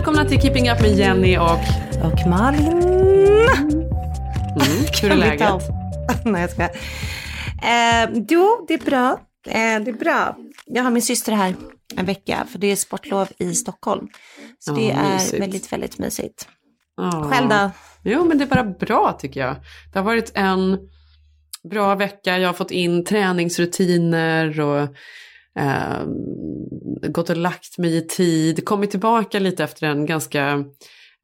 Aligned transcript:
Välkomna 0.00 0.24
till 0.24 0.40
Keeping 0.40 0.70
Up 0.70 0.80
med 0.80 0.98
Jenny 0.98 1.38
och... 1.38 1.60
Och 2.04 2.28
Malin. 2.28 2.66
Mm, 2.66 2.82
hur 5.02 5.10
är 5.10 5.16
läget? 5.16 5.62
Nej, 6.24 6.40
jag 6.40 6.50
ska. 6.50 6.62
Eh, 6.62 8.24
jo, 8.28 8.64
det 8.68 8.74
är 8.74 8.84
bra. 8.84 9.20
Eh, 9.46 9.84
det 9.84 9.90
är 9.90 9.98
bra. 9.98 10.36
Jag 10.66 10.82
har 10.82 10.90
min 10.90 11.02
syster 11.02 11.32
här 11.32 11.54
en 11.96 12.06
vecka 12.06 12.46
för 12.50 12.58
det 12.58 12.66
är 12.66 12.76
sportlov 12.76 13.28
i 13.38 13.54
Stockholm. 13.54 14.08
Så 14.58 14.72
Ja, 14.72 14.76
det 14.76 14.90
är 14.90 15.12
mysigt. 15.12 15.42
väldigt, 15.42 15.72
väldigt 15.72 15.98
mysigt. 15.98 16.48
Ja. 16.96 17.30
Själv 17.32 17.48
då? 17.48 17.70
Jo, 18.04 18.24
men 18.24 18.38
det 18.38 18.44
är 18.44 18.48
bara 18.48 18.64
bra 18.64 19.16
tycker 19.20 19.40
jag. 19.40 19.56
Det 19.92 19.98
har 19.98 20.04
varit 20.04 20.32
en 20.34 20.78
bra 21.70 21.94
vecka. 21.94 22.38
Jag 22.38 22.48
har 22.48 22.54
fått 22.54 22.70
in 22.70 23.04
träningsrutiner 23.04 24.60
och 24.60 24.88
eh, 25.60 26.04
gått 27.10 27.30
och 27.30 27.36
lagt 27.36 27.78
mig 27.78 27.96
i 27.96 28.06
tid. 28.06 28.64
Kommit 28.64 28.90
tillbaka 28.90 29.38
lite 29.38 29.64
efter 29.64 29.86
den 29.86 30.06
ganska 30.06 30.64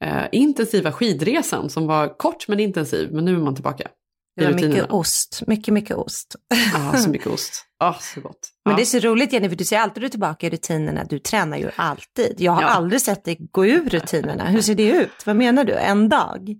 eh, 0.04 0.24
intensiva 0.32 0.92
skidresan 0.92 1.70
som 1.70 1.86
var 1.86 2.18
kort 2.18 2.48
men 2.48 2.60
intensiv. 2.60 3.08
Men 3.12 3.24
nu 3.24 3.34
är 3.34 3.38
man 3.38 3.54
tillbaka. 3.54 3.88
Det 4.36 4.44
var 4.44 4.52
mycket 4.52 4.90
ost. 4.90 5.42
Mycket, 5.46 5.74
mycket 5.74 5.96
ost. 5.96 6.36
Ja, 6.74 6.98
så 6.98 7.10
mycket 7.10 7.26
ost. 7.26 7.64
Ja, 7.78 7.96
så 8.00 8.20
gott. 8.20 8.48
Men 8.64 8.72
Ja. 8.72 8.76
det 8.76 8.82
är 8.82 8.84
så 8.86 8.98
roligt 8.98 9.32
Jenny, 9.32 9.48
för 9.48 9.56
du 9.56 9.64
ser 9.64 9.78
alltid 9.78 10.02
du 10.02 10.08
tillbaka 10.08 10.46
i 10.46 10.50
rutinerna. 10.50 11.04
Du 11.04 11.18
tränar 11.18 11.56
ju 11.58 11.70
alltid. 11.76 12.34
Jag 12.38 12.52
har 12.52 12.62
Ja. 12.62 12.68
aldrig 12.68 13.00
sett 13.02 13.24
dig 13.24 13.38
gå 13.52 13.66
ur 13.66 13.88
rutinerna. 13.88 14.44
Hur 14.48 14.60
ser 14.60 14.74
det 14.74 14.88
ut? 14.90 15.10
Vad 15.26 15.36
menar 15.36 15.64
du? 15.64 15.72
En 15.72 16.08
dag? 16.08 16.54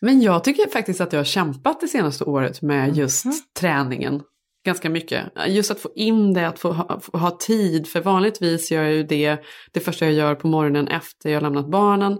Men 0.00 0.20
jag 0.20 0.44
tycker 0.44 0.68
faktiskt 0.70 1.00
att 1.00 1.12
jag 1.12 1.20
har 1.20 1.24
kämpat 1.24 1.80
det 1.80 1.88
senaste 1.88 2.24
året 2.24 2.62
med 2.62 2.96
just 2.96 3.24
Mhm. 3.24 3.34
träningen. 3.60 4.20
Ganska 4.68 4.90
mycket. 4.90 5.24
Just 5.46 5.70
att 5.70 5.80
få 5.80 5.90
in 5.94 6.34
det, 6.34 6.48
att 6.48 6.58
få 6.58 6.72
ha, 6.72 7.00
få 7.00 7.18
ha 7.18 7.30
tid. 7.40 7.86
För 7.88 8.00
vanligtvis 8.00 8.70
gör 8.70 8.82
jag 8.82 8.92
ju 8.92 9.02
det 9.02 9.36
det 9.72 9.80
första 9.80 10.04
jag 10.04 10.14
gör 10.14 10.34
på 10.34 10.46
morgonen 10.48 10.88
efter 10.88 11.30
jag 11.30 11.42
lämnat 11.42 11.70
barnen. 11.70 12.18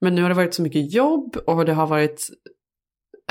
Men 0.00 0.14
nu 0.14 0.22
har 0.22 0.28
det 0.28 0.34
varit 0.34 0.54
så 0.54 0.62
mycket 0.62 0.92
jobb 0.94 1.36
och 1.46 1.64
det 1.64 1.72
har 1.72 1.86
varit 1.86 2.28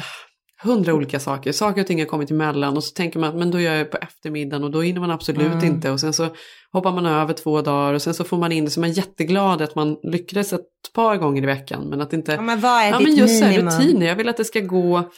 ah, 0.01 0.67
hundra 0.67 0.93
olika 0.93 1.19
saker. 1.19 1.51
Saker 1.51 1.81
och 1.81 1.87
ting 1.87 1.99
har 1.99 2.05
kommit 2.05 2.31
emellan 2.31 2.77
och 2.77 2.83
så 2.83 2.93
tänker 2.93 3.19
man 3.19 3.29
att 3.29 3.35
men 3.35 3.51
då 3.51 3.59
gör 3.59 3.75
jag 3.75 3.91
på 3.91 3.97
eftermiddagen 3.97 4.63
och 4.63 4.71
då 4.71 4.81
hinner 4.81 4.99
man 5.01 5.11
absolut 5.11 5.53
Mm. 5.53 5.65
inte. 5.65 5.91
Och 5.91 5.99
sen 5.99 6.13
så 6.13 6.27
hoppar 6.71 6.91
man 6.91 7.05
över 7.05 7.33
två 7.33 7.61
dagar 7.61 7.93
och 7.93 8.01
sen 8.01 8.13
så 8.13 8.23
får 8.23 8.37
man 8.37 8.51
in 8.51 8.65
det. 8.65 8.71
Så 8.71 8.79
man 8.79 8.89
är 8.89 8.93
jätteglad 8.93 9.61
att 9.61 9.75
man 9.75 9.97
lyckades 10.03 10.53
ett 10.53 10.61
par 10.95 11.17
gånger 11.17 11.43
i 11.43 11.45
veckan. 11.45 11.89
Men 11.89 12.01
att 12.01 12.13
inte 12.13 12.31
Ja, 12.31 12.41
men 12.41 12.59
vad 12.59 12.81
är 12.81 12.89
Ja 12.91 12.97
ditt 12.97 13.07
men 13.07 13.17
just 13.17 13.43
minimum? 13.43 13.65
rutiner, 13.69 14.05
jag 14.07 14.15
vill 14.15 14.29
att 14.29 14.37
det 14.37 14.45
ska 14.45 14.59
gå, 14.59 15.09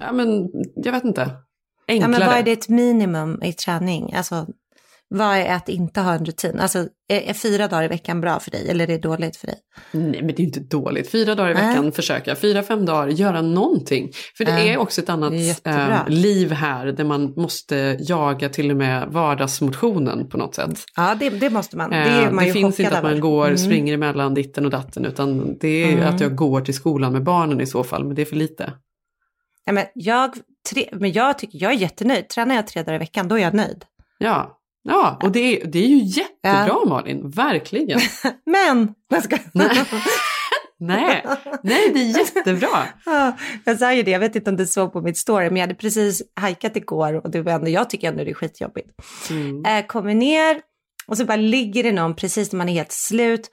ja 0.00 0.12
men 0.12 0.48
jag 0.74 0.92
vet 0.92 1.04
inte, 1.04 1.30
Ja, 1.86 1.92
enklare. 1.94 2.10
men 2.10 2.26
vad 2.28 2.36
är 2.38 2.42
ditt 2.42 2.68
minimum 2.68 3.42
i 3.42 3.52
träning? 3.52 4.12
Alltså, 4.14 4.46
vad 5.08 5.36
är 5.36 5.54
att 5.54 5.68
inte 5.68 6.00
ha 6.00 6.14
en 6.14 6.24
rutin? 6.24 6.60
Alltså, 6.60 6.78
är, 7.08 7.20
är 7.20 7.32
fyra 7.32 7.68
dagar 7.68 7.84
i 7.84 7.88
veckan 7.88 8.20
bra 8.20 8.40
för 8.40 8.50
dig 8.50 8.68
eller 8.70 8.84
är 8.84 8.88
det 8.88 8.98
dåligt 8.98 9.36
för 9.36 9.46
dig? 9.46 9.56
Nej 9.92 10.22
men 10.22 10.26
det 10.26 10.40
är 10.42 10.44
inte 10.44 10.60
dåligt, 10.60 11.10
fyra 11.10 11.34
dagar 11.34 11.50
i 11.50 11.54
veckan 11.54 11.92
försöka, 11.92 12.36
fyra, 12.36 12.62
fem 12.62 12.84
dagar, 12.86 13.08
göra 13.08 13.42
någonting. 13.42 14.10
För 14.36 14.44
det 14.44 14.50
Ja, 14.50 14.58
är 14.58 14.76
också 14.78 15.00
ett 15.00 15.08
annat 15.08 15.32
eh, 15.64 16.08
liv 16.08 16.52
här 16.52 16.86
där 16.86 17.04
man 17.04 17.32
måste 17.36 17.96
jaga 18.00 18.48
till 18.48 18.70
och 18.70 18.76
med 18.76 19.08
vardagsmotionen 19.08 20.28
på 20.28 20.36
något 20.38 20.54
sätt. 20.54 20.84
Ja, 20.96 21.14
det, 21.20 21.30
det 21.30 21.50
måste 21.50 21.76
man. 21.76 21.90
Det, 21.90 21.96
är 21.96 22.30
man 22.30 22.44
det 22.44 22.52
finns 22.52 22.80
inte 22.80 22.96
att 22.96 23.02
man 23.02 23.12
över. 23.12 23.20
går, 23.20 23.44
Mm. 23.46 23.58
springer 23.58 23.94
emellan 23.94 24.34
ditten 24.34 24.64
och 24.64 24.70
datten 24.70 25.04
utan 25.04 25.58
det 25.60 25.84
är 25.84 25.92
Mm. 25.92 26.14
att 26.14 26.20
jag 26.20 26.34
går 26.36 26.60
till 26.60 26.74
skolan 26.74 27.12
med 27.12 27.22
barnen 27.24 27.60
i 27.60 27.66
så 27.66 27.84
fall, 27.84 28.04
men 28.04 28.14
det 28.14 28.22
är 28.22 28.26
för 28.26 28.36
lite. 28.36 28.72
Ja, 29.64 29.72
men 29.72 29.84
jag, 29.94 30.30
tre, 30.70 30.88
men 30.92 31.12
jag 31.12 31.38
tycker 31.38 31.62
jag 31.62 31.72
är 31.72 31.76
jättenöjd. 31.76 32.28
Tränar 32.28 32.54
jag 32.54 32.66
tre 32.66 32.82
dagar 32.82 32.94
i 32.94 32.98
veckan, 32.98 33.28
då 33.28 33.38
är 33.38 33.42
jag 33.42 33.54
nöjd. 33.54 33.84
Ja, 34.18 34.58
ja 34.82 35.18
och 35.22 35.32
det 35.32 35.40
är, 35.40 35.66
det 35.66 35.78
är 35.78 35.88
ju 35.88 35.98
jättebra 35.98 36.66
Ja. 36.68 36.84
Malin, 36.86 37.30
verkligen. 37.30 38.00
Men! 38.46 38.94
Ska... 39.22 39.38
Nej. 39.52 39.86
Nej, 40.78 41.24
nej 41.62 41.90
det 41.94 42.00
är 42.00 42.18
jättebra. 42.18 42.84
Ja, 43.06 43.36
jag 43.64 43.78
sa 43.78 43.92
ju 43.92 44.02
det, 44.02 44.10
jag 44.10 44.20
vet 44.20 44.36
inte 44.36 44.50
om 44.50 44.56
du 44.56 44.66
såg 44.66 44.92
på 44.92 45.00
mitt 45.00 45.18
story, 45.18 45.44
men 45.44 45.56
jag 45.56 45.62
hade 45.62 45.74
precis 45.74 46.22
hajkat 46.36 46.76
igår 46.76 47.14
och 47.24 47.30
det 47.30 47.42
var 47.42 47.52
ändå, 47.52 47.68
jag 47.68 47.90
tycker 47.90 48.08
ändå 48.08 48.24
det 48.24 48.30
är 48.30 48.34
skitjobbigt. 48.34 48.88
Mm. 49.30 49.64
Eh, 49.64 49.86
kommer 49.86 50.14
ner 50.14 50.60
och 51.06 51.16
så 51.16 51.24
bara 51.24 51.36
ligger 51.36 51.82
det 51.82 51.92
någon 51.92 52.14
precis 52.14 52.52
när 52.52 52.58
man 52.58 52.68
är 52.68 52.72
helt 52.72 52.92
slut 52.92 53.50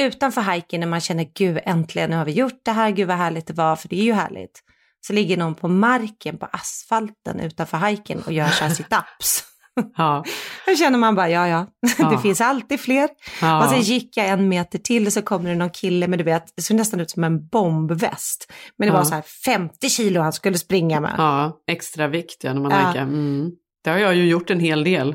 utanför 0.00 0.40
hajken 0.40 0.80
när 0.80 0.86
man 0.86 1.00
känner 1.00 1.26
gud 1.34 1.58
äntligen 1.64 2.10
nu 2.10 2.16
har 2.16 2.24
vi 2.24 2.32
gjort 2.32 2.60
det 2.64 2.70
här, 2.70 2.90
gud 2.90 3.08
vad 3.08 3.16
härligt 3.16 3.46
det 3.46 3.54
var, 3.54 3.76
för 3.76 3.88
det 3.88 4.00
är 4.00 4.04
ju 4.04 4.12
härligt. 4.12 4.62
Så 5.08 5.14
ligger 5.14 5.36
någon 5.36 5.54
på 5.54 5.68
marken 5.68 6.38
på 6.38 6.46
asfalten 6.52 7.40
utanför 7.40 7.76
hajken 7.76 8.22
och 8.26 8.32
gör 8.32 8.48
så 8.48 8.64
här 8.64 8.70
sit-ups. 8.70 9.42
Ja, 9.96 10.24
Då 10.66 10.74
känner 10.74 10.98
man 10.98 11.14
bara 11.14 11.28
ja 11.30 11.48
ja, 11.48 11.66
Ja. 11.98 12.10
det 12.10 12.18
finns 12.18 12.40
alltid 12.40 12.80
fler. 12.80 13.08
ja. 13.40 13.64
Och 13.64 13.70
sen 13.70 13.80
gick 13.80 14.16
jag 14.16 14.28
en 14.28 14.48
meter 14.48 14.78
till 14.78 15.06
och 15.06 15.12
så 15.12 15.22
kommer 15.22 15.50
det 15.50 15.56
någon 15.56 15.70
kille 15.70 16.08
med 16.08 16.18
du 16.18 16.22
vet, 16.24 16.44
det 16.56 16.62
såg 16.62 16.76
nästan 16.76 17.00
ut 17.00 17.10
som 17.10 17.24
en 17.24 17.48
bombväst. 17.48 18.52
Men 18.78 18.88
det 18.88 18.92
Ja. 18.94 18.98
var 18.98 19.04
så 19.04 19.14
här 19.14 19.22
50 19.44 19.88
kilo 19.90 20.20
han 20.20 20.32
skulle 20.32 20.58
springa 20.58 21.00
med. 21.00 21.14
ja, 21.18 21.58
extra 21.70 22.06
vikt 22.08 22.44
ja, 22.44 22.52
när 22.54 22.60
man 22.60 22.70
Ja. 22.70 22.76
hajkar. 22.76 23.02
Mm. 23.02 23.50
Det 23.84 23.90
har 23.90 23.98
jag 23.98 24.14
ju 24.14 24.26
gjort 24.28 24.50
en 24.50 24.60
hel 24.60 24.84
del. 24.84 25.14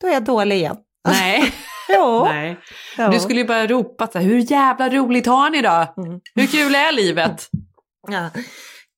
Då 0.00 0.06
är 0.06 0.12
jag 0.12 0.24
dålig 0.24 0.56
igen. 0.56 0.76
Nej, 1.08 1.52
Jo. 1.88 2.24
nej. 2.24 2.58
jo. 2.98 3.08
Du 3.10 3.20
skulle 3.20 3.40
ju 3.40 3.46
börja 3.46 3.66
ropa 3.66 4.06
så 4.06 4.18
här, 4.18 4.24
hur 4.26 4.50
jävla 4.52 4.88
roligt 4.90 5.26
har 5.26 5.50
ni 5.50 5.62
då? 5.62 5.94
Mm. 6.06 6.20
Hur 6.34 6.46
kul 6.46 6.74
är 6.74 6.92
livet? 6.92 7.48
Ja. 8.08 8.30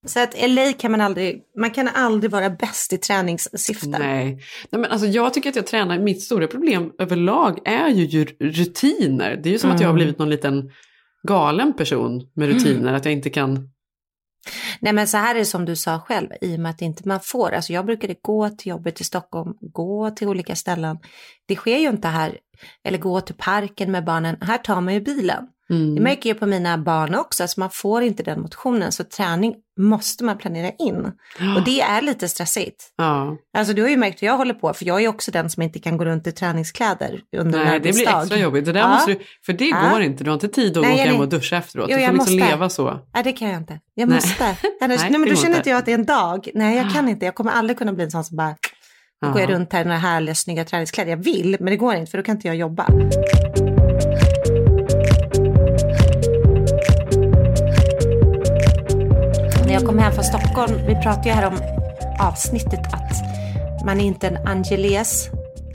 Så 0.04 0.20
att 0.20 0.34
LA 0.48 0.72
kan 0.72 0.90
man 0.90 1.00
aldrig, 1.00 1.42
man 1.58 1.70
kan 1.70 1.88
aldrig 1.88 2.30
vara 2.30 2.50
bäst 2.50 2.92
i 2.92 2.98
träningssyfte. 2.98 3.88
Nej. 3.88 4.24
Nej, 4.70 4.80
men 4.80 4.84
alltså 4.84 5.06
jag 5.06 5.34
tycker 5.34 5.50
att 5.50 5.56
jag 5.56 5.66
tränar, 5.66 5.98
mitt 5.98 6.22
stora 6.22 6.46
problem 6.46 6.92
överlag 6.98 7.58
är 7.64 7.88
ju 7.88 8.24
rutiner. 8.40 9.40
Det 9.42 9.48
är 9.48 9.52
ju 9.52 9.58
som 9.58 9.70
att 9.70 9.80
jag 9.80 9.88
har 9.88 9.92
Mm. 9.92 9.96
blivit 9.96 10.18
någon 10.18 10.30
liten 10.30 10.70
galen 11.28 11.72
person 11.72 12.28
med 12.34 12.48
rutiner, 12.48 12.92
att 12.92 13.04
jag 13.04 13.12
inte 13.12 13.30
kan... 13.30 13.70
Nej 14.80 14.92
men 14.92 15.08
så 15.08 15.16
här 15.16 15.34
är 15.34 15.38
det 15.38 15.44
som 15.44 15.64
du 15.64 15.76
sa 15.76 16.00
själv, 16.00 16.28
i 16.40 16.56
och 16.56 16.60
med 16.60 16.70
att 16.70 16.82
inte 16.82 17.08
man 17.08 17.20
får, 17.20 17.52
alltså 17.52 17.72
jag 17.72 17.86
brukade 17.86 18.14
gå 18.22 18.48
till 18.48 18.70
jobbet 18.70 19.00
i 19.00 19.04
Stockholm, 19.04 19.54
gå 19.60 20.10
till 20.10 20.28
olika 20.28 20.56
ställen. 20.56 20.98
Det 21.46 21.56
sker 21.56 21.78
ju 21.78 21.88
inte 21.88 22.08
här, 22.08 22.38
eller 22.84 22.98
gå 22.98 23.20
till 23.20 23.34
parken 23.34 23.92
med 23.92 24.04
barnen, 24.04 24.36
här 24.40 24.58
tar 24.58 24.80
man 24.80 24.94
ju 24.94 25.00
bilen. 25.00 25.46
Mm. 25.74 25.94
Det 25.94 26.00
märker 26.00 26.30
jag 26.30 26.40
på 26.40 26.46
mina 26.46 26.78
barn 26.78 27.14
också, 27.14 27.42
alltså 27.42 27.60
man 27.60 27.70
får 27.70 28.02
inte 28.02 28.22
den 28.22 28.40
motionen, 28.40 28.92
så 28.92 29.04
träning 29.04 29.54
måste 29.80 30.24
man 30.24 30.38
planera 30.38 30.70
in. 30.78 31.04
Och 31.56 31.64
det 31.64 31.80
är 31.80 32.02
lite 32.02 32.28
stressigt. 32.28 32.92
Ja, 32.96 33.36
Alltså 33.58 33.74
du 33.74 33.82
har 33.82 33.88
ju 33.88 33.96
märkt 33.96 34.22
hur 34.22 34.26
jag 34.26 34.36
håller 34.36 34.54
på, 34.54 34.74
för 34.74 34.84
jag 34.84 35.02
är 35.04 35.08
också 35.08 35.30
den 35.30 35.50
som 35.50 35.62
inte 35.62 35.78
kan 35.78 35.96
gå 35.96 36.04
runt 36.04 36.26
i 36.26 36.32
träningskläder 36.32 37.20
under 37.36 37.58
en 37.60 37.66
nej 37.66 37.80
det 37.80 37.92
blir 37.94 38.08
extra 38.20 38.38
jobbigt. 38.38 38.64
Det 38.64 38.72
där 38.72 38.80
Ja. 38.80 38.88
måste 38.88 39.12
du, 39.12 39.18
för 39.46 39.52
det 39.52 39.70
går 39.70 40.00
inte, 40.02 40.24
du 40.24 40.30
har 40.30 40.34
inte 40.34 40.48
tid 40.48 40.76
att 40.76 40.82
Nej, 40.82 40.94
åka 40.94 41.02
hem 41.12 41.20
och 41.20 41.28
duscha 41.28 41.56
efteråt. 41.56 41.86
Jo, 41.90 41.96
du 41.96 42.02
får 42.06 42.12
liksom 42.12 42.34
måste. 42.34 42.50
leva 42.50 42.68
så. 42.68 43.00
Nej, 43.14 43.24
det 43.24 43.32
kan 43.32 43.48
jag 43.48 43.56
inte. 43.60 43.80
Jag 43.94 44.08
Nej. 44.08 44.16
måste. 44.16 44.56
Annars, 44.80 45.00
Nej, 45.10 45.18
men 45.18 45.28
då 45.28 45.36
känner 45.36 45.56
inte. 45.56 45.70
jag 45.70 45.78
att 45.78 45.84
det 45.86 45.92
är 45.92 45.98
en 45.98 46.04
dag. 46.06 46.48
Nej, 46.54 46.76
jag 46.76 46.92
kan 46.92 47.08
inte. 47.08 47.24
Jag 47.24 47.34
kommer 47.34 47.50
aldrig 47.52 47.78
kunna 47.78 47.92
bli 47.92 48.04
en 48.04 48.10
sån 48.10 48.24
som 48.24 48.36
bara, 48.36 48.56
då 49.22 49.30
går 49.32 49.40
jag 49.40 49.50
Ja. 49.50 49.54
runt 49.54 49.72
här 49.72 49.80
i 49.80 49.84
några 49.84 49.98
härliga, 49.98 50.34
snygga 50.34 50.64
träningskläder. 50.64 51.10
Jag 51.10 51.24
vill, 51.24 51.56
men 51.60 51.66
det 51.70 51.76
går 51.76 51.94
inte, 51.94 52.10
för 52.10 52.18
då 52.18 52.24
kan 52.24 52.34
inte 52.36 52.46
jag 52.48 52.56
jobba. 52.56 52.86
Jag 59.84 59.90
kom 59.90 59.98
hem 59.98 60.12
från 60.12 60.24
Stockholm, 60.24 60.86
vi 60.86 60.94
pratade 60.94 61.28
ju 61.28 61.34
här 61.34 61.46
om 61.46 61.58
avsnittet 62.20 62.80
att 62.92 63.12
man 63.86 64.00
är 64.00 64.04
inte 64.04 64.28
en 64.28 64.46
Angeles, 64.46 65.28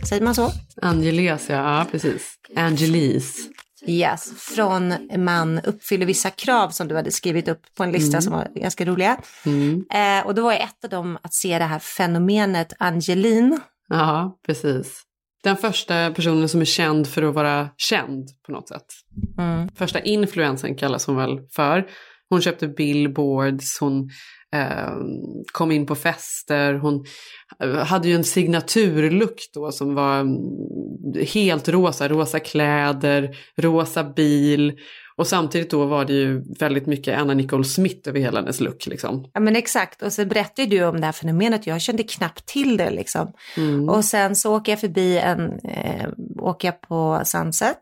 säger 0.09 0.21
man 0.23 0.35
så? 0.35 0.51
Angeles, 0.81 1.49
ja, 1.49 1.55
ja 1.55 1.85
precis. 1.91 2.33
Angelis. 2.55 3.49
Yes, 3.87 4.31
från 4.37 4.93
man 5.17 5.59
uppfyller 5.59 6.05
vissa 6.05 6.29
krav 6.29 6.69
som 6.69 6.87
du 6.87 6.95
hade 6.95 7.11
skrivit 7.11 7.47
upp 7.47 7.61
på 7.77 7.83
en 7.83 7.91
lista 7.91 8.17
Mm. 8.17 8.21
som 8.21 8.33
var 8.33 8.47
ganska 8.55 8.85
roliga. 8.85 9.17
Mm. 9.45 9.85
Eh, 9.93 10.25
och 10.25 10.35
då 10.35 10.41
var 10.41 10.53
ett 10.53 10.83
av 10.83 10.89
dem 10.89 11.17
att 11.21 11.33
se 11.33 11.59
det 11.59 11.65
här 11.65 11.79
fenomenet 11.79 12.73
Angeline. 12.79 13.59
Ja, 13.89 14.39
precis. 14.45 15.01
Den 15.43 15.57
första 15.57 16.11
personen 16.11 16.49
som 16.49 16.61
är 16.61 16.65
känd 16.65 17.07
för 17.07 17.23
att 17.23 17.35
vara 17.35 17.69
känd 17.77 18.27
på 18.45 18.51
något 18.51 18.67
sätt. 18.67 18.85
Mm. 19.37 19.69
Första 19.75 19.99
influensen 19.99 20.75
kallas 20.75 21.05
hon 21.05 21.15
väl 21.15 21.39
för. 21.51 21.87
Hon 22.29 22.41
köpte 22.41 22.67
billboards, 22.67 23.79
hon 23.79 24.09
eh, 24.55 24.93
kom 25.51 25.71
in 25.71 25.85
på 25.85 25.95
fester, 25.95 26.73
hon 26.73 27.05
eh, 27.63 27.75
hade 27.75 28.07
ju 28.07 28.15
en 28.15 28.23
signaturlook 28.23 29.35
då 29.53 29.71
som 29.71 29.95
var 29.95 30.19
mm, 30.19 30.37
helt 31.33 31.69
rosa, 31.69 32.07
rosa 32.07 32.39
kläder, 32.39 33.35
rosa 33.57 34.03
bil. 34.03 34.73
Och 35.15 35.27
samtidigt 35.27 35.71
då 35.71 35.85
var 35.85 36.05
det 36.05 36.13
ju 36.13 36.43
väldigt 36.59 36.85
mycket 36.85 37.19
Anna 37.19 37.33
Nicole 37.33 37.63
Smith 37.63 38.09
över 38.09 38.19
hela 38.19 38.39
hennes 38.39 38.59
look 38.59 38.85
liksom. 38.85 39.29
Ja 39.33 39.39
men 39.39 39.55
exakt, 39.55 40.01
och 40.01 40.13
så 40.13 40.25
berättade 40.25 40.67
du 40.67 40.85
om 40.85 40.99
det 40.99 41.05
här 41.05 41.13
fenomenet, 41.13 41.67
jag 41.67 41.81
kände 41.81 42.03
knappt 42.03 42.45
till 42.45 42.77
det 42.77 42.89
liksom. 42.89 43.33
Mm. 43.57 43.89
Och 43.89 44.05
sen 44.05 44.35
så 44.35 44.55
åker 44.55 44.71
jag 44.71 44.79
förbi 44.79 45.17
en, 45.17 45.59
eh, 45.59 46.09
åker 46.39 46.67
jag 46.67 46.81
på 46.81 47.21
Sunset, 47.25 47.81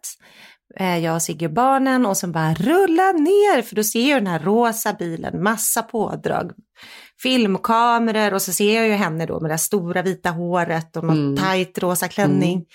eh, 0.79 0.97
jag 0.97 1.15
och 1.15 1.21
Sigge 1.21 1.50
barnen 1.50 2.06
och 2.06 2.18
sen 2.18 2.31
bara 2.31 2.53
rulla 2.53 3.12
ner, 3.12 3.62
för 3.62 3.75
då 3.75 3.83
ser 3.83 4.09
jag 4.09 4.19
den 4.21 4.27
här 4.27 4.39
rosa 4.39 4.94
bilen, 4.94 5.44
massa 5.44 5.81
pådrag, 5.83 6.51
filmkameror 7.21 8.33
och 8.33 8.41
så 8.41 8.53
ser 8.53 8.75
jag 8.75 8.88
ju 8.88 8.94
henne 8.94 9.25
då 9.25 9.39
med 9.39 9.51
det 9.51 9.57
stora 9.57 10.01
vita 10.01 10.29
håret 10.29 10.97
och 10.97 11.03
någon 11.03 11.18
Mm. 11.25 11.38
tajt 11.38 11.77
rosa 11.77 12.07
klänning. 12.07 12.65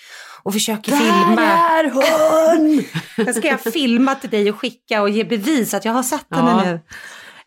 Och 0.43 0.53
försöker 0.53 0.91
Där 0.91 0.97
filma. 0.99 1.41
är 1.43 1.91
hon! 1.91 2.83
Jag 3.25 3.35
ska 3.35 3.47
jag 3.47 3.61
filma 3.61 4.15
till 4.15 4.29
dig 4.29 4.49
och 4.49 4.59
skicka 4.59 5.01
och 5.01 5.09
ge 5.09 5.23
bevis 5.23 5.73
att 5.73 5.85
jag 5.85 5.93
har 5.93 6.03
sett 6.03 6.25
henne 6.35 6.51
Ja. 6.51 6.63
nu. 6.71 6.79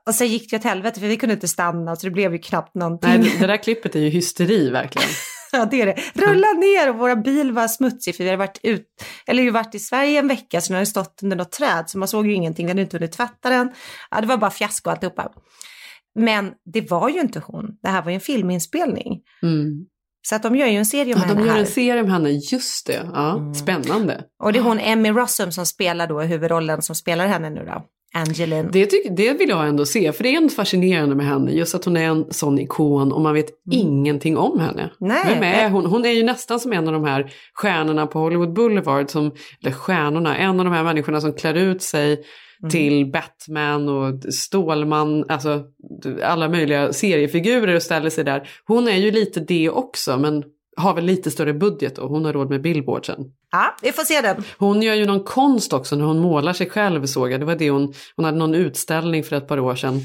Och 0.07 0.15
sen 0.15 0.27
gick 0.29 0.51
det 0.51 0.57
åt 0.57 0.65
helvete 0.65 1.01
för 1.01 1.07
vi 1.07 1.17
kunde 1.17 1.35
inte 1.35 1.49
stanna 1.49 1.97
så 1.97 2.07
det 2.07 2.11
blev 2.11 2.33
ju 2.33 2.39
knappt 2.39 2.75
någonting. 2.75 3.11
Nej, 3.21 3.37
det 3.41 3.47
där 3.47 3.57
klippet 3.57 3.95
är 3.97 4.01
ju 4.01 4.09
hysteri 4.09 4.71
verkligen. 4.71 5.09
Ja, 5.53 5.65
det 5.71 5.83
är 5.83 5.87
det. 5.87 5.97
Rulla 6.15 6.53
ner 6.53 6.91
och 6.91 6.97
våra 6.99 7.17
bil 7.17 7.53
var 7.53 7.69
smutsig 7.69 8.17
för 8.17 8.25
vi 8.25 8.31
hade 8.31 8.39
varit 8.39 8.61
ut, 8.63 8.87
eller 9.27 9.43
ju 9.43 9.51
varit 9.51 9.75
i 9.75 9.79
Sverige 9.79 10.19
en 10.19 10.29
vecka 10.29 10.61
så 10.61 10.69
den 10.69 10.75
hade 10.75 10.87
stått 10.87 11.21
under 11.23 11.37
något 11.37 11.53
träd 11.53 11.85
så 11.91 11.99
man 11.99 12.09
såg 12.09 12.27
ju 12.27 12.33
ingenting, 12.35 12.67
vi 12.67 12.71
hade 12.71 12.83
inte 12.83 12.97
hunnit 12.97 13.13
tvätta 13.13 13.51
den. 13.51 13.73
Ja, 14.11 14.21
det 14.21 14.27
var 14.27 14.37
bara 14.37 14.51
fiasko 14.51 14.91
alltihopa. 14.91 15.33
Men 16.19 16.53
det 16.75 16.91
var 16.91 17.09
ju 17.09 17.21
inte 17.21 17.43
hon, 17.47 17.67
det 17.83 17.89
här 17.89 18.03
var 18.03 18.11
ju 18.11 18.15
en 18.15 18.21
filminspelning. 18.21 19.21
Mm. 19.43 19.87
Så 20.29 20.35
att 20.37 20.43
de 20.43 20.57
gör 20.57 20.67
ju 20.67 20.77
en 20.77 20.87
serie 20.87 21.15
om 21.15 21.21
Ja, 21.21 21.27
henne 21.27 21.41
de 21.41 21.47
gör 21.47 21.53
här. 21.55 21.61
en 21.61 21.67
serie 21.67 22.03
om 22.03 22.11
henne, 22.11 22.31
just 22.31 22.87
det. 22.87 23.11
Ja, 23.15 23.37
Mm. 23.37 23.55
Spännande. 23.55 24.25
Och 24.43 24.53
det 24.53 24.59
är 24.59 24.63
hon 24.63 24.79
Emmy 24.79 25.09
Rossum 25.11 25.53
som 25.53 25.67
spelar 25.67 26.07
då 26.07 26.21
huvudrollen 26.21 26.83
som 26.83 26.95
spelar 26.97 27.27
henne 27.27 27.51
nu 27.51 27.65
då, 27.65 27.83
Angeline. 28.15 28.69
Det, 28.73 28.87
tyck, 28.87 29.07
det 29.17 29.33
vill 29.33 29.49
jag 29.49 29.69
ändå 29.69 29.87
se, 29.87 30.13
för 30.13 30.23
det 30.23 30.35
är 30.35 30.37
ändå 30.37 30.49
fascinerande 30.49 31.15
med 31.15 31.27
henne. 31.27 31.51
Just 31.53 31.75
att 31.75 31.85
hon 31.85 31.97
är 31.97 32.05
en 32.05 32.25
sån 32.31 32.59
ikon 32.59 33.13
och 33.13 33.21
man 33.21 33.35
vet 33.35 33.51
ingenting 33.71 34.37
om 34.37 34.61
henne. 34.61 34.83
Mm. 34.83 34.93
Nej, 35.01 35.25
Vem 35.35 35.43
är 35.43 35.71
hon? 35.71 35.87
Hon 35.87 36.05
är 36.05 36.11
ju 36.11 36.23
nästan 36.23 36.61
som 36.61 36.73
en 36.73 36.87
av 36.87 36.93
de 36.93 37.05
här 37.05 37.33
stjärnorna 37.55 38.07
på 38.07 38.19
Hollywood 38.19 38.53
Boulevard, 38.53 39.11
som, 39.11 39.31
eller 39.63 39.73
stjärnorna, 39.73 40.37
en 40.37 40.61
av 40.61 40.65
de 40.65 40.75
här 40.75 40.85
människorna 40.85 41.21
som 41.21 41.33
klär 41.33 41.55
ut 41.55 41.83
sig 41.83 42.25
Mm. 42.63 42.71
till 42.71 43.11
Batman 43.13 43.89
och 43.89 44.35
Stålman, 44.35 45.25
alltså 45.29 45.65
alla 46.23 46.49
möjliga 46.49 46.93
seriefigurer 46.93 47.75
och 47.75 47.83
ställer 47.83 48.11
sig 48.11 48.25
där. 48.25 48.49
Hon 48.67 48.89
är 48.89 48.97
ju 48.97 49.11
lite 49.11 49.41
det 49.41 49.71
också, 49.71 50.19
men 50.19 50.45
har 50.77 50.95
väl 50.95 51.05
lite 51.05 51.31
större 51.31 51.55
budget 51.55 51.99
och 51.99 52.11
hon 52.11 52.25
har 52.25 52.33
råd 52.33 52.51
med 52.51 52.63
billboardsen. 52.63 53.17
Ja, 53.51 53.77
vi 53.83 53.93
får 53.93 54.03
se 54.03 54.21
den. 54.21 54.45
Hon 54.59 54.83
gör 54.83 54.95
ju 54.95 55.07
någon 55.07 55.25
konst 55.25 55.73
också 55.73 55.97
när 55.97 56.05
hon 56.05 56.19
målar 56.19 56.53
sig 56.53 56.71
själv 56.71 57.07
såg 57.07 57.33
jag. 57.33 57.41
Det 57.41 57.47
var 57.47 57.57
det 57.57 57.71
hon, 57.71 57.95
hon 58.17 58.25
hade 58.25 58.39
någon 58.39 58.55
utställning 58.55 59.25
för 59.25 59.37
ett 59.37 59.49
par 59.49 59.61
år 59.61 59.75
sedan. 59.75 60.01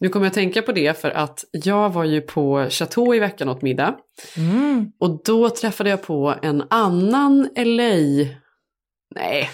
Nu 0.00 0.08
kommer 0.08 0.26
jag 0.26 0.30
att 0.30 0.34
tänka 0.34 0.62
på 0.62 0.72
det 0.72 1.00
för 1.00 1.10
att 1.10 1.44
jag 1.52 1.90
var 1.90 2.04
ju 2.04 2.20
på 2.20 2.66
Chateau 2.70 3.14
i 3.14 3.18
veckan 3.18 3.48
åt 3.48 3.62
middag. 3.62 3.94
Mm. 4.36 4.92
Och 5.00 5.22
då 5.24 5.50
träffade 5.50 5.90
jag 5.90 6.02
på 6.02 6.34
en 6.42 6.64
annan 6.70 7.48
LA... 7.56 7.94
Nej, 9.14 9.50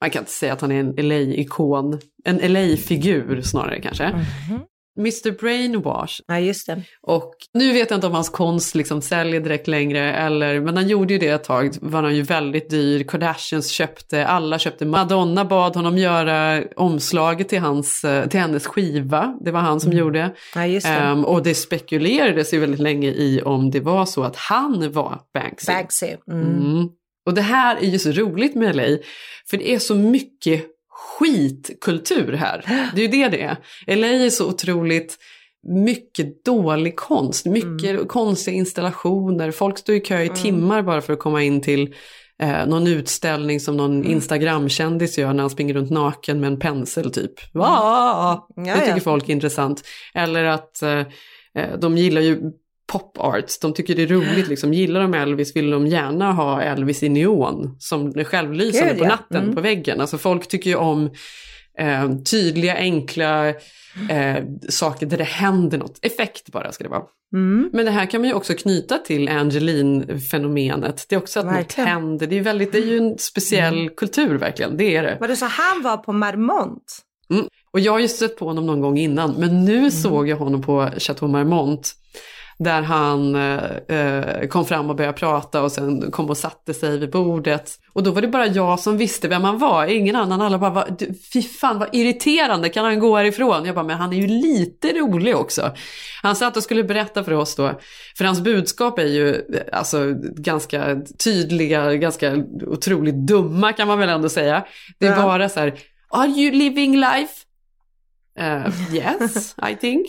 man 0.00 0.10
kan 0.10 0.22
inte 0.22 0.32
säga 0.32 0.52
att 0.52 0.60
han 0.60 0.72
är 0.72 0.80
en 0.80 1.08
LA-ikon. 1.08 2.00
En 2.24 2.52
LA-figur 2.52 3.42
snarare 3.42 3.80
kanske. 3.80 4.08
Mhm. 4.08 4.60
Mr 4.98 5.30
Brainwash. 5.30 6.20
Ja, 6.26 6.38
just 6.38 6.66
det. 6.66 6.82
Och 7.02 7.34
nu 7.54 7.72
vet 7.72 7.90
jag 7.90 7.96
inte 7.96 8.06
om 8.06 8.12
hans 8.12 8.28
konst 8.28 8.74
liksom 8.74 9.02
säljer 9.02 9.40
direkt 9.40 9.68
längre, 9.68 10.14
eller, 10.14 10.60
men 10.60 10.76
han 10.76 10.88
gjorde 10.88 11.12
ju 11.12 11.18
det 11.18 11.28
ett 11.28 11.44
tag, 11.44 11.76
var 11.80 12.02
han 12.02 12.16
ju 12.16 12.22
väldigt 12.22 12.70
dyr, 12.70 13.04
Kardashians 13.04 13.70
köpte, 13.70 14.26
alla 14.26 14.58
köpte, 14.58 14.86
Madonna 14.86 15.44
bad 15.44 15.76
honom 15.76 15.98
göra 15.98 16.64
omslaget 16.76 17.48
till, 17.48 17.60
hans, 17.60 18.04
eh, 18.04 18.28
till 18.28 18.40
hennes 18.40 18.66
skiva, 18.66 19.38
det 19.40 19.50
var 19.50 19.60
han 19.60 19.80
som 19.80 19.92
gjorde. 19.92 20.34
Ja, 20.54 20.66
just 20.66 20.86
det. 20.86 20.92
Ehm, 20.92 21.24
och 21.24 21.42
det 21.42 21.54
spekulerades 21.54 22.54
ju 22.54 22.58
väldigt 22.58 22.80
länge 22.80 23.08
i 23.08 23.42
om 23.44 23.70
det 23.70 23.80
var 23.80 24.06
så 24.06 24.22
att 24.22 24.36
han 24.36 24.92
var 24.92 25.20
Banksy. 25.34 25.72
Bagsy. 25.72 26.16
Mm. 26.30 26.46
Mm. 26.46 26.88
Och 27.26 27.34
det 27.34 27.42
här 27.42 27.76
är 27.76 27.86
ju 27.86 27.98
så 27.98 28.10
roligt 28.12 28.54
med 28.54 28.76
LA, 28.76 28.98
för 29.50 29.56
det 29.56 29.74
är 29.74 29.78
så 29.78 29.94
mycket 29.94 30.75
skitkultur 31.18 32.32
här. 32.32 32.90
Det 32.94 33.00
är 33.00 33.02
ju 33.02 33.08
det 33.08 33.28
det 33.28 33.42
är. 33.42 33.56
LA 33.96 34.06
är 34.06 34.30
så 34.30 34.48
otroligt 34.48 35.18
mycket 35.68 36.44
dålig 36.44 36.96
konst, 36.96 37.46
mycket 37.46 38.08
konstiga 38.08 38.56
installationer. 38.56 39.50
Folk 39.50 39.78
står 39.78 39.94
i 39.94 40.00
kö 40.00 40.22
i 40.22 40.28
timmar 40.28 40.82
bara 40.82 41.00
för 41.00 41.12
att 41.12 41.18
komma 41.18 41.42
in 41.42 41.60
till 41.60 41.94
eh, 42.42 42.66
någon 42.66 42.86
utställning 42.86 43.60
som 43.60 43.76
någon 43.76 44.04
Instagram-kändis 44.04 45.18
gör 45.18 45.32
när 45.32 45.42
han 45.42 45.50
springer 45.50 45.74
runt 45.74 45.90
naken 45.90 46.40
med 46.40 46.46
en 46.46 46.58
pensel 46.58 47.12
typ. 47.12 47.54
Va? 47.54 47.66
Ja, 48.56 48.64
Det 48.64 48.80
tycker 48.80 49.00
folk 49.00 49.28
är 49.28 49.32
intressant. 49.32 49.82
Eller 50.14 50.44
att 50.44 50.82
eh, 50.82 51.00
eh, 51.54 51.78
de 51.78 51.98
gillar 51.98 52.20
ju 52.20 52.40
pop 52.92 53.18
art, 53.18 53.60
de 53.60 53.74
tycker 53.74 53.94
det 53.94 54.02
är 54.02 54.06
roligt 54.06 54.48
liksom. 54.48 54.74
Gillar 54.74 55.00
de 55.00 55.14
Elvis 55.14 55.56
vill 55.56 55.70
de 55.70 55.86
gärna 55.86 56.32
ha 56.32 56.62
Elvis 56.62 57.02
i 57.02 57.08
neon 57.08 57.76
som 57.78 58.06
är 58.18 58.24
självlysande 58.24 58.90
Gud, 58.92 58.98
på 59.02 59.08
natten 59.08 59.42
Mm. 59.42 59.54
på 59.54 59.60
väggen. 59.60 60.00
Alltså 60.00 60.18
folk 60.18 60.48
tycker 60.48 60.70
ju 60.70 60.76
om 60.76 61.10
eh, 61.78 62.16
tydliga, 62.30 62.74
enkla 62.76 63.48
eh, 63.48 64.44
saker 64.68 65.06
där 65.06 65.18
det 65.18 65.24
händer 65.24 65.78
något. 65.78 65.98
Effekt 66.02 66.52
bara 66.52 66.72
ska 66.72 66.84
det 66.84 66.90
vara. 66.90 67.02
Mm. 67.34 67.70
Men 67.72 67.84
det 67.84 67.90
här 67.90 68.06
kan 68.06 68.20
man 68.20 68.28
ju 68.28 68.34
också 68.34 68.54
knyta 68.54 68.98
till 68.98 69.28
Angeline-fenomenet. 69.28 71.06
Det 71.08 71.14
är 71.14 71.18
också 71.18 71.40
att 71.40 71.46
Verkligen. 71.46 71.84
något 71.84 71.94
händer. 71.94 72.26
Det 72.26 72.38
är, 72.38 72.42
väldigt, 72.42 72.72
det 72.72 72.78
är 72.78 72.86
ju 72.86 72.98
en 72.98 73.18
speciell 73.18 73.88
kultur 73.90 74.34
verkligen, 74.38 74.76
det 74.76 74.96
är 74.96 75.02
det. 75.02 75.16
Var 75.20 75.28
det 75.28 75.36
så 75.36 75.44
han 75.46 75.82
var 75.82 75.96
på 75.96 76.12
Marmont? 76.12 76.98
Och 77.72 77.80
jag 77.80 77.92
har 77.92 77.98
ju 77.98 78.08
stött 78.08 78.36
på 78.36 78.44
honom 78.44 78.66
någon 78.66 78.80
gång 78.80 78.98
innan, 78.98 79.34
men 79.38 79.64
nu 79.64 79.90
såg 79.90 80.28
jag 80.28 80.36
honom 80.36 80.62
på 80.62 80.90
Chateau 80.98 81.28
Marmont. 81.28 81.92
Där 82.58 82.82
han 82.82 83.34
eh, 83.34 83.64
eh, 83.98 84.48
kom 84.48 84.64
fram 84.64 84.90
och 84.90 84.96
började 84.96 85.16
prata 85.18 85.62
och 85.62 85.72
sen 85.72 86.10
kom 86.10 86.30
och 86.30 86.36
satte 86.36 86.74
sig 86.74 86.98
vid 86.98 87.10
bordet. 87.10 87.72
Och 87.92 88.02
då 88.02 88.10
var 88.10 88.22
det 88.22 88.28
bara 88.28 88.46
jag 88.46 88.80
som 88.80 88.96
visste 88.98 89.28
vem 89.28 89.44
han 89.44 89.58
var, 89.58 89.86
ingen 89.86 90.16
annan. 90.16 90.40
Alla 90.40 90.58
bara, 90.58 90.70
"Va- 90.70 90.86
du, 90.98 91.14
fy 91.32 91.42
fan 91.42 91.78
vad 91.78 91.88
irriterande, 91.94 92.68
kan 92.68 92.84
han 92.84 92.98
gå 92.98 93.16
härifrån? 93.16 93.64
Jag 93.64 93.74
bara, 93.74 93.84
men 93.84 93.96
han 93.98 94.12
är 94.12 94.16
ju 94.16 94.26
lite 94.26 94.88
rolig 94.92 95.36
också. 95.36 95.72
Han 96.22 96.36
satt 96.36 96.56
och 96.56 96.62
skulle 96.62 96.84
berätta 96.84 97.24
för 97.24 97.32
oss 97.32 97.54
då, 97.54 97.80
för 98.18 98.24
hans 98.24 98.40
budskap 98.40 98.98
är 98.98 99.06
ju 99.06 99.34
eh, 99.34 99.38
alltså 99.72 100.14
ganska 100.36 100.96
tydliga, 101.24 101.94
ganska 101.94 102.44
otroligt 102.66 103.14
dumma 103.26 103.72
kan 103.72 103.88
man 103.88 103.98
väl 103.98 104.08
ändå 104.08 104.28
säga. 104.28 104.64
Det 104.98 105.06
är 105.06 105.16
Ja. 105.16 105.22
bara 105.22 105.48
så 105.48 105.60
här, 105.60 105.74
are 106.10 106.28
you 106.28 106.52
living 106.52 106.96
life? 106.96 107.32
Uh, 108.40 108.94
yes, 108.94 109.54
I 109.70 109.76
think. 109.76 110.06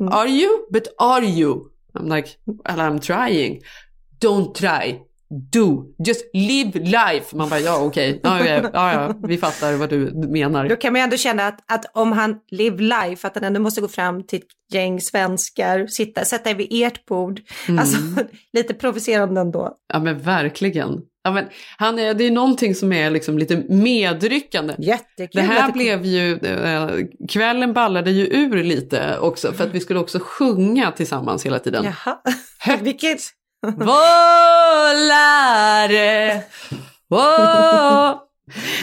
Mm. 0.00 0.12
Are 0.12 0.28
you? 0.28 0.50
But 0.72 0.82
are 0.98 1.24
you? 1.26 1.58
I'm 1.98 2.16
like, 2.16 2.28
well, 2.46 2.78
I'm 2.80 2.98
trying. 3.00 3.60
Don't 4.20 4.54
try. 4.54 5.00
Do. 5.52 5.84
Just 6.06 6.24
live 6.34 6.78
life. 6.78 7.36
Man 7.36 7.48
bara, 7.48 7.60
ja 7.60 7.78
okej. 7.84 8.20
Ja, 8.22 8.40
okej. 8.40 8.62
ja, 8.72 8.92
ja, 8.92 9.14
vi 9.28 9.36
fattar 9.38 9.72
vad 9.76 9.90
du 9.90 10.10
Då 10.10 10.28
menar. 10.28 10.80
kan 10.80 10.92
man 10.92 11.00
ju 11.00 11.04
ändå 11.04 11.16
känna 11.16 11.46
att, 11.46 11.72
att 11.72 11.84
om 11.94 12.12
han 12.12 12.36
live 12.50 12.82
life, 12.82 13.26
att 13.26 13.34
han 13.34 13.44
ändå 13.44 13.60
måste 13.60 13.80
gå 13.80 13.88
fram 13.88 14.26
till 14.26 14.38
ett 14.38 14.74
gäng 14.74 15.00
svenskar, 15.00 15.86
sitta, 15.86 16.24
sätta 16.24 16.54
vid 16.54 16.68
ert 16.70 17.06
bord. 17.06 17.40
Mm. 17.68 17.78
Alltså 17.78 17.98
lite 18.52 18.74
provocerande 18.74 19.40
ändå. 19.40 19.76
Ja 19.92 19.98
men 20.00 20.18
verkligen. 20.18 21.00
Ja, 21.26 21.30
men 21.30 21.44
han 21.76 21.98
är, 21.98 22.14
det 22.14 22.24
är 22.24 22.30
någonting 22.30 22.74
som 22.74 22.92
är 22.92 23.10
liksom 23.10 23.38
lite 23.38 23.56
medryckande. 23.68 24.74
Jättekul. 24.78 25.28
Det 25.32 25.42
här 25.42 25.72
blev 25.72 26.04
ju, 26.04 26.38
eh, 26.38 26.88
kvällen 27.28 27.72
ballade 27.72 28.10
ju 28.10 28.26
ur 28.26 28.64
lite 28.64 29.18
också 29.18 29.52
för 29.52 29.64
att 29.64 29.74
vi 29.74 29.80
skulle 29.80 30.00
också 30.00 30.18
sjunga 30.22 30.92
tillsammans 30.92 31.46
hela 31.46 31.58
tiden. 31.58 31.84
Jaha. 31.84 32.18
Vilket... 32.80 33.20
Wow! 37.08 38.18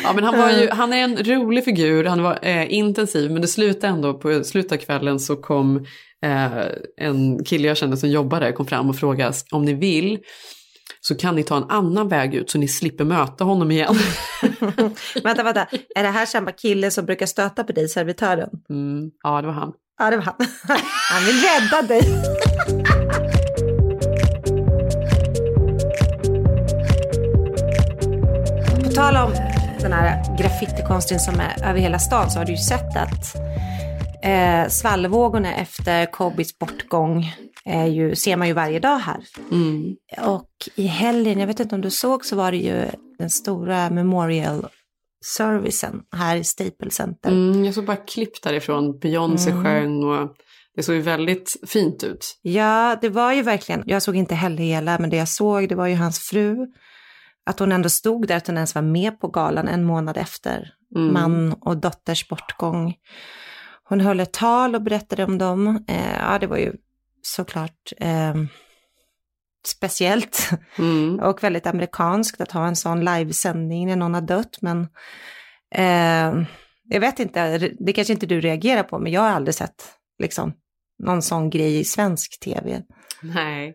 Ja 0.04 0.14
men 0.16 0.24
han 0.24 0.40
var 0.40 0.50
ju, 0.52 0.70
han 0.70 0.94
är 0.94 1.04
en 1.04 1.18
rolig 1.18 1.66
figur, 1.66 2.06
han 2.06 2.24
var 2.24 2.40
eh, 2.42 2.74
intensiv 2.74 3.32
men 3.32 3.42
det 3.42 3.48
slutade 3.48 3.94
ändå, 3.94 4.14
på 4.14 4.44
slutet 4.44 4.72
av 4.72 4.78
kvällen 4.78 5.20
så 5.20 5.36
kom 5.36 5.86
eh, 6.26 6.52
en 6.98 7.44
kille 7.44 7.68
jag 7.68 7.78
kände 7.78 7.98
som 7.98 8.10
jobbar 8.10 8.40
där, 8.40 8.52
kom 8.52 8.68
fram 8.68 8.90
och 8.90 8.96
frågade 8.96 9.34
om 9.52 9.66
ni 9.66 9.74
vill 9.74 10.20
så 11.12 11.18
kan 11.18 11.36
ni 11.36 11.44
ta 11.44 11.58
en 11.58 11.70
annan 11.70 12.08
väg 12.08 12.36
ut 12.36 12.50
så 12.50 12.58
ni 12.58 12.68
slipper 12.68 13.04
möta 13.04 13.44
honom 13.44 13.72
igen. 13.72 13.96
vänta, 15.24 15.44
vänta. 15.44 15.68
Är 15.96 16.04
det 16.04 16.10
här 16.10 16.26
samma 16.26 16.52
kille 16.52 16.92
som 16.92 17.06
brukar 17.06 17.26
stöta 17.26 17.64
på 17.64 17.72
dig, 17.72 17.90
servitören? 17.90 18.50
Mm, 18.70 19.12
ja, 19.24 19.42
det 19.42 19.48
var 19.48 19.54
han. 19.54 19.74
Ja, 20.00 20.10
det 20.10 20.18
var 20.18 20.24
han. 20.24 20.36
Han 21.12 21.26
vill 21.26 21.36
rädda 21.36 21.82
dig. 21.82 22.02
På 28.84 28.92
tal 28.92 29.16
om 29.16 29.32
den 29.82 29.94
här 29.94 30.38
graffitikonsten 30.38 31.20
som 31.20 31.40
är 31.40 31.70
över 31.70 31.80
hela 31.80 32.00
stan 32.00 32.32
så 32.32 32.40
har 32.40 32.46
du 32.46 32.52
ju 32.52 32.58
sett 32.58 32.98
att 32.98 33.36
eh, 34.24 34.70
svallvågorna 34.70 35.56
efter 35.56 36.06
Kobis 36.06 36.60
bortgång 36.60 37.34
är 37.66 37.86
ju, 37.86 38.16
ser 38.16 38.38
man 38.38 38.48
ju 38.48 38.54
varje 38.54 38.80
dag 38.80 38.98
här. 38.98 39.20
Mm. 39.52 39.96
Och 40.28 40.50
i 40.76 40.86
helgen, 40.88 41.40
jag 41.40 41.48
vet 41.48 41.60
inte 41.60 41.76
om 41.76 41.82
du 41.82 41.90
såg, 41.92 42.26
så 42.26 42.36
var 42.36 42.52
det 42.52 42.58
ju 42.58 42.86
den 43.18 43.30
stora 43.30 43.90
memorial 43.90 44.68
servicen 45.26 46.02
här 46.16 46.36
i 46.36 46.44
Staples 46.44 46.94
Center. 46.94 47.30
Mm, 47.32 47.66
jag 47.66 47.74
såg 47.74 47.86
bara 47.86 47.98
klipp 47.98 48.42
därifrån. 48.44 49.00
Beyoncé 49.00 49.52
Mm. 49.52 49.64
sjöng 49.64 50.04
och 50.04 50.36
det 50.76 50.84
såg 50.84 50.96
ju 50.96 51.02
väldigt 51.02 51.56
fint 51.68 52.04
ut. 52.04 52.40
Ja, 52.42 52.98
det 53.02 53.10
var 53.10 53.34
ju 53.34 53.42
verkligen, 53.42 53.84
jag 53.86 54.02
såg 54.02 54.16
inte 54.16 54.36
heller 54.36 54.64
hela, 54.64 55.00
men 55.00 55.10
det 55.10 55.18
jag 55.18 55.28
såg 55.28 55.70
det 55.70 55.76
var 55.76 55.88
ju 55.88 55.96
hans 55.96 56.20
fru. 56.20 56.68
Att 57.46 57.60
hon 57.60 57.72
ändå 57.72 57.90
stod 57.90 58.28
där, 58.28 58.36
att 58.38 58.48
hon 58.48 58.56
ens 58.56 58.76
var 58.76 58.82
med 58.82 59.20
på 59.20 59.28
galan 59.28 59.68
en 59.68 59.84
månad 59.84 60.18
efter 60.18 60.74
Mm. 60.96 61.14
man 61.14 61.54
och 61.54 61.78
dotters 61.78 62.28
bortgång. 62.28 62.94
Hon 63.84 64.00
höll 64.02 64.20
ett 64.20 64.34
tal 64.34 64.76
och 64.76 64.82
berättade 64.82 65.24
om 65.24 65.38
dem. 65.38 65.84
Eh, 65.88 66.18
ja, 66.20 66.40
det 66.40 66.48
var 66.48 66.58
ju 66.58 66.74
såklart 67.22 67.94
eh, 67.98 68.36
speciellt 69.68 70.50
Mm. 70.78 71.20
och 71.20 71.44
väldigt 71.44 71.68
amerikanskt 71.68 72.42
att 72.42 72.52
ha 72.52 72.68
en 72.68 72.76
sån 72.76 73.06
livesändning 73.06 73.88
när 73.88 73.96
någon 73.96 74.14
har 74.14 74.22
dött. 74.22 74.58
Men 74.62 74.88
eh, 75.76 76.44
jag 76.84 77.00
vet 77.00 77.20
inte, 77.20 77.58
det 77.58 77.94
kanske 77.94 78.14
inte 78.14 78.26
du 78.26 78.42
reagerar 78.42 78.84
på, 78.84 79.00
men 79.00 79.12
jag 79.12 79.22
har 79.22 79.30
aldrig 79.30 79.56
sett 79.56 79.84
liksom, 80.20 80.54
någon 81.04 81.22
sån 81.22 81.50
grej 81.50 81.80
i 81.80 81.86
svensk 81.86 82.40
tv. 82.40 82.82
Nej. 83.22 83.74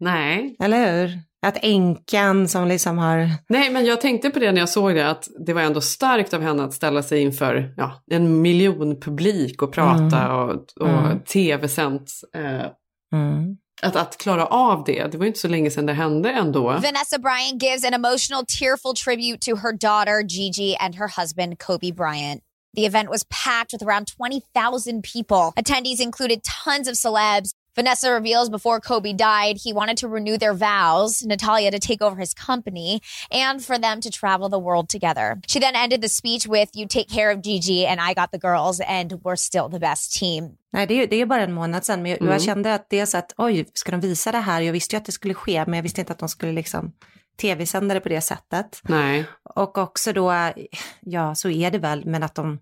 Nej. 0.00 0.56
Eller 0.60 0.92
hur? 0.92 1.20
Att 1.46 1.56
änkan 1.62 2.48
som 2.48 2.68
liksom 2.68 2.98
har... 2.98 3.30
Nej, 3.48 3.70
men 3.70 3.84
jag 3.84 4.00
tänkte 4.00 4.30
på 4.30 4.38
det 4.38 4.52
när 4.52 4.60
jag 4.60 4.68
såg 4.68 4.94
det, 4.94 5.10
att 5.10 5.28
det 5.46 5.52
var 5.52 5.62
ändå 5.62 5.80
starkt 5.80 6.34
av 6.34 6.42
henne 6.42 6.64
att 6.64 6.72
ställa 6.74 7.02
sig 7.02 7.20
inför 7.22 7.74
ja, 7.76 8.02
en 8.10 8.42
miljon 8.42 9.00
publik 9.00 9.62
och 9.62 9.72
prata 9.72 10.24
Mm. 10.24 10.30
och, 10.36 10.50
och 10.80 10.88
Mm. 10.88 11.20
tv-sänt. 11.20 12.10
Eh, 12.34 12.66
Mm. 13.12 13.56
att, 13.82 13.96
att 13.96 14.18
klara 14.18 14.46
av 14.46 14.84
det, 14.86 15.06
det 15.12 15.18
var 15.18 15.24
ju 15.24 15.28
inte 15.28 15.40
så 15.40 15.48
länge 15.48 15.70
sedan 15.70 15.86
det 15.86 15.92
hände 15.92 16.30
ändå. 16.30 16.62
Vanessa 16.62 17.18
Bryant 17.18 17.62
gives 17.62 17.84
an 17.84 17.94
emotional, 17.94 18.44
tearful 18.60 18.94
tribute 19.04 19.38
to 19.50 19.56
her 19.56 19.72
daughter, 19.72 20.22
Gigi, 20.28 20.76
and 20.80 20.94
her 20.94 21.08
husband, 21.20 21.58
Kobe 21.58 21.92
Bryant. 21.92 22.42
The 22.76 22.86
event 22.86 23.08
was 23.10 23.24
packed 23.44 23.72
with 23.72 23.84
around 23.84 24.06
20,000 24.16 25.02
people. 25.14 25.52
Attendees 25.56 26.00
included 26.00 26.40
tons 26.64 26.88
of 26.88 26.94
celebs. 26.96 27.50
Vanessa 27.78 28.10
reveals 28.12 28.48
before 28.50 28.80
Kobe 28.80 29.12
died, 29.12 29.56
he 29.64 29.72
wanted 29.72 29.96
to 29.98 30.08
renew 30.08 30.36
their 30.36 30.54
vows, 30.54 31.22
Natalia 31.24 31.70
to 31.70 31.78
take 31.78 32.02
over 32.06 32.16
his 32.20 32.34
company, 32.34 33.00
and 33.30 33.64
for 33.64 33.78
them 33.78 34.00
to 34.00 34.10
travel 34.10 34.48
the 34.50 34.58
world 34.58 34.88
together. 34.88 35.40
She 35.46 35.60
then 35.60 35.76
ended 35.76 36.02
the 36.02 36.08
speech 36.08 36.44
with, 36.48 36.68
You 36.74 36.86
take 36.88 37.08
care 37.08 37.30
of 37.30 37.38
Gigi, 37.44 37.86
and 37.86 38.00
I 38.00 38.14
got 38.14 38.30
the 38.32 38.38
girls, 38.48 38.80
and 38.80 39.12
we're 39.24 39.36
still 39.36 39.68
the 39.70 39.78
best 39.78 40.18
team. 40.20 40.50
Nej, 40.72 40.86
det 40.86 40.94
är, 41.02 41.06
det 41.06 41.16
är 41.16 41.26
bara 41.26 41.42
en 41.42 41.52
månad 41.52 41.84
sedan, 41.84 42.02
men 42.02 42.10
jag, 42.10 42.20
Mm. 42.20 42.32
jag 42.32 42.42
kände 42.42 42.74
att 42.74 42.86
det 42.90 43.00
är 43.00 43.06
så 43.06 43.18
att, 43.18 43.32
oj, 43.36 43.66
ska 43.74 43.90
de 43.90 44.00
visa 44.00 44.32
det 44.32 44.38
här? 44.38 44.60
Jag 44.60 44.72
visste 44.72 44.96
ju 44.96 44.98
att 44.98 45.04
det 45.06 45.12
skulle 45.12 45.34
ske, 45.34 45.64
men 45.66 45.74
jag 45.74 45.82
visste 45.82 46.00
inte 46.00 46.12
att 46.12 46.18
de 46.18 46.28
skulle 46.28 46.52
liksom 46.52 46.92
tv-sända 47.40 47.94
det 47.94 48.00
på 48.00 48.08
det 48.08 48.20
sättet. 48.20 48.80
Nej. 48.82 49.24
Och 49.54 49.78
också 49.78 50.12
då, 50.12 50.52
ja 51.00 51.34
så 51.34 51.50
är 51.50 51.70
det 51.70 51.78
väl, 51.78 52.04
men 52.06 52.22
att 52.22 52.34
de, 52.34 52.58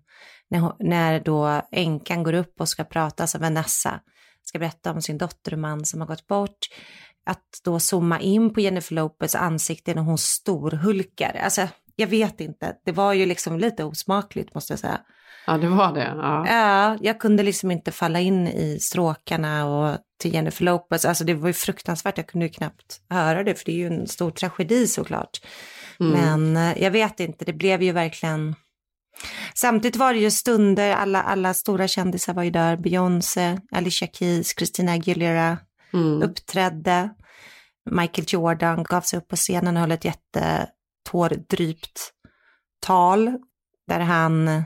när, 0.49 0.73
när 0.79 1.19
då 1.19 1.61
änkan 1.71 2.23
går 2.23 2.33
upp 2.33 2.61
och 2.61 2.69
ska 2.69 2.83
prata, 2.83 3.23
alltså 3.23 3.37
Vanessa, 3.37 3.99
ska 4.47 4.59
berätta 4.59 4.91
om 4.91 5.01
sin 5.01 5.17
dotter 5.17 5.53
och 5.53 5.59
man 5.59 5.85
som 5.85 6.01
har 6.01 6.07
gått 6.07 6.27
bort, 6.27 6.57
att 7.25 7.61
då 7.63 7.79
zooma 7.79 8.19
in 8.19 8.53
på 8.53 8.59
Jennifer 8.59 8.95
Lopez 8.95 9.35
ansikte 9.35 9.93
när 9.93 10.01
hon 10.01 10.17
storhulkar. 10.17 11.39
Alltså, 11.43 11.67
jag 11.95 12.07
vet 12.07 12.41
inte, 12.41 12.75
det 12.85 12.91
var 12.91 13.13
ju 13.13 13.25
liksom 13.25 13.59
lite 13.59 13.83
osmakligt 13.83 14.55
måste 14.55 14.73
jag 14.73 14.79
säga. 14.79 14.99
Ja, 15.47 15.57
det 15.57 15.67
var 15.67 15.93
det. 15.93 16.13
Ja. 16.17 16.47
Ja, 16.47 16.97
jag 17.01 17.19
kunde 17.19 17.43
liksom 17.43 17.71
inte 17.71 17.91
falla 17.91 18.19
in 18.19 18.47
i 18.47 18.79
stråkarna 18.79 19.65
och 19.65 19.97
till 20.19 20.33
Jennifer 20.33 20.65
Lopez. 20.65 21.05
Alltså 21.05 21.23
det 21.23 21.33
var 21.33 21.47
ju 21.47 21.53
fruktansvärt, 21.53 22.17
jag 22.17 22.27
kunde 22.27 22.45
ju 22.45 22.51
knappt 22.51 23.01
höra 23.09 23.43
det, 23.43 23.55
för 23.55 23.65
det 23.65 23.71
är 23.71 23.75
ju 23.75 23.87
en 23.87 24.07
stor 24.07 24.31
tragedi 24.31 24.87
såklart. 24.87 25.41
Mm. 25.99 26.11
Men 26.11 26.71
eh, 26.71 26.83
jag 26.83 26.91
vet 26.91 27.19
inte, 27.19 27.45
det 27.45 27.53
blev 27.53 27.83
ju 27.83 27.91
verkligen... 27.91 28.55
Samtidigt 29.55 29.95
var 29.95 30.13
det 30.13 30.19
ju 30.19 30.31
stunder, 30.31 30.95
alla, 30.95 31.23
alla 31.23 31.53
stora 31.53 31.87
kändisar 31.87 32.33
var 32.33 32.43
ju 32.43 32.51
där. 32.51 32.77
Beyoncé, 32.77 33.59
Alicia 33.71 34.07
Keys, 34.07 34.55
Christina 34.57 34.91
Aguilera 34.91 35.57
Mm. 35.93 36.21
uppträdde. 36.21 37.09
Michael 37.91 38.25
Jordan 38.29 38.83
gav 38.83 39.01
sig 39.01 39.19
upp 39.19 39.27
på 39.27 39.35
scenen 39.35 39.77
och 39.77 39.81
höll 39.81 39.91
ett 39.91 40.05
jättetårdrypt 40.05 41.99
tal 42.85 43.37
där 43.87 43.99
han 43.99 44.63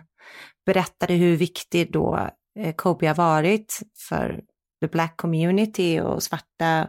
berättade 0.65 1.13
hur 1.13 1.37
viktig 1.37 1.91
då 1.91 2.29
eh, 2.59 2.75
Kobe 2.75 3.07
har 3.07 3.15
varit 3.15 3.79
för 4.09 4.41
the 4.81 4.87
black 4.87 5.17
community 5.17 5.99
och 5.99 6.23
svarta 6.23 6.87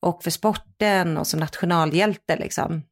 och 0.00 0.22
för 0.22 0.30
sporten 0.30 1.18
och 1.18 1.26
som 1.26 1.40
nationalhjälte 1.40 2.36
liksom. 2.36 2.82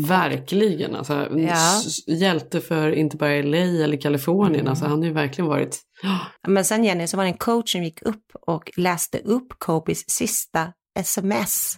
Verkligen, 0.00 0.94
alltså. 0.96 1.28
Ja. 1.38 1.80
Hjälte 2.06 2.60
för 2.60 2.92
inte 2.92 3.16
bara 3.16 3.42
LA 3.42 3.56
eller 3.58 4.00
Kalifornien, 4.00 4.54
Mm. 4.60 4.68
alltså 4.68 4.84
han 4.84 4.98
har 4.98 5.04
ju 5.06 5.12
verkligen 5.12 5.48
varit... 5.48 5.80
Men 6.48 6.64
sen 6.64 6.84
Jenny 6.84 7.06
så 7.06 7.16
var 7.16 7.24
det 7.24 7.30
en 7.30 7.36
coach 7.36 7.72
som 7.72 7.82
gick 7.84 8.02
upp 8.02 8.24
och 8.46 8.70
läste 8.76 9.18
upp 9.18 9.46
Kobes 9.58 10.10
sista 10.10 10.72
sms 10.98 11.76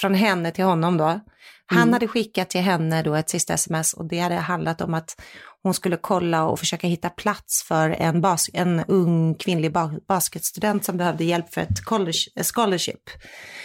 från 0.00 0.14
henne 0.14 0.50
till 0.50 0.64
honom 0.64 0.96
då. 0.96 1.20
Han 1.66 1.82
Mm. 1.82 1.92
hade 1.92 2.08
skickat 2.08 2.50
till 2.50 2.60
henne 2.60 3.02
då 3.02 3.14
ett 3.14 3.30
sista 3.30 3.54
sms 3.54 3.92
och 3.94 4.08
det 4.08 4.18
hade 4.18 4.34
handlat 4.34 4.80
om 4.80 4.94
att 4.94 5.20
hon 5.66 5.74
skulle 5.74 5.96
kolla 5.96 6.44
och 6.44 6.58
försöka 6.58 6.86
hitta 6.86 7.08
plats 7.10 7.62
för 7.68 7.90
en, 7.90 8.20
bas 8.20 8.50
en 8.52 8.82
ung 8.88 9.34
kvinnlig 9.34 9.72
ba 9.72 9.90
basketstudent 10.08 10.84
som 10.84 10.96
behövde 10.96 11.24
hjälp 11.24 11.54
för 11.54 11.60
ett 11.60 11.84
college, 11.84 12.18
eh, 12.36 12.44
scholarship. 12.54 13.00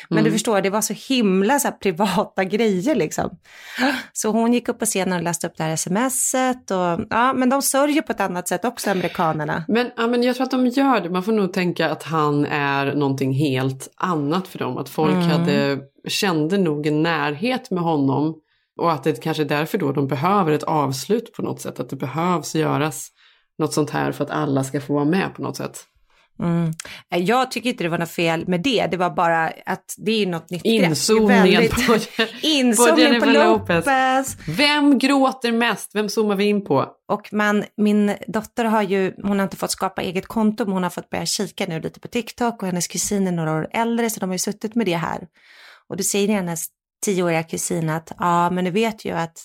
Men 0.10 0.18
Mm. 0.20 0.26
du 0.26 0.32
förstår, 0.32 0.62
det 0.62 0.70
var 0.70 0.82
så 0.82 0.94
himla 1.14 1.60
så 1.60 1.72
privata 1.72 2.44
grejer 2.56 2.96
liksom. 2.96 3.30
Så 4.14 4.30
hon 4.30 4.54
gick 4.54 4.70
upp 4.70 4.80
på 4.80 4.86
scenen 4.86 5.18
och 5.18 5.24
läste 5.24 5.48
upp 5.48 5.54
det 5.58 5.64
här 5.64 5.76
smset 5.76 6.72
och 6.72 7.06
ja, 7.10 7.34
men 7.34 7.50
de 7.50 7.62
sörjer 7.62 8.02
på 8.02 8.12
ett 8.12 8.22
annat 8.22 8.48
sätt 8.48 8.66
också, 8.66 8.90
amerikanerna. 8.92 9.66
Men, 9.68 9.92
ja, 9.98 10.08
men 10.08 10.24
jag 10.24 10.36
tror 10.36 10.46
att 10.46 10.52
de 10.52 10.68
gör 10.68 11.02
det. 11.02 11.10
Man 11.10 11.24
får 11.24 11.32
nog 11.32 11.54
tänka 11.54 11.90
att 11.90 12.04
han 12.04 12.46
är 12.46 12.96
någonting 12.96 13.34
helt 13.34 13.88
annat 13.98 14.48
för 14.48 14.60
dem. 14.60 14.78
Att 14.78 14.90
folk 14.90 15.12
Mm. 15.16 15.28
hade, 15.30 15.80
kände 16.08 16.58
nog 16.58 16.88
en 16.88 17.04
närhet 17.04 17.72
med 17.72 17.84
honom. 17.84 18.36
Och 18.78 18.92
att 18.92 19.04
det 19.04 19.24
kanske 19.24 19.44
är 19.44 19.48
därför 19.48 19.78
då 19.78 19.92
de 19.92 20.08
behöver 20.08 20.52
ett 20.52 20.64
avslut 20.64 21.34
på 21.34 21.42
något 21.42 21.62
sätt. 21.62 21.80
Att 21.80 21.90
det 21.90 21.96
behövs 21.96 22.56
göras 22.56 23.08
något 23.58 23.74
sånt 23.74 23.90
här 23.90 24.12
för 24.12 24.24
att 24.24 24.32
alla 24.32 24.64
ska 24.64 24.82
få 24.82 24.94
vara 24.94 25.06
med 25.06 25.36
på 25.36 25.42
något 25.42 25.58
sätt. 25.58 25.86
Mm. 26.40 26.72
Jag 27.10 27.52
tycker 27.52 27.70
inte 27.70 27.84
det 27.84 27.90
var 27.90 27.98
något 27.98 28.12
fel 28.12 28.48
med 28.48 28.62
det, 28.62 28.88
det 28.92 28.98
var 28.98 29.10
bara 29.10 29.54
att 29.66 29.96
det 29.98 30.12
är 30.12 30.26
något 30.26 30.50
nytt. 30.50 30.66
Inzoomningen 30.66 31.44
Väldigt- 31.44 31.88
på, 31.88 31.94
på 32.94 33.00
Jennifer 33.00 33.34
Lopez. 33.34 33.86
Lopez. 33.86 34.38
Vem 34.48 34.98
gråter 35.00 35.52
mest? 35.52 35.96
Vem 35.96 36.10
zoomar 36.10 36.36
vi 36.36 36.44
in 36.44 36.66
på? 36.66 36.88
Och 37.08 37.34
man, 37.34 37.64
min 37.78 38.16
dotter 38.28 38.66
har 38.66 38.82
ju, 38.82 39.14
hon 39.24 39.40
har 39.40 39.44
inte 39.44 39.58
fått 39.58 39.72
skapa 39.72 40.02
eget 40.02 40.28
konto, 40.28 40.66
men 40.66 40.74
hon 40.74 40.84
har 40.84 40.90
fått 40.90 41.10
börja 41.10 41.26
kika 41.26 41.66
nu 41.66 41.80
lite 41.80 42.00
på 42.00 42.08
TikTok 42.08 42.62
och 42.62 42.68
hennes 42.68 42.88
kusin 42.88 43.28
är 43.28 43.32
några 43.32 43.54
år 43.54 43.68
äldre, 43.72 44.10
så 44.10 44.20
de 44.20 44.30
har 44.30 44.36
ju 44.36 44.40
suttit 44.40 44.76
med 44.76 44.86
det 44.86 44.96
här. 44.98 45.28
Och 45.88 45.98
då 45.98 46.04
säger 46.04 46.28
hennes 46.28 46.68
tioåriga 47.02 47.44
kusin 47.44 47.90
att, 47.90 48.12
ja 48.18 48.50
men 48.50 48.66
du 48.66 48.72
vet 48.72 49.06
ju 49.06 49.12
att 49.12 49.38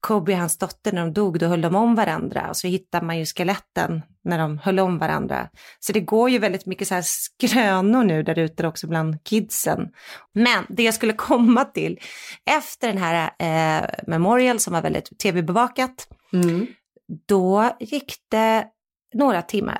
Kobe 0.00 0.32
och 0.32 0.38
hans 0.38 0.58
dotter 0.58 0.92
när 0.92 1.00
de 1.00 1.12
dog, 1.12 1.38
då 1.38 1.46
höll 1.46 1.60
de 1.60 1.74
om 1.74 1.94
varandra 1.94 2.48
och 2.48 2.56
så 2.56 2.66
hittar 2.66 3.02
man 3.02 3.18
ju 3.18 3.24
skeletten 3.26 4.02
när 4.24 4.38
de 4.38 4.58
höll 4.58 4.78
om 4.78 4.98
varandra. 4.98 5.48
Så 5.80 5.92
det 5.92 6.00
går 6.00 6.30
ju 6.30 6.38
väldigt 6.38 6.66
mycket 6.66 6.88
så 6.88 6.94
här 6.94 7.02
skrönor 7.06 8.04
nu 8.04 8.22
där 8.22 8.38
ute 8.38 8.66
också 8.66 8.86
bland 8.86 9.24
kidsen. 9.24 9.88
Men 10.34 10.66
det 10.68 10.82
jag 10.82 10.94
skulle 10.94 11.12
komma 11.16 11.64
till, 11.64 11.98
efter 12.50 12.88
den 12.88 12.98
här 12.98 13.30
eh, 13.38 13.88
Memorial 14.06 14.60
som 14.60 14.72
var 14.72 14.82
väldigt 14.82 15.18
tv-bevakat, 15.18 16.08
Mm. 16.32 16.66
då 17.28 17.76
gick 17.80 18.14
det 18.30 18.66
några 19.14 19.42
timmar. 19.42 19.78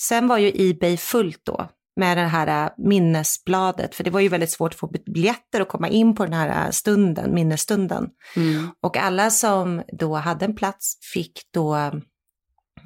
Sen 0.00 0.28
var 0.28 0.38
ju 0.38 0.70
Ebay 0.70 0.96
fullt 0.96 1.40
då 1.44 1.68
med 1.96 2.16
det 2.16 2.22
här 2.22 2.64
äh, 2.64 2.72
minnesbladet, 2.78 3.94
för 3.94 4.04
det 4.04 4.10
var 4.10 4.20
ju 4.20 4.28
väldigt 4.28 4.50
svårt 4.50 4.72
att 4.72 4.80
få 4.80 4.86
biljetter 4.86 5.62
och 5.62 5.68
komma 5.68 5.88
in 5.88 6.14
på 6.14 6.24
den 6.24 6.32
här 6.32 6.66
äh, 6.66 6.70
stunden, 6.70 7.34
minnesstunden. 7.34 8.08
Mm. 8.36 8.70
Och 8.82 8.96
alla 8.96 9.30
som 9.30 9.82
då 9.92 10.14
hade 10.14 10.44
en 10.44 10.56
plats 10.56 10.98
fick 11.12 11.40
då 11.54 11.74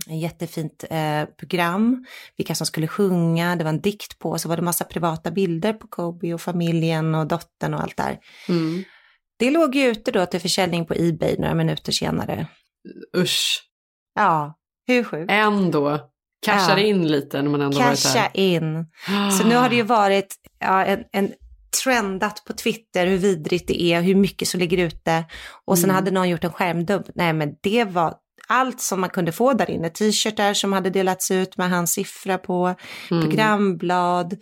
ett 0.07 0.21
jättefint 0.21 0.85
eh, 0.91 1.25
program, 1.25 2.05
vilka 2.37 2.55
som 2.55 2.67
skulle 2.67 2.89
sjunga, 2.89 3.57
det 3.57 3.65
var 3.65 3.69
en 3.69 3.81
dikt 3.81 4.19
på, 4.19 4.39
så 4.39 4.49
var 4.49 4.57
det 4.57 4.63
massa 4.63 4.85
privata 4.85 5.31
bilder 5.31 5.73
på 5.73 5.89
Kobe 5.89 6.35
och 6.35 6.41
familjen 6.41 7.15
och 7.15 7.27
dottern 7.27 7.75
och 7.75 7.81
allt 7.81 7.97
där. 7.97 8.19
Mm. 8.49 8.85
Det 9.39 9.51
låg 9.51 9.75
ju 9.75 9.87
ute 9.87 10.11
då 10.11 10.27
till 10.27 10.41
försäljning 10.41 10.87
på 10.87 10.95
Ebay 10.95 11.37
några 11.39 11.55
minuter 11.55 11.93
senare. 11.93 12.47
Usch. 13.17 13.63
Ja, 14.15 14.59
hur 14.87 15.05
sjukt? 15.05 15.31
Ändå. 15.31 16.10
Cashar 16.47 16.79
Ja. 16.79 16.85
in 16.85 17.09
lite 17.09 17.43
när 17.43 17.51
man 17.51 17.61
ändå 17.61 17.79
varit 17.79 18.03
Casha 18.03 18.19
där. 18.35 18.41
in. 18.41 18.87
Så 19.39 19.47
nu 19.47 19.55
har 19.57 19.69
det 19.69 19.77
ju 19.77 19.83
varit 19.83 20.35
ja, 20.61 20.85
en, 20.85 21.05
en 21.13 21.33
trendat 21.85 22.45
på 22.47 22.53
Twitter 22.53 23.07
hur 23.07 23.17
vidrigt 23.19 23.69
det 23.69 23.83
är, 23.83 24.01
hur 24.03 24.15
mycket 24.15 24.49
som 24.49 24.61
ligger 24.61 24.79
ute. 24.79 25.25
Och 25.65 25.79
sen 25.79 25.85
Mm. 25.91 25.95
hade 25.97 26.11
någon 26.11 26.29
gjort 26.29 26.45
en 26.45 26.53
skärmdump. 26.53 27.07
Nej 27.15 27.33
men 27.33 27.49
det 27.63 27.85
var 27.85 28.15
allt 28.49 28.81
som 28.81 29.01
man 29.01 29.11
kunde 29.11 29.33
få 29.33 29.53
där 29.53 29.71
inne. 29.71 29.89
T-shirtar 29.91 30.55
som 30.55 30.73
hade 30.73 30.91
delats 30.91 31.31
ut 31.31 31.57
med 31.57 31.71
hans 31.71 31.93
siffra 31.93 32.39
på, 32.39 32.75
Mm. 33.11 33.23
programblad. 33.23 34.37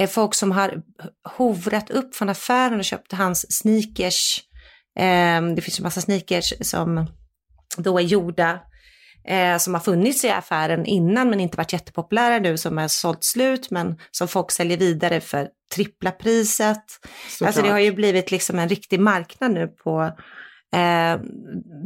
Eh, 0.00 0.08
folk 0.08 0.34
som 0.34 0.52
har 0.52 0.82
hovrat 1.36 1.90
upp 1.90 2.14
från 2.16 2.28
affären 2.28 2.78
och 2.78 2.84
köpt 2.84 3.12
hans 3.12 3.58
sneakers. 3.58 4.40
Eh, 4.98 5.42
det 5.56 5.62
finns 5.62 5.78
ju 5.78 5.82
massa 5.82 6.00
sneakers 6.00 6.52
som 6.60 7.06
då 7.76 7.98
är 7.98 8.02
gjorda 8.02 8.60
eh, 9.26 9.58
som 9.58 9.74
har 9.74 9.80
funnits 9.80 10.24
i 10.24 10.30
affären 10.30 10.86
innan 10.86 11.30
men 11.30 11.40
inte 11.40 11.56
varit 11.56 11.72
jättepopulära 11.72 12.38
nu 12.38 12.58
som 12.58 12.78
har 12.78 12.88
sålt 12.88 13.24
slut 13.24 13.70
men 13.70 13.98
som 14.10 14.28
folk 14.28 14.50
säljer 14.50 14.76
vidare 14.76 15.20
för 15.20 15.48
trippla 15.74 16.10
priset. 16.10 16.84
Såklart. 17.28 17.46
Alltså 17.46 17.62
det 17.62 17.70
har 17.70 17.78
ju 17.78 17.92
blivit 17.92 18.30
liksom 18.30 18.58
en 18.58 18.68
riktig 18.68 19.00
marknad 19.00 19.52
nu 19.52 19.68
på 19.68 20.12
eh, 20.74 21.20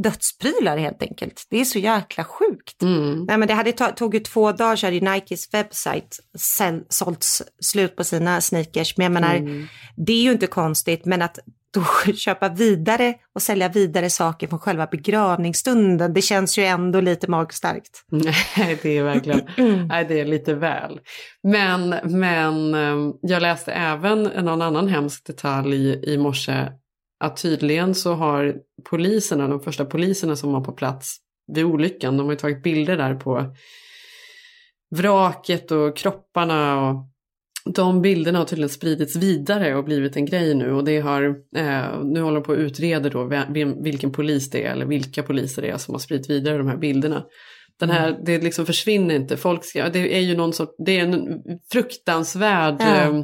dödsprylar 0.02 0.76
helt 0.76 1.02
enkelt. 1.02 1.46
Det 1.50 1.60
är 1.60 1.64
så 1.64 1.78
jäkla 1.78 2.24
sjukt. 2.24 2.82
Mm. 2.82 3.24
Nej 3.24 3.38
men 3.38 3.48
det 3.48 3.54
hade 3.54 3.72
tog 3.72 4.14
ju 4.14 4.20
två 4.20 4.52
dagar 4.52 4.76
så 4.76 4.86
hade 4.86 4.96
ju 4.96 5.10
Nikes 5.10 5.54
webbsajt 5.54 6.18
sålts 6.88 7.42
slut 7.60 7.96
på 7.96 8.04
sina 8.04 8.40
sneakers. 8.40 8.96
Men 8.96 9.04
jag 9.04 9.12
menar, 9.12 9.36
Mm. 9.36 9.66
det 9.96 10.12
är 10.12 10.22
ju 10.22 10.32
inte 10.32 10.46
konstigt 10.46 11.04
men 11.04 11.22
att 11.22 11.38
då 11.74 12.12
köpa 12.12 12.48
vidare 12.48 13.14
och 13.34 13.42
sälja 13.42 13.68
vidare 13.68 14.10
saker 14.10 14.46
från 14.46 14.58
själva 14.58 14.86
begravningsstunden, 14.86 16.12
det 16.14 16.22
känns 16.22 16.58
ju 16.58 16.64
ändå 16.64 17.00
lite 17.00 17.30
magstarkt. 17.30 18.04
Nej, 18.10 18.78
det 18.82 18.98
är 18.98 19.02
verkligen, 19.02 19.40
nej 19.88 20.04
det 20.08 20.20
är 20.20 20.24
lite 20.24 20.54
väl. 20.54 21.00
Men, 21.42 21.88
men 22.04 22.74
eh, 22.74 23.14
jag 23.22 23.42
läste 23.42 23.72
även 23.72 24.22
någon 24.22 24.62
annan 24.62 24.88
hemsk 24.88 25.26
detalj 25.26 26.12
i 26.12 26.18
morse. 26.18 26.68
Att 27.20 27.42
tydligen 27.42 27.94
så 27.94 28.14
har 28.14 28.54
poliserna, 28.90 29.48
de 29.48 29.60
första 29.60 29.84
poliserna 29.84 30.36
som 30.36 30.52
var 30.52 30.60
på 30.60 30.72
plats 30.72 31.16
vid 31.54 31.64
olyckan, 31.64 32.16
de 32.16 32.26
har 32.26 32.32
ju 32.32 32.38
tagit 32.38 32.62
bilder 32.62 32.96
där 32.96 33.14
på 33.14 33.54
vraket 34.96 35.70
och 35.70 35.96
kropparna 35.96 36.88
och 36.88 37.06
de 37.74 38.02
bilderna 38.02 38.38
har 38.38 38.44
tydligen 38.44 38.68
spridits 38.68 39.16
vidare 39.16 39.74
och 39.74 39.84
blivit 39.84 40.16
en 40.16 40.26
grej 40.26 40.54
nu 40.54 40.72
och 40.72 40.84
det 40.84 41.00
har, 41.00 41.22
eh, 41.56 42.02
nu 42.04 42.20
håller 42.20 42.40
de 42.40 42.42
på 42.42 42.52
att 42.52 42.58
utreda 42.58 43.08
då 43.08 43.24
vem, 43.24 43.82
vilken 43.82 44.12
polis 44.12 44.50
det 44.50 44.64
är 44.64 44.72
eller 44.72 44.86
vilka 44.86 45.22
poliser 45.22 45.62
det 45.62 45.68
är 45.68 45.76
som 45.76 45.94
har 45.94 45.98
spridit 45.98 46.30
vidare 46.30 46.58
de 46.58 46.66
här 46.68 46.76
bilderna. 46.76 47.24
Den 47.80 47.90
här, 47.90 48.18
det 48.24 48.38
liksom 48.42 48.66
försvinner 48.66 49.14
inte, 49.14 49.36
folk 49.36 49.64
ska, 49.64 49.88
det 49.88 50.16
är 50.16 50.20
ju 50.20 50.36
någon 50.36 50.52
sorts, 50.52 50.72
det 50.86 50.98
är 50.98 51.04
en 51.04 51.42
fruktansvärd 51.72 52.76
Ja. 52.80 52.96
eh, 52.96 53.22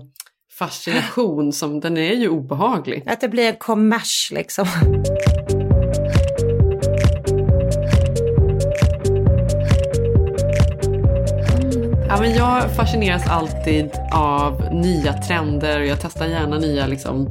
fascination 0.59 1.53
som, 1.53 1.81
den 1.81 1.97
är 1.97 2.15
ju 2.15 2.29
obehaglig. 2.29 3.03
Att 3.07 3.21
det 3.21 3.29
blir 3.29 3.49
en 3.49 3.57
kommers 3.57 4.33
liksom. 4.35 4.67
Ja, 12.09 12.21
men 12.21 12.35
jag 12.35 12.77
fascineras 12.77 13.27
alltid 13.27 13.91
av 14.13 14.75
nya 14.75 15.13
trender 15.13 15.81
och 15.81 15.87
jag 15.87 15.99
testar 16.01 16.27
gärna 16.27 16.59
nya 16.59 16.87
liksom, 16.87 17.31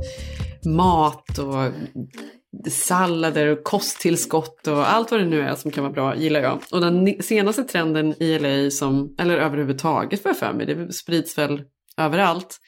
mat 0.66 1.40
och 1.40 1.72
sallader 2.72 3.48
och 3.48 3.64
kosttillskott 3.64 4.68
och 4.68 4.94
allt 4.94 5.12
vad 5.12 5.20
det 5.20 5.26
nu 5.26 5.42
är 5.42 5.56
som 5.56 5.72
kan 5.72 5.84
vara 5.84 5.94
bra 5.94 6.16
gillar 6.16 6.40
jag. 6.40 6.60
Och 6.72 6.82
den 6.82 7.24
senaste 7.24 7.64
trenden 7.64 8.24
i 8.24 8.40
LA 8.40 8.72
som, 8.72 9.16
eller 9.20 9.38
överhuvudtaget 9.38 10.22
för 10.22 10.30
jag 10.30 10.38
för 10.38 10.54
mig, 10.54 10.66
det 10.66 10.94
sprids 10.94 11.38
väl 11.38 11.62
överallt, 11.98 12.60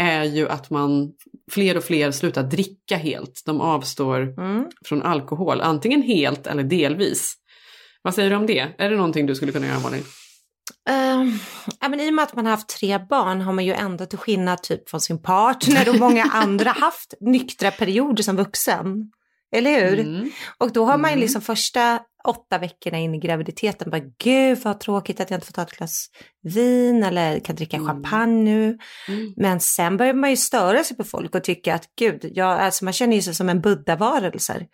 är 0.00 0.24
ju 0.24 0.48
att 0.48 0.70
man, 0.70 1.12
fler 1.50 1.76
och 1.76 1.84
fler 1.84 2.10
slutar 2.10 2.42
dricka 2.42 2.96
helt. 2.96 3.42
De 3.46 3.60
avstår 3.60 4.20
Mm. 4.40 4.66
från 4.84 5.02
alkohol, 5.02 5.60
antingen 5.60 6.02
helt 6.02 6.46
eller 6.46 6.62
delvis. 6.62 7.34
Vad 8.02 8.14
säger 8.14 8.30
du 8.30 8.36
om 8.36 8.46
det? 8.46 8.68
Är 8.78 8.90
det 8.90 8.96
någonting 8.96 9.26
du 9.26 9.34
skulle 9.34 9.52
kunna 9.52 9.66
göra 9.66 9.78
Malin? 9.78 10.04
Ehm, 10.88 11.38
ja, 11.80 11.88
men 11.88 12.00
I 12.00 12.10
och 12.10 12.14
med 12.14 12.22
att 12.22 12.36
man 12.36 12.44
har 12.46 12.50
haft 12.50 12.68
tre 12.68 12.98
barn 12.98 13.40
har 13.40 13.52
man 13.52 13.64
ju 13.64 13.72
ändå 13.72 14.06
till 14.06 14.18
skillnad 14.18 14.62
typ 14.62 14.88
från 14.90 15.00
sin 15.00 15.22
partner 15.22 15.88
och 15.88 15.98
många 15.98 16.24
andra 16.32 16.70
haft 16.70 17.14
nyktra 17.20 17.70
perioder 17.70 18.22
som 18.22 18.36
vuxen. 18.36 19.10
Eller 19.56 19.80
hur? 19.90 19.98
Mm. 20.00 20.30
Och 20.58 20.72
då 20.72 20.84
har 20.84 20.98
man 20.98 21.10
ju 21.10 21.14
Mm. 21.14 21.20
liksom 21.20 21.42
första 21.42 22.00
åtta 22.24 22.58
veckorna 22.58 22.98
in 22.98 23.14
i 23.14 23.18
graviditeten 23.18 23.90
bara 23.90 24.02
gud 24.18 24.58
vad 24.64 24.80
tråkigt 24.80 25.20
att 25.20 25.30
jag 25.30 25.36
inte 25.36 25.46
får 25.46 25.52
ta 25.52 25.62
ett 25.62 25.76
glas 25.76 26.06
vin 26.42 27.02
eller 27.04 27.40
kan 27.40 27.56
dricka 27.56 27.76
Mm. 27.76 27.88
champagne 27.88 28.44
nu. 28.44 28.78
Mm. 29.08 29.34
Men 29.36 29.60
sen 29.60 29.96
börjar 29.96 30.14
man 30.14 30.30
ju 30.30 30.36
störa 30.36 30.84
sig 30.84 30.96
på 30.96 31.04
folk 31.04 31.34
och 31.34 31.44
tycka 31.44 31.74
att 31.74 31.84
gud, 31.98 32.30
jag, 32.34 32.48
alltså 32.60 32.84
man 32.84 32.92
känner 32.92 33.16
ju 33.16 33.22
sig 33.22 33.34
som 33.34 33.48
en 33.48 33.60
buddha-varelser. 33.60 34.66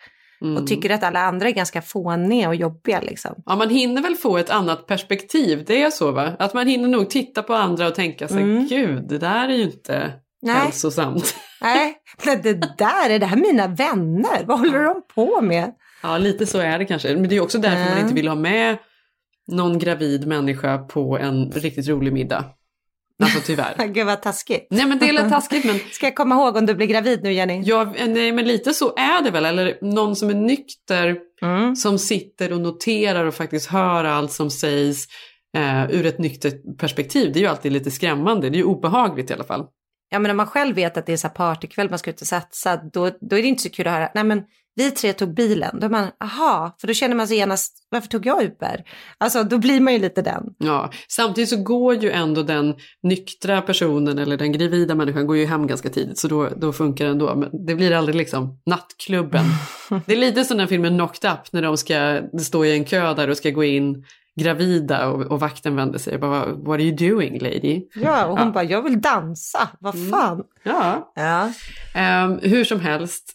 Mm. 0.43 0.57
Och 0.57 0.67
tycker 0.67 0.91
att 0.91 1.03
alla 1.03 1.21
andra 1.21 1.49
är 1.49 1.53
ganska 1.53 1.83
fåniga 1.83 2.49
och 2.49 2.55
jobbiga 2.55 3.01
liksom. 3.01 3.35
Ja, 3.47 3.57
man 3.57 3.71
hinner 3.71 4.03
väl 4.03 4.15
få 4.15 4.37
ett 4.39 4.51
annat 4.51 4.87
perspektiv, 4.87 5.65
det 5.67 5.83
är 5.83 5.91
så 5.91 6.13
va? 6.13 6.37
Att 6.39 6.55
man 6.55 6.67
hinner 6.67 6.89
nog 6.89 7.11
titta 7.11 7.43
på 7.43 7.55
andra 7.55 7.87
och 7.87 7.95
tänka 7.95 8.29
sig, 8.29 8.43
Mm. 8.43 8.67
gud, 8.67 9.09
det 9.09 9.19
där 9.19 9.49
är 9.49 9.55
ju 9.55 9.63
inte 9.63 10.13
Nej. 10.43 10.55
hälsosamt. 10.55 11.35
Nej, 11.61 11.97
det 12.43 12.53
där, 12.79 13.11
är 13.11 13.19
det 13.19 13.27
här 13.27 13.37
mina 13.37 13.67
vänner? 13.69 14.45
Vad 14.47 14.59
håller 14.59 14.83
de 14.85 15.03
på 15.15 15.41
med? 15.41 15.73
Ja, 16.07 16.19
lite 16.19 16.47
så 16.47 16.59
är 16.59 16.79
det 16.79 16.85
kanske. 16.85 17.14
Men 17.16 17.29
det 17.29 17.37
är 17.37 17.40
också 17.40 17.59
därför 17.59 17.79
man 17.85 17.88
Mm. 17.92 18.03
inte 18.03 18.14
vill 18.14 18.29
ha 18.29 18.35
med 18.35 18.77
någon 19.53 19.79
gravid 19.79 20.27
människa 20.27 20.79
på 20.79 21.19
en 21.19 21.51
riktigt 21.53 21.88
rolig 21.88 22.12
middag. 22.12 22.45
Alltså 23.23 23.40
tyvärr. 23.47 23.87
Gud 23.95 24.07
vad 24.07 24.23
taskigt. 24.23 24.66
Nej 24.71 24.87
men 24.87 24.99
det 24.99 25.09
är 25.09 25.12
lite 25.12 25.31
taskigt 25.31 25.64
men 25.64 25.79
Ska 25.92 26.07
jag 26.07 26.14
komma 26.16 26.35
ihåg 26.35 26.57
om 26.57 26.66
du 26.66 26.75
blir 26.75 26.87
gravid 26.87 27.23
nu 27.23 27.33
Jenny? 27.33 27.62
Ja, 27.64 27.92
nej, 28.07 28.33
men 28.33 28.45
lite 28.49 28.75
så 28.75 28.97
är 28.97 29.23
det 29.25 29.31
väl. 29.31 29.45
Eller 29.45 29.79
någon 29.83 30.16
som 30.16 30.31
är 30.31 30.35
nykter 30.35 31.16
Mm. 31.42 31.77
som 31.77 31.99
sitter 31.99 32.53
och 32.53 32.61
noterar 32.61 33.25
och 33.25 33.35
faktiskt 33.35 33.66
hör 33.71 34.05
allt 34.05 34.33
som 34.33 34.51
sägs 34.51 35.07
eh, 35.57 35.90
ur 35.90 36.07
ett 36.07 36.19
nyktert 36.19 36.79
perspektiv. 36.79 37.33
Det 37.33 37.38
är 37.38 37.40
ju 37.40 37.47
alltid 37.47 37.73
lite 37.73 37.90
skrämmande. 37.90 38.51
Det 38.51 38.57
är 38.57 38.59
ju 38.59 38.64
obehagligt 38.64 39.31
i 39.31 39.35
alla 39.35 39.45
fall. 39.45 39.64
Ja 40.11 40.19
men 40.19 40.31
om 40.31 40.37
man 40.37 40.47
själv 40.47 40.75
vet 40.77 40.97
att 40.97 41.07
det 41.07 41.12
är 41.12 41.16
så 41.16 41.29
partykväll 41.29 41.90
man 41.90 41.99
ska 41.99 42.11
ut 42.11 42.21
och 42.21 42.27
satsa, 42.27 42.77
då, 42.92 43.11
då 43.21 43.38
är 43.38 43.42
det 43.42 43.49
inte 43.49 43.62
så 43.62 43.71
kul 43.71 43.87
att 43.87 43.92
höra, 43.92 44.11
nej 44.14 44.25
men 44.25 44.42
vi 44.77 44.91
tre 44.91 45.12
tog 45.12 45.35
bilen, 45.35 45.81
då 45.81 45.87
är 45.87 45.91
man, 45.91 46.09
aha, 46.25 46.77
för 46.81 46.87
då 46.87 46.95
känner 46.95 47.15
man 47.17 47.29
sig 47.29 47.37
genast, 47.37 47.87
varför 47.91 48.09
tog 48.09 48.27
jag 48.27 48.43
Uber? 48.43 48.85
Alltså 49.19 49.43
då 49.43 49.59
blir 49.59 49.81
man 49.81 49.93
ju 49.93 49.99
lite 49.99 50.23
den. 50.23 50.43
Ja, 50.59 50.91
samtidigt 51.09 51.51
så 51.51 51.57
går 51.62 51.95
ju 51.95 52.11
ändå 52.11 52.43
den 52.43 52.75
nyktra 53.03 53.62
personen 53.62 54.19
eller 54.19 54.37
den 54.37 54.53
gravida 54.53 54.95
människan 54.95 55.27
går 55.27 55.37
ju 55.37 55.47
hem 55.47 55.67
ganska 55.67 55.89
tidigt 55.91 56.19
så 56.19 56.29
då, 56.29 56.49
då 56.57 56.73
funkar 56.73 57.05
det 57.05 57.11
ändå. 57.11 57.35
Men 57.37 57.67
det 57.67 57.75
blir 57.75 57.93
aldrig 57.93 58.15
liksom 58.17 58.59
nattklubben. 58.67 59.45
det 60.07 60.12
är 60.12 60.17
lite 60.19 60.45
som 60.45 60.59
den 60.59 60.69
filmen 60.69 60.95
Knocked 60.99 61.31
Up 61.33 61.53
när 61.53 61.62
de 61.62 61.77
ska 61.77 62.21
stå 62.41 62.65
i 62.65 62.73
en 62.73 62.85
kö 62.85 63.15
där 63.15 63.31
och 63.31 63.37
ska 63.37 63.51
gå 63.51 63.65
in 63.65 64.05
gravida 64.41 65.09
och, 65.09 65.23
och 65.23 65.41
vakten 65.41 65.77
vänder 65.77 65.99
sig 65.99 66.15
och 66.15 66.21
bara 66.21 66.47
What 66.47 66.69
are 66.75 66.83
you 66.83 66.97
doing 66.97 67.39
lady? 67.41 67.83
Ja, 67.95 68.27
och 68.27 68.39
hon 68.39 68.47
Ja. 68.49 68.53
bara, 68.53 68.65
jag 68.65 68.83
vill 68.83 69.01
dansa, 69.01 69.69
vad 69.81 69.95
Mm. 69.95 70.11
fan. 70.11 70.43
Ja, 70.62 71.12
Ja. 71.15 71.53
Ehm, 71.95 72.39
hur 72.43 72.65
som 72.65 72.81
helst, 72.81 73.33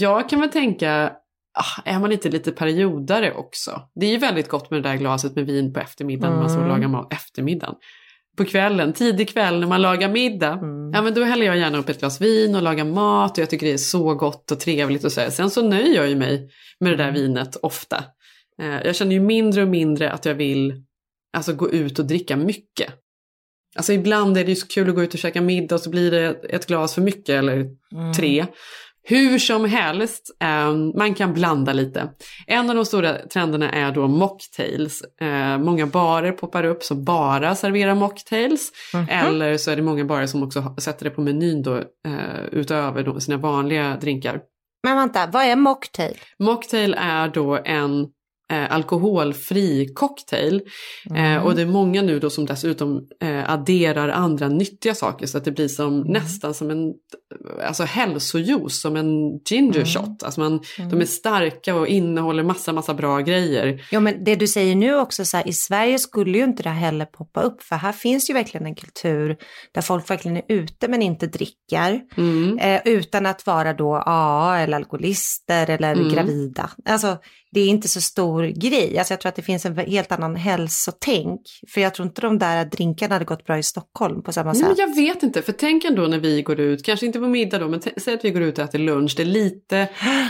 jag 0.00 0.28
kan 0.28 0.40
väl 0.40 0.48
tänka, 0.50 1.12
ah, 1.58 1.82
är 1.84 1.98
man 1.98 2.12
inte 2.12 2.28
lite 2.28 2.52
periodare 2.52 3.32
också? 3.32 3.80
Det 3.94 4.06
är 4.06 4.10
ju 4.10 4.18
väldigt 4.18 4.48
gott 4.48 4.70
med 4.70 4.82
det 4.82 4.88
där 4.88 4.96
glaset 4.96 5.36
med 5.36 5.46
vin 5.46 5.72
på 5.72 5.80
eftermiddagen, 5.80 6.36
man 6.36 6.48
står 6.50 6.58
och 6.58 6.64
Mm. 6.66 6.76
lagar 6.76 6.88
mat 6.88 7.12
eftermiddagen. 7.12 7.74
På 8.36 8.44
kvällen, 8.44 8.92
tidig 8.92 9.28
kväll 9.28 9.60
när 9.60 9.66
man 9.66 9.82
lagar 9.82 10.08
middag, 10.08 10.52
Mm. 10.52 10.90
ja 10.94 11.02
men 11.02 11.14
då 11.14 11.24
häller 11.24 11.46
jag 11.46 11.56
gärna 11.58 11.78
upp 11.78 11.88
ett 11.88 11.98
glas 12.00 12.20
vin 12.20 12.54
och 12.54 12.62
lagar 12.62 12.84
mat 12.84 13.30
och 13.38 13.42
jag 13.42 13.50
tycker 13.50 13.66
det 13.66 13.72
är 13.72 13.76
så 13.78 14.14
gott 14.14 14.50
och 14.50 14.60
trevligt 14.60 15.04
och 15.04 15.12
så. 15.12 15.30
Sen 15.30 15.50
så 15.50 15.62
nöjer 15.62 15.96
jag 15.96 16.08
ju 16.08 16.16
mig 16.16 16.48
med 16.80 16.92
det 16.92 16.96
där 16.96 17.08
Mm. 17.08 17.14
vinet 17.22 17.56
ofta. 17.56 18.04
Eh, 18.62 18.80
jag 18.84 18.96
känner 18.96 19.12
ju 19.12 19.20
mindre 19.20 19.62
och 19.62 19.68
mindre 19.68 20.10
att 20.10 20.24
jag 20.24 20.34
vill 20.34 20.82
alltså, 21.36 21.52
gå 21.52 21.70
ut 21.70 21.98
och 21.98 22.04
dricka 22.04 22.36
mycket. 22.36 22.94
Alltså 23.76 23.92
ibland 23.92 24.36
är 24.38 24.44
det 24.44 24.50
ju 24.50 24.56
så 24.56 24.66
kul 24.66 24.88
att 24.88 24.94
gå 24.94 25.02
ut 25.02 25.14
och 25.14 25.20
käka 25.20 25.40
middag 25.40 25.74
och 25.74 25.80
så 25.80 25.90
blir 25.90 26.10
det 26.10 26.44
ett 26.50 26.66
glas 26.66 26.94
för 26.94 27.02
mycket 27.02 27.28
eller 27.28 27.66
Mm. 27.94 28.12
Hur 29.04 29.38
som 29.38 29.64
helst, 29.64 30.36
eh, 30.42 30.74
man 30.74 31.14
kan 31.14 31.34
blanda 31.34 31.72
lite. 31.72 32.10
En 32.46 32.70
av 32.70 32.76
de 32.76 32.84
stora 32.84 33.18
trenderna 33.18 33.70
är 33.70 33.92
då 33.92 34.08
mocktails. 34.08 35.02
Eh, 35.20 35.58
många 35.58 35.86
barer 35.86 36.32
poppar 36.32 36.64
upp 36.64 36.82
som 36.82 37.04
bara 37.04 37.54
serverar 37.54 37.94
mocktails. 37.94 38.72
Mhm. 38.94 39.08
Eller 39.08 39.56
så 39.56 39.70
är 39.70 39.76
det 39.76 39.82
många 39.82 40.04
barer 40.04 40.26
som 40.26 40.42
också 40.42 40.74
sätter 40.78 41.04
det 41.04 41.10
på 41.10 41.20
menyn 41.20 41.62
då, 41.62 41.76
eh, 41.76 42.44
utöver 42.52 43.02
då 43.02 43.20
sina 43.20 43.36
vanliga 43.36 43.96
drinkar. 44.00 44.40
Men 44.82 44.96
vänta, 44.96 45.26
vad 45.26 45.44
är 45.44 45.56
mocktail? 45.56 46.18
Mocktail 46.38 46.94
är 46.98 47.28
då 47.28 47.58
en 47.64 48.06
eh, 48.50 48.74
alkoholfri 48.74 49.88
cocktail. 49.94 50.60
Eh, 51.16 51.36
och 51.44 51.54
det 51.54 51.62
är 51.62 51.66
många 51.66 52.02
nu 52.02 52.18
då 52.18 52.30
som 52.30 52.46
dessutom 52.46 53.08
eh, 53.22 53.50
adderar 53.50 54.08
andra 54.08 54.48
nyttiga 54.48 54.94
saker 54.94 55.26
så 55.26 55.38
att 55.38 55.44
det 55.44 55.50
blir 55.52 55.68
som 55.68 56.00
nästan 56.00 56.54
som 56.54 56.70
en 56.70 56.92
alltså 57.66 57.82
hälsojuice, 57.82 58.80
som 58.80 58.96
en 58.96 59.38
ginger 59.50 59.84
shot. 59.84 60.22
Alltså 60.22 60.40
man, 60.40 60.60
De 60.90 61.00
är 61.00 61.04
starka 61.04 61.74
och 61.74 61.86
innehåller 61.86 62.42
massa, 62.42 62.72
massa 62.72 62.94
bra 62.94 63.20
grejer. 63.20 63.82
Jo 63.92 64.00
men 64.00 64.24
det 64.24 64.34
du 64.36 64.46
säger 64.46 64.74
nu 64.74 64.94
också 64.94 65.24
så 65.24 65.36
här, 65.36 65.48
i 65.48 65.52
Sverige 65.52 65.98
skulle 65.98 66.38
ju 66.38 66.44
inte 66.44 66.62
det 66.62 66.68
här 66.70 66.80
heller 66.80 67.04
poppa 67.04 67.42
upp 67.42 67.62
för 67.62 67.76
här 67.76 67.92
finns 67.92 68.30
ju 68.30 68.34
verkligen 68.34 68.66
en 68.66 68.74
kultur 68.74 69.36
där 69.74 69.82
folk 69.82 70.10
verkligen 70.10 70.36
är 70.36 70.44
ute 70.48 70.88
men 70.88 71.02
inte 71.02 71.26
dricker. 71.26 72.00
Mm. 72.16 72.58
Eh, 72.58 72.80
utan 72.84 73.26
att 73.26 73.46
vara 73.46 73.72
då 73.72 73.94
AA 74.06 74.58
eller 74.58 74.76
alkoholister 74.76 75.70
eller 75.70 75.92
Mm. 75.92 76.08
gravida. 76.14 76.70
Alltså 76.88 77.18
det 77.54 77.60
är 77.60 77.68
inte 77.68 77.88
så 77.88 78.00
stor 78.00 78.44
grej. 78.44 78.98
Alltså 78.98 79.12
jag 79.12 79.20
tror 79.20 79.28
att 79.28 79.36
det 79.36 79.42
finns 79.42 79.66
en 79.66 79.76
helt 79.76 80.12
annan 80.12 80.36
hälsotänk. 80.36 81.40
För 81.74 81.80
jag 81.80 81.94
tror 81.94 82.08
inte 82.08 82.20
de 82.20 82.38
där 82.38 82.64
drinkarna 82.64 83.14
hade 83.14 83.24
gått 83.24 83.44
bra 83.44 83.58
i 83.58 83.62
Stockholm 83.62 84.22
på 84.22 84.32
samma 84.32 84.52
Nej, 84.52 84.62
men 84.62 84.70
sätt. 84.70 84.78
jag 84.78 84.94
vet 84.96 85.22
inte, 85.22 85.42
för 85.42 85.52
tänk 85.52 85.84
ändå 85.84 86.02
när 86.02 86.18
vi 86.18 86.42
går 86.42 86.60
ut, 86.60 86.84
kanske 86.84 87.06
inte 87.06 87.18
på 87.18 87.26
middag 87.26 87.58
då, 87.58 87.68
men 87.68 87.82
säg 87.96 88.14
att 88.14 88.24
vi 88.24 88.30
går 88.30 88.42
ut 88.42 88.58
och 88.58 88.64
äter 88.64 88.78
lunch. 88.78 89.14
Det 89.16 89.22
är 89.22 89.26
lite, 89.26 89.88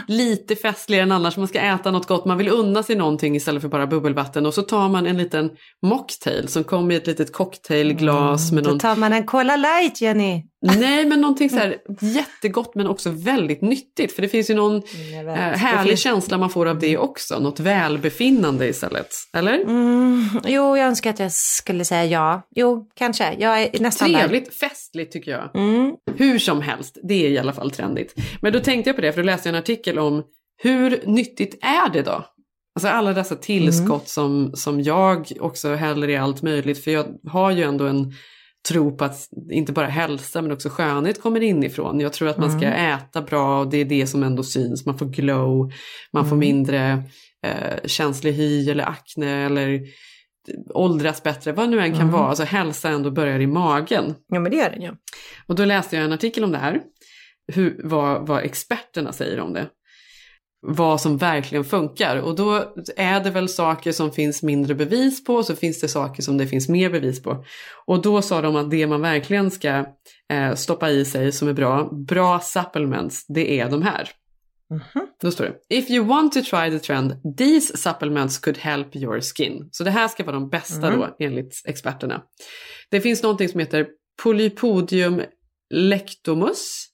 lite 0.09 0.57
festligare 0.57 1.03
än 1.03 1.13
annars. 1.13 1.37
Man 1.37 1.49
ska 1.49 1.61
äta 1.61 1.91
något 1.91 2.07
gott, 2.07 2.25
man 2.25 2.39
vill 2.39 2.49
unna 2.49 2.83
sig 2.83 2.97
någonting 2.97 3.37
istället 3.37 3.63
för 3.63 3.69
bara 3.69 3.87
bubbelvatten. 3.87 4.47
Och 4.47 4.55
så 4.55 4.63
tar 4.63 4.89
man 4.89 5.07
en 5.07 5.19
liten 5.19 5.51
mocktail 5.83 6.49
som 6.49 6.65
kommer 6.65 6.95
i 6.95 6.97
ett 6.97 7.07
litet 7.07 7.33
cocktailglas 7.33 8.53
med 8.53 8.65
Då 8.65 8.71
någon... 8.71 8.79
tar 8.79 8.97
man 8.97 9.13
en 9.13 9.27
Cola 9.27 9.57
light 9.57 10.01
Jenny. 10.01 10.43
Nej, 10.63 11.07
men 11.07 11.21
någonting 11.21 11.51
så 11.51 11.57
här 11.57 11.77
jättegott 12.01 12.75
men 12.75 12.87
också 12.87 13.11
väldigt 13.11 13.63
nyttigt. 13.63 14.13
För 14.13 14.23
det 14.23 14.29
finns 14.29 14.51
ju 14.51 14.55
någon 14.55 14.77
eh, 14.77 14.83
härlig 15.37 15.89
finns- 15.91 16.01
känsla 16.01 16.39
man 16.39 16.51
får 16.51 16.67
av 16.69 16.79
det 16.79 16.99
också. 16.99 17.39
Något 17.39 17.61
välbefinnande 17.61 18.69
istället. 18.69 19.09
Eller? 19.37 19.61
Mm, 19.61 20.29
jo, 20.45 20.77
jag 20.77 20.87
önskar 20.87 21.11
att 21.11 21.19
jag 21.19 21.33
skulle 21.33 21.85
säga 21.85 22.05
ja. 22.05 22.43
Jo, 22.51 22.89
kanske. 22.95 23.37
Jag 23.39 23.63
är 23.63 23.81
nästan 23.81 24.13
där. 24.13 24.19
Trevligt, 24.19 24.55
festligt 24.55 25.13
tycker 25.13 25.31
jag. 25.31 25.57
Mm. 25.57 25.93
Hur 26.17 26.39
som 26.39 26.61
helst, 26.63 26.99
det 27.03 27.27
är 27.27 27.31
i 27.31 27.39
alla 27.39 27.53
fall 27.53 27.71
trendigt. 27.71 28.15
Men 28.41 28.53
då 28.53 28.61
tänkte 28.61 28.89
jag 28.91 28.97
på 28.97 29.03
det, 29.03 29.13
för 29.13 29.23
då 29.23 29.27
läste 29.27 29.49
jag 29.49 29.55
en 29.55 29.63
artikel 29.63 29.99
om 29.99 30.23
hur 30.63 31.03
nyttigt 31.07 31.65
är 31.65 31.93
det 31.93 32.03
då? 32.03 32.25
Alltså 32.75 32.89
alla 32.89 33.13
dessa 33.13 33.37
tillskott 33.37 34.09
som, 34.09 34.53
som 34.55 34.81
jag 34.83 35.33
också 35.41 35.75
häller 35.75 36.09
i 36.09 36.17
allt 36.17 36.43
möjligt, 36.43 36.85
för 36.85 36.91
jag 36.91 37.07
har 37.29 37.51
ju 37.51 37.63
ändå 37.63 37.87
en 37.87 38.13
tro 38.69 38.97
på 38.97 39.05
att 39.05 39.29
inte 39.51 39.73
bara 39.73 39.87
hälsa 39.87 40.43
men 40.43 40.53
också 40.53 40.69
skönhet 40.69 41.23
kommer 41.23 41.43
inifrån. 41.43 42.01
Jag 42.01 42.13
tror 42.13 42.29
att 42.29 42.39
man 42.39 42.59
ska 42.59 42.67
äta 42.67 43.23
bra 43.23 43.61
och 43.61 43.71
det 43.71 43.77
är 43.77 43.85
det 43.85 44.07
som 44.07 44.23
ändå 44.23 44.43
syns. 44.43 44.87
Man 44.87 44.99
får 44.99 45.07
glow, 45.07 45.73
man 46.13 46.29
får 46.29 46.37
mindre 46.37 47.03
eh, 47.47 47.87
känslig 47.87 48.33
hy 48.33 48.71
eller 48.71 48.85
akne 48.85 49.47
eller 49.47 49.81
åldras 50.75 51.23
bättre, 51.23 51.53
vad 51.53 51.69
nu 51.69 51.81
än 51.81 51.99
kan 51.99 52.11
vara. 52.11 52.29
Alltså 52.29 52.45
hälsa 52.45 52.89
ändå 52.89 53.11
börjar 53.11 53.41
i 53.41 53.47
magen. 53.47 54.15
Ja, 54.29 54.41
men 54.41 54.51
det 54.51 54.57
gör 54.57 54.71
den 54.71 54.83
ju. 54.83 54.91
Och 55.47 55.55
då 55.55 55.65
läste 55.65 55.97
jag 55.97 56.05
en 56.05 56.13
artikel 56.13 56.45
om 56.45 56.53
det 56.53 56.59
här. 56.59 56.81
Hur, 57.53 57.81
vad, 57.85 58.27
vad 58.27 58.43
experterna 58.43 59.13
säger 59.13 59.41
om 59.41 59.53
det. 59.53 59.69
Vad 60.67 61.01
som 61.01 61.17
verkligen 61.17 61.65
funkar. 61.65 62.17
Och 62.17 62.37
då 62.37 62.75
är 62.97 63.21
det 63.21 63.31
väl 63.31 63.49
saker 63.49 63.93
som 63.93 64.13
finns 64.13 64.43
mindre 64.43 64.75
bevis 64.75 65.25
på 65.25 65.35
och 65.35 65.47
så 65.47 65.57
finns 65.57 65.81
det 65.81 65.89
saker 65.89 66.23
som 66.23 66.39
det 66.39 66.47
finns 66.47 66.69
mer 66.69 66.91
bevis 66.91 67.23
på. 67.23 67.45
Och 67.87 68.03
då 68.03 68.23
sa 68.23 68.41
de 68.41 68.57
att 68.57 68.71
det 68.71 68.87
man 68.87 69.01
verkligen 69.01 69.51
ska 69.51 69.85
eh, 70.33 70.55
stoppa 70.55 70.91
i 70.91 71.05
sig 71.05 71.33
som 71.33 71.49
är 71.49 71.53
bra, 71.53 71.89
bra 71.93 72.41
supplements, 72.41 73.27
det 73.29 73.61
är 73.61 73.71
de 73.71 73.83
här. 73.83 74.11
Då 75.23 75.31
står 75.31 75.45
det, 75.45 75.77
if 75.77 75.91
you 75.91 76.07
want 76.07 76.33
to 76.33 76.41
try 76.41 76.71
the 76.71 76.79
trend, 76.79 77.37
these 77.39 77.77
supplements 77.77 78.39
could 78.39 78.59
help 78.59 78.97
your 78.97 79.21
skin. 79.21 79.69
Så 79.73 79.85
det 79.85 79.91
här 79.91 80.09
ska 80.09 80.25
vara 80.25 80.37
de 80.37 80.49
bästa 80.49 80.91
då 80.91 81.17
enligt 81.19 81.63
experterna. 81.65 82.23
Det 82.91 83.01
finns 83.01 83.23
någonting 83.23 83.49
som 83.49 83.61
heter 83.61 83.87
Polypodium 84.23 85.23
lectomus. 85.75 86.89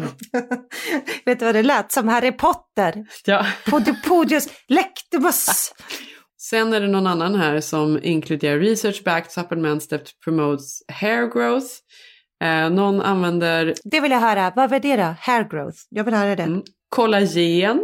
Vet 1.24 1.38
du 1.38 1.44
vad 1.44 1.54
det 1.54 1.62
lät 1.62 1.92
som? 1.92 2.08
Harry 2.08 2.32
Potter. 2.32 3.04
Ja. 3.24 3.46
Podipodius 3.66 4.48
lectibus. 4.68 5.72
Sen 6.40 6.72
är 6.72 6.80
det 6.80 6.88
någon 6.88 7.06
annan 7.06 7.34
här 7.34 7.60
som 7.60 8.00
inkluderar 8.02 8.58
research-backed 8.58 9.30
supplements 9.30 9.88
that 9.88 10.10
promotes 10.24 10.82
hair 10.88 11.26
growth. 11.26 11.66
Eh, 12.44 12.70
någon 12.70 13.00
använder 13.00 13.74
Det 13.84 14.00
vill 14.00 14.10
jag 14.10 14.20
höra. 14.20 14.52
Vad 14.56 14.70
var 14.70 14.80
det 14.80 14.96
då? 14.96 15.14
Hair 15.20 15.48
growth. 15.50 15.78
Jag 15.88 16.04
vill 16.04 16.14
höra 16.14 16.36
det. 16.36 16.42
Mm. 16.42 16.62
kollagen. 16.88 17.82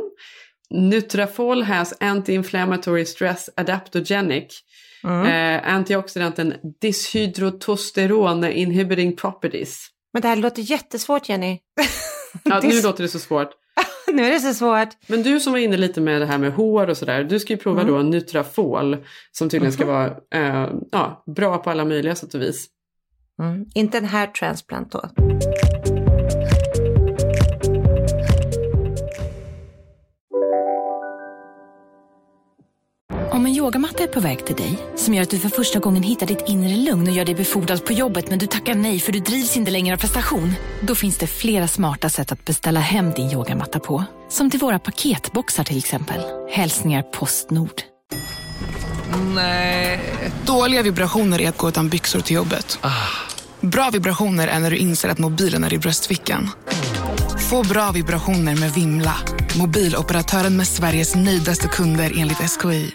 Nutrafol 0.70 1.62
has 1.62 1.94
anti-inflammatory 2.00 3.04
stress 3.04 3.50
adaptogenic. 3.56 4.62
Eh, 5.04 5.74
antioxidanten 5.74 6.54
dishydrotosteron 6.80 8.44
inhibiting 8.44 9.16
properties. 9.16 9.88
Men 10.12 10.22
det 10.22 10.28
här 10.28 10.36
låter 10.36 10.62
jättesvårt 10.62 11.28
Jenny. 11.28 11.58
Ja, 12.44 12.60
nu 12.62 12.82
låter 12.82 13.02
det 13.02 13.08
så 13.08 13.18
svårt. 13.18 13.50
nu 14.12 14.24
är 14.24 14.30
det 14.30 14.40
så 14.40 14.54
svårt. 14.54 14.88
Men 15.06 15.22
du 15.22 15.40
som 15.40 15.52
var 15.52 15.60
inne 15.60 15.76
lite 15.76 16.00
med 16.00 16.20
det 16.20 16.26
här 16.26 16.38
med 16.38 16.52
hår 16.52 16.90
och 16.90 16.96
sådär. 16.96 17.24
Du 17.24 17.40
ska 17.40 17.52
ju 17.52 17.56
prova 17.56 17.84
då 17.84 17.98
Nutrafol 18.02 18.96
som 19.32 19.48
tydligen 19.48 19.72
ska 19.72 19.86
vara 19.86 20.06
eh, 20.34 20.70
ja, 20.92 21.22
bra 21.36 21.58
på 21.58 21.70
alla 21.70 21.84
möjliga 21.84 22.14
sätt 22.14 22.34
och 22.34 22.42
vis. 22.42 22.66
Mm. 23.42 23.66
Inte 23.74 23.98
en 23.98 24.04
hair 24.04 24.26
transplant 24.26 24.92
då. 24.92 25.08
Om 33.38 33.46
en 33.46 33.54
yogamatta 33.54 34.02
är 34.02 34.06
på 34.06 34.20
väg 34.20 34.46
till 34.46 34.56
dig, 34.56 34.78
som 34.96 35.14
gör 35.14 35.22
att 35.22 35.30
du 35.30 35.38
för 35.38 35.48
första 35.48 35.78
gången 35.78 36.02
hittar 36.02 36.26
ditt 36.26 36.44
inre 36.46 36.76
lugn 36.76 37.08
och 37.08 37.14
gör 37.14 37.24
dig 37.24 37.34
befordrad 37.34 37.84
på 37.84 37.92
jobbet 37.92 38.30
men 38.30 38.38
du 38.38 38.46
tackar 38.46 38.74
nej 38.74 39.00
för 39.00 39.12
du 39.12 39.20
drivs 39.20 39.56
inte 39.56 39.70
längre 39.70 39.94
av 39.94 39.98
prestation. 39.98 40.52
Då 40.80 40.94
finns 40.94 41.18
det 41.18 41.26
flera 41.26 41.68
smarta 41.68 42.08
sätt 42.08 42.32
att 42.32 42.44
beställa 42.44 42.80
hem 42.80 43.10
din 43.10 43.30
yogamatta 43.30 43.80
på. 43.80 44.04
Som 44.28 44.50
till 44.50 44.60
våra 44.60 44.78
paketboxar 44.78 45.64
till 45.64 45.78
exempel. 45.78 46.20
Hälsningar 46.50 47.02
Postnord. 47.02 47.82
Dåliga 50.46 50.82
vibrationer 50.82 51.40
är 51.40 51.48
att 51.48 51.58
gå 51.58 51.68
utan 51.68 51.88
byxor 51.88 52.20
till 52.20 52.36
jobbet. 52.36 52.78
Bra 53.60 53.90
vibrationer 53.92 54.48
är 54.48 54.58
när 54.58 54.70
du 54.70 54.76
inser 54.76 55.08
att 55.08 55.18
mobilen 55.18 55.64
är 55.64 55.74
i 55.74 55.78
bröstfickan. 55.78 56.50
Få 57.50 57.62
bra 57.62 57.90
vibrationer 57.92 58.56
med 58.56 58.72
Vimla. 58.72 59.14
Mobiloperatören 59.58 60.56
med 60.56 60.68
Sveriges 60.68 61.14
nöjdaste 61.14 61.68
kunder 61.68 62.12
enligt 62.16 62.38
SKI. 62.38 62.94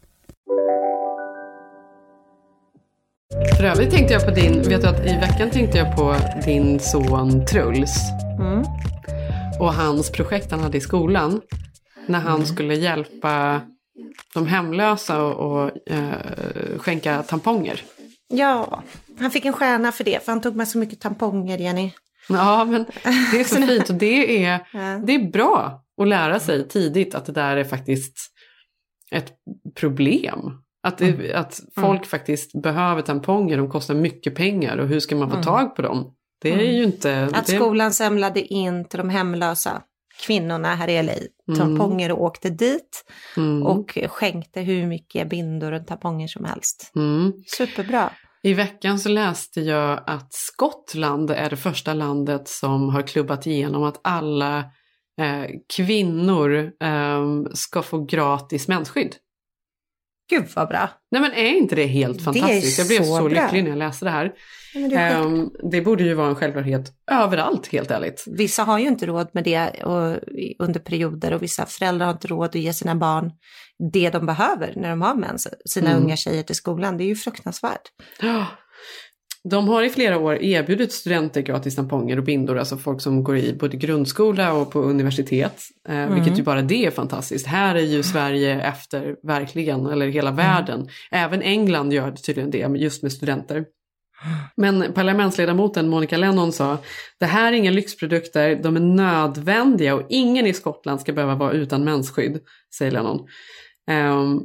För 3.31 3.63
övrigt 3.63 3.91
tänkte 3.91 4.13
jag 4.13 4.25
på 4.25 4.31
din, 4.31 4.61
vet 4.61 4.81
du 4.81 4.87
att 4.87 5.05
i 5.05 5.17
veckan 5.17 5.49
tänkte 5.51 5.77
jag 5.77 5.95
på 5.95 6.15
din 6.45 6.79
son 6.79 7.45
Truls. 7.45 7.95
Och 9.59 9.73
hans 9.73 10.11
projekt 10.11 10.51
han 10.51 10.59
hade 10.59 10.77
i 10.77 10.81
skolan. 10.81 11.41
När 12.05 12.19
han 12.19 12.45
skulle 12.45 12.75
hjälpa 12.75 13.61
de 14.33 14.47
hemlösa 14.47 15.23
och, 15.23 15.51
och 15.51 15.89
eh, 15.89 16.77
skänka 16.77 17.23
tamponger. 17.23 17.83
Ja, 18.27 18.83
han 19.19 19.31
fick 19.31 19.45
en 19.45 19.53
stjärna 19.53 19.91
för 19.91 20.03
det 20.03 20.25
för 20.25 20.31
han 20.31 20.41
tog 20.41 20.55
med 20.55 20.67
så 20.67 20.77
mycket 20.77 20.99
tamponger 20.99 21.57
Jenny. 21.57 21.91
Ja, 22.29 22.65
men 22.65 22.85
det 23.31 23.39
är 23.39 23.43
så 23.43 23.55
fint 23.67 23.89
och 23.89 23.95
det 23.95 24.45
är, 24.45 24.59
det 25.05 25.15
är 25.15 25.31
bra 25.31 25.83
att 26.01 26.07
lära 26.07 26.39
sig 26.39 26.67
tidigt 26.67 27.15
att 27.15 27.25
det 27.25 27.31
där 27.31 27.57
är 27.57 27.63
faktiskt 27.63 28.17
ett 29.11 29.33
problem. 29.75 30.60
Att, 30.83 30.97
det, 30.97 31.33
att 31.33 31.59
folk 31.75 32.05
faktiskt 32.05 32.61
behöver 32.61 33.01
tamponger, 33.01 33.57
de 33.57 33.69
kostar 33.69 33.93
mycket 33.93 34.35
pengar 34.35 34.77
och 34.77 34.87
hur 34.87 34.99
ska 34.99 35.15
man 35.15 35.31
få 35.31 35.43
tag 35.43 35.75
på 35.75 35.81
dem? 35.81 36.13
Det 36.41 36.53
är 36.53 36.71
ju 36.71 36.83
inte... 36.83 37.29
Att 37.33 37.45
det, 37.45 37.55
skolan 37.55 37.93
samlade 37.93 38.41
in 38.41 38.85
till 38.85 38.97
de 38.97 39.09
hemlösa 39.09 39.81
kvinnorna 40.25 40.75
här 40.75 40.87
i 40.87 41.03
LA 41.03 41.13
tamponger 41.57 42.11
och 42.11 42.21
åkte 42.23 42.49
dit 42.49 43.03
Mm. 43.37 43.65
och 43.65 43.97
skänkte 44.07 44.61
hur 44.61 44.87
mycket 44.87 45.29
bindor 45.29 45.71
och 45.71 45.87
tamponger 45.87 46.27
som 46.27 46.45
helst. 46.45 46.91
Mm. 46.95 47.33
Superbra. 47.57 48.09
I 48.43 48.53
veckan 48.53 48.99
så 48.99 49.09
läste 49.09 49.61
jag 49.61 50.03
att 50.07 50.33
Skottland 50.33 51.31
är 51.31 51.49
det 51.49 51.57
första 51.57 51.93
landet 51.93 52.47
som 52.47 52.89
har 52.89 53.01
klubbat 53.01 53.47
igenom 53.47 53.83
att 53.83 53.99
alla 54.03 54.59
eh, 55.21 55.45
kvinnor 55.75 56.71
eh, 56.83 57.25
ska 57.53 57.81
få 57.81 58.05
gratis 58.05 58.67
mensskydd. 58.67 59.15
Gud 60.31 60.45
vad 60.55 60.67
bra. 60.67 60.89
Nej 61.11 61.21
men 61.21 61.31
är 61.33 61.57
inte 61.57 61.75
det 61.75 61.85
helt 61.85 62.21
fantastiskt? 62.21 62.77
jag 62.77 62.87
blev 62.87 62.97
så, 62.97 63.17
så 63.17 63.27
lycklig 63.27 63.63
när 63.63 63.69
jag 63.69 63.79
läste 63.79 64.05
det 64.05 64.11
här. 64.11 64.31
Det, 64.73 64.95
Ehm, 64.95 65.49
det 65.71 65.81
borde 65.81 66.03
ju 66.03 66.13
vara 66.13 66.27
en 66.27 66.35
självklarhet 66.35 66.91
överallt 67.11 67.67
helt 67.67 67.91
ärligt. 67.91 68.23
Vissa 68.27 68.63
har 68.63 68.79
ju 68.79 68.87
inte 68.87 69.05
råd 69.05 69.27
med 69.33 69.43
det 69.43 69.69
och, 69.69 70.17
under 70.59 70.79
perioder 70.79 71.33
och 71.33 71.43
vissa 71.43 71.65
föräldrar 71.65 72.05
har 72.05 72.13
inte 72.13 72.27
råd 72.27 72.49
att 72.49 72.55
ge 72.55 72.73
sina 72.73 72.95
barn 72.95 73.31
det 73.93 74.09
de 74.09 74.25
behöver 74.25 74.73
när 74.75 74.89
de 74.89 75.01
har 75.01 75.15
mens, 75.15 75.47
sina 75.65 75.89
Mm. 75.91 76.03
unga 76.03 76.15
tjejer 76.15 76.43
till 76.43 76.55
skolan. 76.55 76.97
Det 76.97 77.03
är 77.03 77.05
ju 77.05 77.15
fruktansvärt. 77.15 77.81
De 79.49 79.67
har 79.67 79.83
i 79.83 79.89
flera 79.89 80.17
år 80.17 80.35
erbjudit 80.43 80.91
studenter 80.93 81.41
gratis 81.41 81.75
tamponger 81.75 82.17
och 82.17 82.23
bindor, 82.23 82.57
alltså 82.57 82.77
folk 82.77 83.01
som 83.01 83.23
går 83.23 83.37
i 83.37 83.53
både 83.53 83.77
grundskola 83.77 84.53
och 84.53 84.71
på 84.71 84.79
universitet. 84.81 85.61
Eh, 85.89 85.95
Mm. 85.95 86.15
Vilket 86.15 86.39
ju 86.39 86.43
bara 86.43 86.61
det 86.61 86.85
är 86.85 86.91
fantastiskt. 86.91 87.47
Här 87.47 87.75
är 87.75 87.79
ju 87.81 88.03
Sverige 88.03 88.61
efter, 88.61 89.15
verkligen, 89.23 89.85
eller 89.85 90.07
hela 90.07 90.29
Mm. 90.29 90.37
världen. 90.37 90.87
Även 91.11 91.41
England 91.41 91.93
gör 91.93 92.11
tydligen 92.11 92.51
det, 92.51 92.57
just 92.79 93.03
med 93.03 93.11
studenter. 93.11 93.65
Men 94.55 94.93
parlamentsledamoten 94.93 95.89
Monica 95.89 96.17
Lennon 96.17 96.51
sa, 96.51 96.77
det 97.19 97.25
här 97.25 97.53
är 97.53 97.57
inga 97.57 97.71
lyxprodukter, 97.71 98.55
de 98.63 98.75
är 98.75 98.79
nödvändiga 98.79 99.95
och 99.95 100.03
ingen 100.09 100.47
i 100.47 100.53
Skottland 100.53 101.01
ska 101.01 101.13
behöva 101.13 101.35
vara 101.35 101.51
utan 101.51 101.83
mensskydd, 101.83 102.39
säger 102.77 102.91
Lennon. 102.91 103.27
Ehm, 103.89 104.41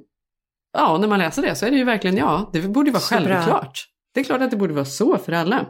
ja, 0.72 0.98
när 0.98 1.08
man 1.08 1.18
läser 1.18 1.42
det 1.42 1.54
så 1.54 1.66
är 1.66 1.70
det 1.70 1.76
ju 1.76 1.84
verkligen, 1.84 2.16
ja, 2.16 2.50
det 2.52 2.60
borde 2.60 2.88
ju 2.88 2.92
vara 2.92 3.00
Så 3.00 3.14
bra. 3.20 3.72
Det 4.16 4.20
är 4.20 4.24
klart 4.24 4.42
att 4.42 4.50
det 4.50 4.56
borde 4.56 4.74
vara 4.74 4.84
så 4.84 5.18
för 5.18 5.32
alla. 5.32 5.66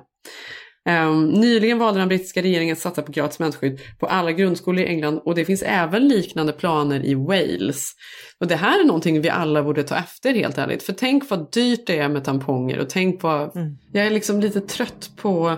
Ehm, 0.89 1.29
nyligen 1.29 1.79
valde 1.79 2.01
den 2.01 2.09
brittiska 2.09 2.43
regeringen 2.43 2.73
att 2.73 2.79
satsa 2.79 3.03
på 3.03 3.13
gratis 3.13 3.39
mensskydd 3.39 3.81
på 3.99 4.07
alla 4.07 4.33
grundskolor 4.33 4.85
i 4.85 4.87
England 4.87 5.21
och 5.25 5.35
det 5.35 5.45
finns 5.45 5.63
även 5.63 6.09
liknande 6.09 6.53
planer 6.53 7.07
i 7.07 7.15
Wales. 7.15 7.93
Och 8.41 8.47
det 8.47 8.57
här 8.57 8.81
är 8.81 8.85
någonting 8.85 9.21
vi 9.21 9.29
alla 9.29 9.63
borde 9.63 9.83
ta 9.83 9.97
efter 9.97 10.35
helt 10.35 10.59
ärligt. 10.59 10.83
För 10.83 10.93
tänk 10.93 11.31
vad 11.31 11.53
dyrt 11.53 11.87
det 11.87 11.99
är 11.99 12.09
med 12.09 12.25
tamponger 12.25 12.79
och 12.79 12.91
tänk 12.91 13.23
vad... 13.23 13.57
Mm. 13.57 13.77
Jag 13.93 14.07
är 14.07 14.11
liksom 14.11 14.41
lite 14.41 14.61
trött 14.61 15.11
på... 15.17 15.57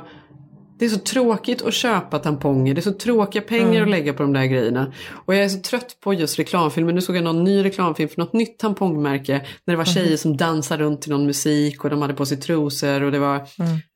Det 0.78 0.84
är 0.84 0.88
så 0.88 0.98
tråkigt 0.98 1.62
att 1.62 1.74
köpa 1.74 2.18
tamponger, 2.18 2.74
det 2.74 2.80
är 2.80 2.82
så 2.82 2.92
tråkiga 2.92 3.42
pengar 3.42 3.70
Mm. 3.70 3.82
att 3.82 3.88
lägga 3.90 4.12
på 4.12 4.22
de 4.22 4.32
där 4.32 4.44
grejerna. 4.44 4.92
Och 5.26 5.34
jag 5.34 5.44
är 5.44 5.48
så 5.48 5.60
trött 5.60 5.96
på 6.00 6.14
just 6.14 6.38
reklamfilmer. 6.38 6.92
Nu 6.92 7.00
såg 7.00 7.16
jag 7.16 7.24
någon 7.24 7.44
ny 7.44 7.64
reklamfilm 7.64 8.08
för 8.08 8.20
något 8.20 8.32
nytt 8.32 8.58
tampongmärke. 8.58 9.46
När 9.64 9.74
det 9.74 9.78
var 9.78 9.84
tjejer 9.84 10.16
som 10.16 10.36
dansade 10.36 10.84
runt 10.84 11.02
till 11.02 11.10
någon 11.12 11.26
musik 11.26 11.84
och 11.84 11.90
de 11.90 12.02
hade 12.02 12.14
på 12.14 12.26
sig 12.26 12.36
trosor 12.40 13.02
och 13.02 13.12
det 13.12 13.18
var 13.18 13.36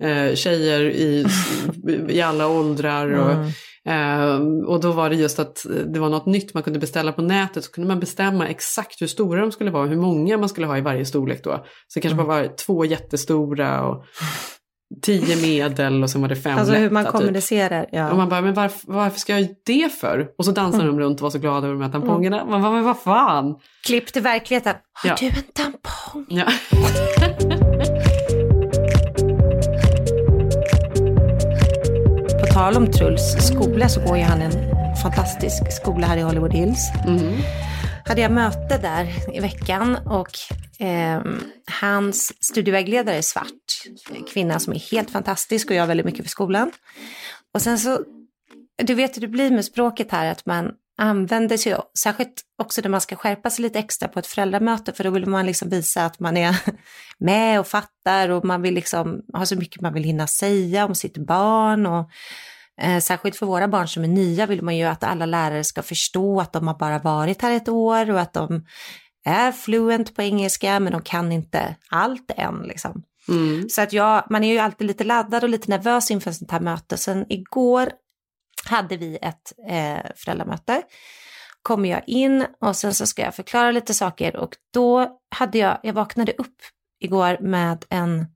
eh, 0.02 0.34
tjejer 0.34 0.80
i, 0.80 1.26
i 2.08 2.20
alla 2.20 2.48
åldrar. 2.48 3.12
Och, 3.12 3.32
eh, 3.92 4.34
och 4.66 4.80
då 4.80 4.92
var 4.92 5.10
det 5.10 5.16
just 5.16 5.38
att 5.38 5.66
det 5.86 6.00
var 6.00 6.08
något 6.08 6.26
nytt 6.26 6.54
man 6.54 6.62
kunde 6.62 6.78
beställa 6.78 7.12
på 7.12 7.22
nätet. 7.22 7.64
Så 7.64 7.72
kunde 7.72 7.88
man 7.88 8.00
bestämma 8.00 8.48
exakt 8.48 9.02
hur 9.02 9.06
stora 9.06 9.40
de 9.40 9.52
skulle 9.52 9.70
vara 9.70 9.82
och 9.82 9.88
hur 9.88 9.96
många 9.96 10.38
man 10.38 10.48
skulle 10.48 10.66
ha 10.66 10.78
i 10.78 10.80
varje 10.80 11.04
storlek 11.04 11.44
då. 11.44 11.50
Så 11.88 11.98
det 11.98 12.00
kanske 12.00 12.16
bara 12.16 12.26
var 12.26 12.56
två 12.66 12.84
jättestora 12.84 13.86
och 13.86 14.04
tio 15.02 15.36
medel 15.36 16.02
och 16.02 16.10
sen 16.10 16.20
var 16.20 16.28
det 16.28 16.36
fem 16.36 16.58
Alltså 16.58 16.74
hur 16.74 16.80
lätta, 16.82 16.94
man 16.94 17.04
typ. 17.04 17.12
kommunicerar. 17.12 17.86
Ja. 17.92 18.10
Och 18.10 18.16
man 18.16 18.28
bara, 18.28 18.40
men 18.40 18.54
varför, 18.54 18.80
varför 18.92 19.20
ska 19.20 19.38
jag 19.38 19.48
det 19.66 19.92
för? 20.00 20.28
Och 20.38 20.44
så 20.44 20.50
dansar 20.52 20.80
Mm. 20.80 20.96
de 20.96 21.02
runt 21.02 21.16
och 21.18 21.22
var 21.22 21.30
så 21.30 21.38
glada 21.38 21.66
över 21.66 21.72
de 21.78 21.82
här 21.82 21.92
tampongerna. 21.92 22.44
Man 22.44 22.62
bara, 22.62 22.72
men 22.72 22.84
vad 22.84 22.98
fan? 22.98 23.54
Klipp 23.84 24.12
till 24.12 24.22
verkligheten. 24.22 24.74
Har 24.92 25.10
Ja. 25.10 25.16
du 25.20 25.26
en 25.26 25.32
tampong? 25.54 26.26
Ja. 26.28 26.44
På 32.40 32.46
tal 32.52 32.76
om 32.76 32.86
Truls 32.90 33.36
skola 33.46 33.88
så 33.88 34.00
går 34.00 34.16
ju 34.16 34.22
han 34.22 34.42
en 34.42 34.52
fantastisk 35.02 35.72
skola 35.72 36.06
här 36.06 36.16
i 36.16 36.20
Hollywood 36.20 36.52
Hills. 36.54 36.90
Mm. 37.06 37.22
Hade 38.04 38.20
jag 38.20 38.32
möte 38.32 38.78
där 38.78 39.36
i 39.36 39.40
veckan 39.40 39.96
och 39.96 40.30
eh, 40.86 41.22
hans 41.80 42.44
studievägledare 42.44 43.16
är 43.16 43.22
svart. 43.22 43.46
En 44.14 44.24
Kvinna 44.24 44.58
som 44.58 44.72
är 44.72 44.78
helt 44.78 45.10
fantastisk 45.10 45.70
och 45.70 45.76
gör 45.76 45.86
väldigt 45.86 46.06
mycket 46.06 46.24
för 46.24 46.30
skolan. 46.30 46.72
Och 47.54 47.62
sen 47.62 47.78
så, 47.78 48.00
du 48.82 48.94
vet 48.94 49.16
hur 49.16 49.20
det 49.20 49.28
blir 49.28 49.50
med 49.50 49.64
språket 49.64 50.10
här 50.10 50.30
att 50.30 50.46
man 50.46 50.70
använder 50.98 51.56
sig, 51.56 51.76
särskilt 51.98 52.42
också 52.58 52.80
när 52.80 52.88
man 52.88 53.00
ska 53.00 53.16
skärpa 53.16 53.50
sig 53.50 53.62
lite 53.62 53.78
extra 53.78 54.08
på 54.08 54.18
ett 54.18 54.26
föräldramöte 54.26 54.92
för 54.92 55.04
då 55.04 55.10
vill 55.10 55.26
man 55.26 55.46
liksom 55.46 55.68
visa 55.68 56.04
att 56.04 56.20
man 56.20 56.36
är 56.36 56.56
med 57.18 57.60
och 57.60 57.66
fattar 57.66 58.28
och 58.28 58.44
man 58.44 58.62
vill 58.62 58.74
liksom 58.74 59.22
ha 59.34 59.46
så 59.46 59.56
mycket 59.56 59.80
man 59.80 59.94
vill 59.94 60.04
hinna 60.04 60.26
säga 60.26 60.84
om 60.84 60.94
sitt 60.94 61.18
barn 61.18 61.86
och 61.86 62.10
särskilt 63.00 63.36
för 63.36 63.46
våra 63.46 63.68
barn 63.68 63.88
som 63.88 64.04
är 64.04 64.08
nya 64.08 64.46
vill 64.46 64.62
man 64.62 64.76
ju 64.76 64.84
att 64.84 65.04
alla 65.04 65.26
lärare 65.26 65.64
ska 65.64 65.82
förstå 65.82 66.40
att 66.40 66.52
de 66.52 66.68
har 66.68 66.74
bara 66.74 66.98
varit 66.98 67.42
här 67.42 67.52
ett 67.52 67.68
år 67.68 68.10
och 68.10 68.20
att 68.20 68.32
de 68.32 68.64
är 69.24 69.52
fluent 69.52 70.16
på 70.16 70.22
engelska 70.22 70.80
men 70.80 70.92
de 70.92 71.02
kan 71.02 71.32
inte 71.32 71.76
allt 71.90 72.30
än 72.36 72.62
liksom. 72.62 73.02
Mm. 73.28 73.68
Så 73.68 73.82
att 73.82 73.92
jag, 73.92 74.24
man 74.30 74.44
är 74.44 74.52
ju 74.52 74.58
alltid 74.58 74.86
lite 74.86 75.04
laddad 75.04 75.44
och 75.44 75.50
lite 75.50 75.70
nervös 75.70 76.10
inför 76.10 76.32
sånt 76.32 76.50
här 76.50 76.60
möte. 76.60 76.96
Sen 76.96 77.26
igår 77.28 77.92
hade 78.64 78.96
vi 78.96 79.18
ett 79.22 79.52
eh, 79.68 80.10
föräldramöte. 80.16 80.82
Kommer 81.62 81.88
jag 81.88 82.02
in 82.06 82.46
och 82.60 82.76
sen 82.76 82.94
så 82.94 83.06
ska 83.06 83.22
jag 83.22 83.34
förklara 83.34 83.70
lite 83.70 83.94
saker 83.94 84.36
och 84.36 84.56
då 84.72 85.18
hade 85.34 85.58
jag, 85.58 85.78
jag 85.82 85.92
vaknade 85.92 86.32
upp 86.32 86.56
igår 87.00 87.38
med 87.40 87.84
en, 87.90 88.26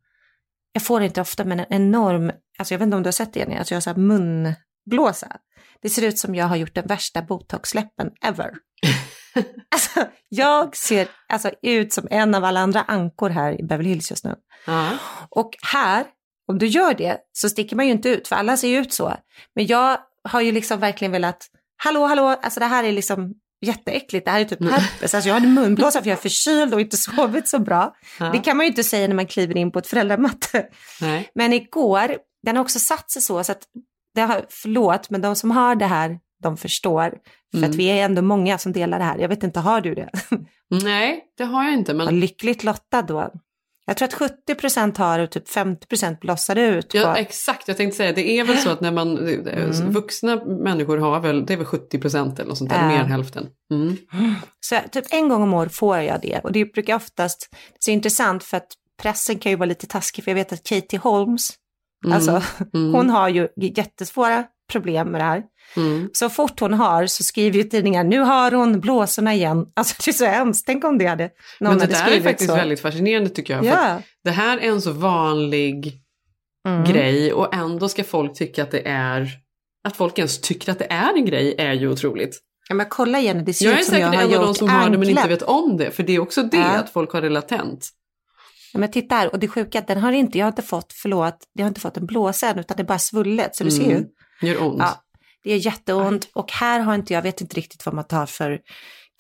jag 0.76 0.82
får 0.82 1.00
det 1.00 1.06
inte 1.06 1.20
ofta 1.20 1.44
men 1.44 1.60
en 1.60 1.66
enorm, 1.68 2.32
alltså 2.58 2.74
jag 2.74 2.78
vet 2.78 2.86
inte 2.86 2.96
om 2.96 3.02
du 3.02 3.06
har 3.06 3.12
sett 3.12 3.32
det 3.32 3.40
Jenny, 3.40 3.56
alltså 3.56 3.74
jag 3.74 3.76
har 3.76 3.80
så 3.80 3.90
här 3.90 3.96
munblåsa. 3.96 5.36
Det 5.82 5.88
ser 5.88 6.02
ut 6.02 6.18
som 6.18 6.34
jag 6.34 6.46
har 6.46 6.56
gjort 6.56 6.74
den 6.74 6.86
värsta 6.86 7.22
botoxläppen 7.22 8.10
ever. 8.22 8.50
alltså 9.74 10.06
jag 10.28 10.76
ser 10.76 11.08
alltså, 11.28 11.50
ut 11.62 11.92
som 11.92 12.08
en 12.10 12.34
av 12.34 12.44
alla 12.44 12.60
andra 12.60 12.82
ankor 12.82 13.30
här 13.30 13.60
i 13.60 13.62
Beverly 13.62 13.88
Hills 13.88 14.10
just 14.10 14.24
nu. 14.24 14.34
Ja. 14.66 14.90
Och 15.30 15.50
här, 15.72 16.04
om 16.48 16.58
du 16.58 16.66
gör 16.66 16.94
det 16.94 17.18
så 17.32 17.48
sticker 17.48 17.76
man 17.76 17.86
ju 17.86 17.92
inte 17.92 18.08
ut, 18.08 18.28
för 18.28 18.36
alla 18.36 18.56
ser 18.56 18.68
ju 18.68 18.78
ut 18.78 18.92
så. 18.92 19.16
Men 19.54 19.66
jag 19.66 19.98
har 20.28 20.40
ju 20.40 20.52
liksom 20.52 20.80
verkligen 20.80 21.12
velat, 21.12 21.46
hallå, 21.76 22.06
hallå, 22.06 22.26
alltså 22.26 22.60
det 22.60 22.66
här 22.66 22.84
är 22.84 22.92
liksom 22.92 23.34
jätteäckligt, 23.60 24.24
det 24.24 24.30
här 24.30 24.40
är 24.40 24.44
typ 24.44 24.62
herpes, 24.70 25.14
alltså 25.14 25.28
jag 25.28 25.34
hade 25.34 25.46
munblåsa 25.46 26.02
för 26.02 26.08
jag 26.10 26.16
är 26.16 26.22
förkyld 26.22 26.74
och 26.74 26.80
inte 26.80 26.96
sovit 26.96 27.48
så 27.48 27.58
bra. 27.58 27.94
Ja. 28.20 28.30
Det 28.32 28.38
kan 28.38 28.56
man 28.56 28.66
ju 28.66 28.70
inte 28.70 28.84
säga 28.84 29.08
när 29.08 29.14
man 29.14 29.26
kliver 29.26 29.56
in 29.56 29.72
på 29.72 29.78
ett 29.78 29.86
föräldramöte. 29.86 30.66
Nej. 31.00 31.30
Men 31.34 31.52
igår, 31.52 32.16
den 32.42 32.56
har 32.56 32.62
också 32.64 32.78
satt 32.78 33.10
sig 33.10 33.22
så, 33.22 33.44
så 33.44 33.52
att, 33.52 33.62
det 34.14 34.20
har, 34.20 34.46
förlåt, 34.48 35.10
men 35.10 35.20
de 35.20 35.36
som 35.36 35.50
har 35.50 35.74
det 35.74 35.86
här, 35.86 36.18
de 36.42 36.56
förstår. 36.56 37.10
För 37.50 37.58
Mm. 37.58 37.70
att 37.70 37.76
vi 37.76 37.86
är 37.86 38.04
ändå 38.04 38.22
många 38.22 38.58
som 38.58 38.72
delar 38.72 38.98
det 38.98 39.04
här. 39.04 39.18
Jag 39.18 39.28
vet 39.28 39.42
inte, 39.42 39.60
har 39.60 39.80
du 39.80 39.94
det? 39.94 40.10
Nej, 40.70 41.24
det 41.36 41.44
har 41.44 41.64
jag 41.64 41.72
inte. 41.72 41.94
Men 41.94 42.20
lyckligt 42.20 42.64
lottad 42.64 43.02
då. 43.02 43.30
Jag 43.88 43.96
tror 43.96 44.06
att 44.06 44.14
70 44.14 44.54
procent 44.54 44.96
har 44.96 45.18
och 45.18 45.30
typ 45.30 45.48
50 45.48 45.86
procent 45.86 46.20
blossar 46.20 46.56
ut. 46.56 46.94
ja, 46.94 47.12
på- 47.14 47.18
exakt, 47.20 47.68
jag 47.68 47.76
tänkte 47.76 47.96
säga 47.96 48.12
det 48.12 48.30
är 48.38 48.44
väl 48.44 48.56
så 48.58 48.70
att 48.70 48.80
när 48.80 48.92
man, 48.92 49.18
Mm. 49.18 49.90
vuxna 49.92 50.44
människor 50.44 50.98
har 50.98 51.20
väl, 51.20 51.46
det 51.46 51.52
är 51.52 51.56
väl 51.56 51.66
70 51.66 51.98
procent 51.98 52.38
eller 52.38 52.48
något 52.48 52.58
sånt 52.58 52.70
där, 52.70 52.80
Ja. 52.82 52.88
mer 52.88 52.98
än 53.00 53.06
hälften. 53.10 53.46
Mm. 53.72 53.96
Så 54.60 54.76
typ 54.92 55.04
en 55.10 55.28
gång 55.28 55.42
om 55.42 55.54
år 55.54 55.66
får 55.66 55.98
jag 55.98 56.20
det. 56.20 56.40
Och 56.44 56.52
det 56.52 56.64
brukar 56.64 56.94
oftast, 56.96 57.48
det 57.86 57.90
är 57.90 57.94
intressant 57.94 58.44
för 58.44 58.56
att 58.56 58.68
pressen 59.02 59.38
kan 59.38 59.52
ju 59.52 59.56
vara 59.56 59.66
lite 59.68 59.86
taskig. 59.86 60.24
För 60.24 60.30
jag 60.30 60.36
vet 60.36 60.52
att 60.52 60.62
Katie 60.68 60.98
Holmes, 60.98 61.48
Mm. 62.04 62.16
alltså 62.16 62.42
Mm. 62.74 62.94
hon 62.94 63.10
har 63.10 63.28
ju 63.28 63.48
jättesvåra 63.56 64.44
problem 64.72 65.08
med 65.08 65.20
det 65.20 65.24
här. 65.24 65.42
Mm. 65.76 66.10
Så 66.12 66.28
fort 66.30 66.60
hon 66.60 66.74
har 66.74 67.06
så 67.06 67.24
skriver 67.24 67.58
ju 67.58 67.64
tidningar, 67.64 68.04
nu 68.04 68.18
har 68.20 68.50
hon 68.52 68.80
blåsorna 68.80 69.34
igen. 69.34 69.66
Alltså 69.74 69.94
det 70.04 70.10
är 70.10 70.12
så 70.12 70.24
hemskt, 70.26 70.66
tänk 70.66 70.84
om 70.84 70.98
det 70.98 71.06
hade 71.06 71.30
någon 71.60 71.76
Men 71.78 71.88
det 71.88 71.96
hade 71.96 72.10
där 72.10 72.16
är 72.16 72.22
faktiskt 72.22 72.50
så. 72.50 72.56
väldigt 72.56 72.80
fascinerande 72.80 73.30
tycker 73.30 73.54
jag. 73.54 73.66
Att 73.66 74.02
Det 74.24 74.30
här 74.30 74.58
är 74.58 74.68
en 74.68 74.82
så 74.82 74.92
vanlig 74.92 76.02
Mm. 76.68 76.84
grej 76.84 77.32
och 77.32 77.54
ändå 77.54 77.88
ska 77.88 78.04
folk 78.04 78.34
tycka 78.34 78.62
att 78.62 78.70
det 78.70 78.88
är, 78.88 79.30
att 79.84 79.96
folk 79.96 80.18
ens 80.18 80.40
tycker 80.40 80.72
att 80.72 80.78
det 80.78 80.86
är 80.92 81.14
en 81.14 81.24
grej 81.24 81.54
är 81.58 81.72
ju 81.72 81.88
otroligt. 81.88 82.38
Ja 82.68 82.74
men 82.74 82.86
kolla 82.88 83.18
igen, 83.20 83.44
det 83.44 83.54
ser 83.54 83.64
Jag 83.66 83.74
är 83.74 83.78
ut 83.80 83.84
som 83.86 83.98
jag 83.98 84.12
säkert 84.12 84.30
en 84.32 84.38
av 84.40 84.46
de 84.46 84.54
som 84.54 84.68
har 84.68 84.90
det 84.90 84.98
men 84.98 85.08
inte 85.08 85.28
vet 85.28 85.42
om 85.42 85.76
det. 85.76 85.90
För 85.90 86.02
det 86.02 86.12
är 86.14 86.18
också 86.18 86.42
det, 86.42 86.56
Ja. 86.56 86.64
att 86.64 86.90
folk 86.90 87.12
har 87.12 87.22
det 87.22 87.28
latent. 87.28 87.88
Ja, 88.72 88.78
men 88.78 88.90
titta 88.90 89.14
här, 89.14 89.32
och 89.32 89.38
det 89.38 89.48
sjuka 89.48 89.78
är 89.78 89.84
den 89.86 89.98
har 89.98 90.12
inte, 90.12 90.38
jag 90.38 90.44
har 90.46 90.52
inte 90.52 90.62
fått, 90.62 90.92
förlåt, 90.92 91.36
jag 91.52 91.64
har 91.64 91.68
inte 91.68 91.80
fått 91.80 91.96
en 91.96 92.06
blåsa 92.06 92.48
än, 92.50 92.58
utan 92.58 92.76
det 92.76 92.82
är 92.82 92.86
bara 92.86 92.98
svullet, 92.98 93.56
så 93.56 93.64
du 93.64 93.70
ser 93.70 93.90
ju. 93.90 94.04
Gör 94.42 94.62
ont. 94.62 94.78
Ja, 94.78 95.02
det 95.44 95.52
är 95.52 95.56
jätteont 95.56 96.28
och 96.34 96.52
här 96.52 96.80
har 96.80 96.94
inte, 96.94 97.12
jag 97.12 97.22
vet 97.22 97.40
inte 97.40 97.56
riktigt 97.56 97.86
vad 97.86 97.94
man 97.94 98.04
tar 98.04 98.26
för 98.26 98.60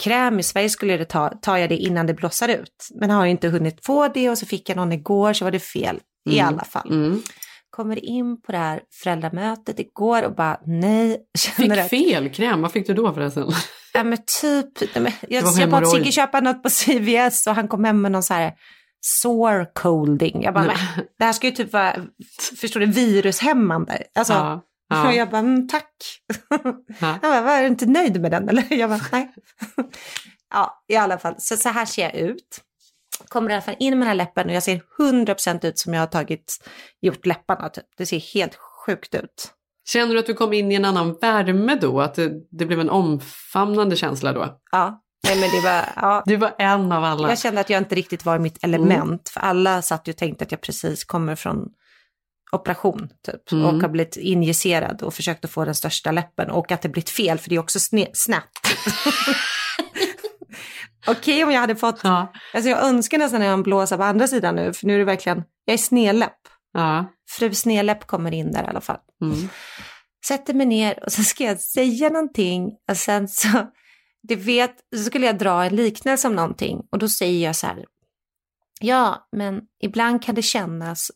kräm. 0.02 0.38
I 0.38 0.42
Sverige 0.42 0.68
skulle 0.70 0.96
det 0.96 1.04
ta, 1.04 1.28
tar 1.28 1.56
jag 1.56 1.68
det 1.68 1.76
innan 1.76 2.06
det 2.06 2.14
blossar 2.14 2.48
ut. 2.48 2.88
Men 3.00 3.10
har 3.10 3.26
inte 3.26 3.48
hunnit 3.48 3.84
få 3.86 4.08
det 4.08 4.30
och 4.30 4.38
så 4.38 4.46
fick 4.46 4.68
jag 4.68 4.76
någon 4.76 4.92
igår 4.92 5.32
så 5.32 5.44
var 5.44 5.50
det 5.52 5.60
fel 5.60 6.00
i 6.30 6.38
Mm. 6.38 6.54
alla 6.54 6.64
fall. 6.64 6.88
Mm. 6.90 7.22
Kommer 7.70 8.04
in 8.04 8.42
på 8.42 8.52
det 8.52 8.58
här 8.58 8.80
föräldramötet 9.02 9.80
igår 9.80 10.22
och 10.22 10.34
bara 10.34 10.60
nej. 10.66 11.18
Fick 11.56 11.70
att, 11.72 11.90
fel 11.90 12.28
kräm, 12.34 12.62
vad 12.62 12.72
fick 12.72 12.86
du 12.86 12.94
då 12.94 13.12
förresten? 13.14 13.52
ja 13.94 14.04
men 14.04 14.18
typ, 14.40 14.94
nej, 14.94 15.02
men, 15.02 15.12
jag, 15.28 15.44
jag 15.58 15.70
bad. 15.70 15.88
Sigge 15.88 16.12
köpa 16.12 16.40
något 16.40 16.62
på 16.62 16.68
CVS 16.70 17.46
och 17.46 17.54
han 17.54 17.68
kom 17.68 17.84
hem 17.84 18.00
med 18.02 18.12
någon 18.12 18.22
så 18.22 18.34
här 18.34 18.52
sore 19.00 19.66
colding. 19.74 20.42
Jag 20.42 20.54
bara, 20.54 20.64
Nej. 20.64 20.76
det 21.18 21.24
här 21.24 21.32
ska 21.32 21.46
ju 21.46 21.52
typ 21.52 21.72
vara, 21.72 21.96
förstår 22.60 22.80
du, 22.80 22.86
virushämmande. 22.86 24.02
Alltså, 24.14 24.32
Ja. 24.32 24.62
Ja. 24.88 25.08
Och 25.08 25.14
jag 25.14 25.30
bara, 25.30 25.38
mm, 25.38 25.68
tack. 25.68 25.92
Ja. 26.48 26.58
Jag 27.22 27.30
bara, 27.32 27.42
var 27.42 27.60
du 27.60 27.66
inte 27.66 27.86
nöjd 27.86 28.20
med 28.20 28.30
den 28.30 28.48
eller? 28.48 28.64
Jag 28.74 28.90
bara, 28.90 29.00
nej. 29.12 29.34
ja, 30.54 30.84
i 30.88 30.96
alla 30.96 31.18
fall, 31.18 31.34
så, 31.38 31.56
så 31.56 31.68
här 31.68 31.86
ser 31.86 32.02
jag 32.02 32.14
ut. 32.14 32.60
Kommer 33.28 33.50
i 33.50 33.52
alla 33.52 33.62
fall 33.62 33.76
in 33.78 33.90
med 33.90 34.00
den 34.00 34.08
här 34.08 34.14
läppen 34.14 34.48
och 34.48 34.54
jag 34.54 34.62
ser 34.62 34.80
100% 34.98 35.66
ut 35.66 35.78
som 35.78 35.94
jag 35.94 36.00
har 36.00 36.06
tagit, 36.06 36.68
gjort 37.00 37.26
läpparna. 37.26 37.68
Typ. 37.68 37.84
Det 37.96 38.06
ser 38.06 38.34
helt 38.34 38.54
sjukt 38.54 39.14
ut. 39.14 39.52
Känner 39.88 40.14
du 40.14 40.20
att 40.20 40.26
du 40.26 40.34
kom 40.34 40.52
in 40.52 40.72
i 40.72 40.74
en 40.74 40.84
annan 40.84 41.18
värme 41.20 41.74
då? 41.80 42.00
Att 42.00 42.14
det, 42.14 42.30
det 42.50 42.66
blev 42.66 42.80
en 42.80 42.90
omfamnande 42.90 43.96
känsla 43.96 44.32
då? 44.32 44.58
Ja, 44.72 45.02
Nej, 45.26 45.40
men 45.40 45.50
det 45.50 45.60
var, 45.60 45.84
ja. 45.96 46.22
Du 46.26 46.36
var 46.36 46.54
en 46.58 46.92
av 46.92 47.04
alla. 47.04 47.28
Jag 47.28 47.38
kände 47.38 47.60
att 47.60 47.70
jag 47.70 47.80
inte 47.80 47.94
riktigt 47.94 48.24
var 48.24 48.36
i 48.36 48.38
mitt 48.38 48.64
element. 48.64 49.00
Mm. 49.02 49.20
För 49.30 49.40
alla 49.40 49.82
satt 49.82 50.08
ju 50.08 50.12
och 50.12 50.16
tänkte 50.16 50.44
att 50.44 50.50
jag 50.50 50.60
precis 50.60 51.04
kommer 51.04 51.36
från 51.36 51.68
operation 52.52 53.08
typ. 53.26 53.52
Mm. 53.52 53.64
Och 53.64 53.80
har 53.80 53.88
blivit 53.88 54.16
injicerad 54.16 55.02
och 55.02 55.14
försökt 55.14 55.44
att 55.44 55.50
få 55.50 55.64
den 55.64 55.74
största 55.74 56.12
läppen. 56.12 56.50
Och 56.50 56.72
att 56.72 56.82
det 56.82 56.88
blivit 56.88 57.10
fel 57.10 57.38
för 57.38 57.50
det 57.50 57.56
är 57.56 57.60
också 57.60 57.78
snabbt. 58.12 58.60
Okej 61.08 61.34
okay, 61.34 61.44
om 61.44 61.50
jag 61.50 61.60
hade 61.60 61.76
fått, 61.76 62.00
ja. 62.02 62.32
alltså 62.54 62.70
jag 62.70 62.84
önskar 62.84 63.18
nästan 63.18 63.42
att 63.42 63.46
jag 63.46 63.62
blåsa 63.62 63.96
på 63.96 64.02
andra 64.02 64.26
sidan 64.26 64.54
nu. 64.54 64.72
För 64.72 64.86
nu 64.86 64.94
är 64.94 64.98
det 64.98 65.04
verkligen, 65.04 65.42
jag 65.64 65.74
är 65.74 65.78
snedläpp. 65.78 66.38
Ja. 66.72 67.12
Fru 67.30 67.54
snedläpp 67.54 68.06
kommer 68.06 68.34
in 68.34 68.52
där 68.52 68.64
i 68.64 68.66
alla 68.66 68.80
fall. 68.80 68.98
Mm. 69.22 69.48
Sätter 70.26 70.54
mig 70.54 70.66
ner 70.66 71.04
och 71.04 71.12
så 71.12 71.22
ska 71.22 71.44
jag 71.44 71.60
säga 71.60 72.08
någonting 72.08 72.70
och 72.90 72.96
sen 72.96 73.28
så 73.28 73.48
det 74.28 74.36
vet, 74.36 74.74
så 74.96 75.02
skulle 75.02 75.26
jag 75.26 75.38
dra 75.38 75.64
en 75.64 75.76
liknelse 75.76 76.28
om 76.28 76.36
någonting 76.36 76.82
och 76.90 76.98
då 76.98 77.08
säger 77.08 77.46
jag 77.46 77.56
så 77.56 77.66
här, 77.66 77.84
ja, 78.80 79.28
men 79.32 79.60
ibland 79.82 80.22
kan 80.22 80.34
det 80.34 80.42
kännas, 80.42 81.10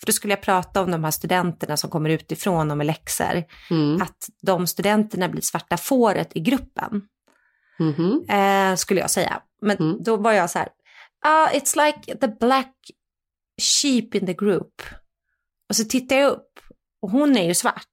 för 0.00 0.06
då 0.06 0.12
skulle 0.12 0.32
jag 0.32 0.42
prata 0.42 0.82
om 0.82 0.90
de 0.90 1.04
här 1.04 1.10
studenterna 1.10 1.76
som 1.76 1.90
kommer 1.90 2.10
utifrån 2.10 2.70
och 2.70 2.76
med 2.76 2.86
läxor, 2.86 3.44
mm. 3.70 4.02
att 4.02 4.28
de 4.42 4.66
studenterna 4.66 5.28
blir 5.28 5.42
svarta 5.42 5.76
fåret 5.76 6.30
i 6.34 6.40
gruppen. 6.40 7.02
Mm 7.80 8.24
eh, 8.28 8.76
skulle 8.76 9.00
jag 9.00 9.10
säga. 9.10 9.42
Men 9.62 9.76
mm. 9.76 10.02
då 10.02 10.16
var 10.16 10.32
jag 10.32 10.50
så 10.50 10.58
här, 10.58 10.68
ah, 11.26 11.48
it's 11.48 11.86
like 11.86 12.18
the 12.18 12.28
black 12.28 12.74
sheep 13.62 14.14
in 14.14 14.26
the 14.26 14.34
group. 14.34 14.82
Och 15.68 15.76
så 15.76 15.84
tittar 15.84 16.16
jag 16.16 16.32
upp 16.32 16.60
och 17.02 17.10
hon 17.10 17.36
är 17.36 17.46
ju 17.46 17.54
svart. 17.54 17.84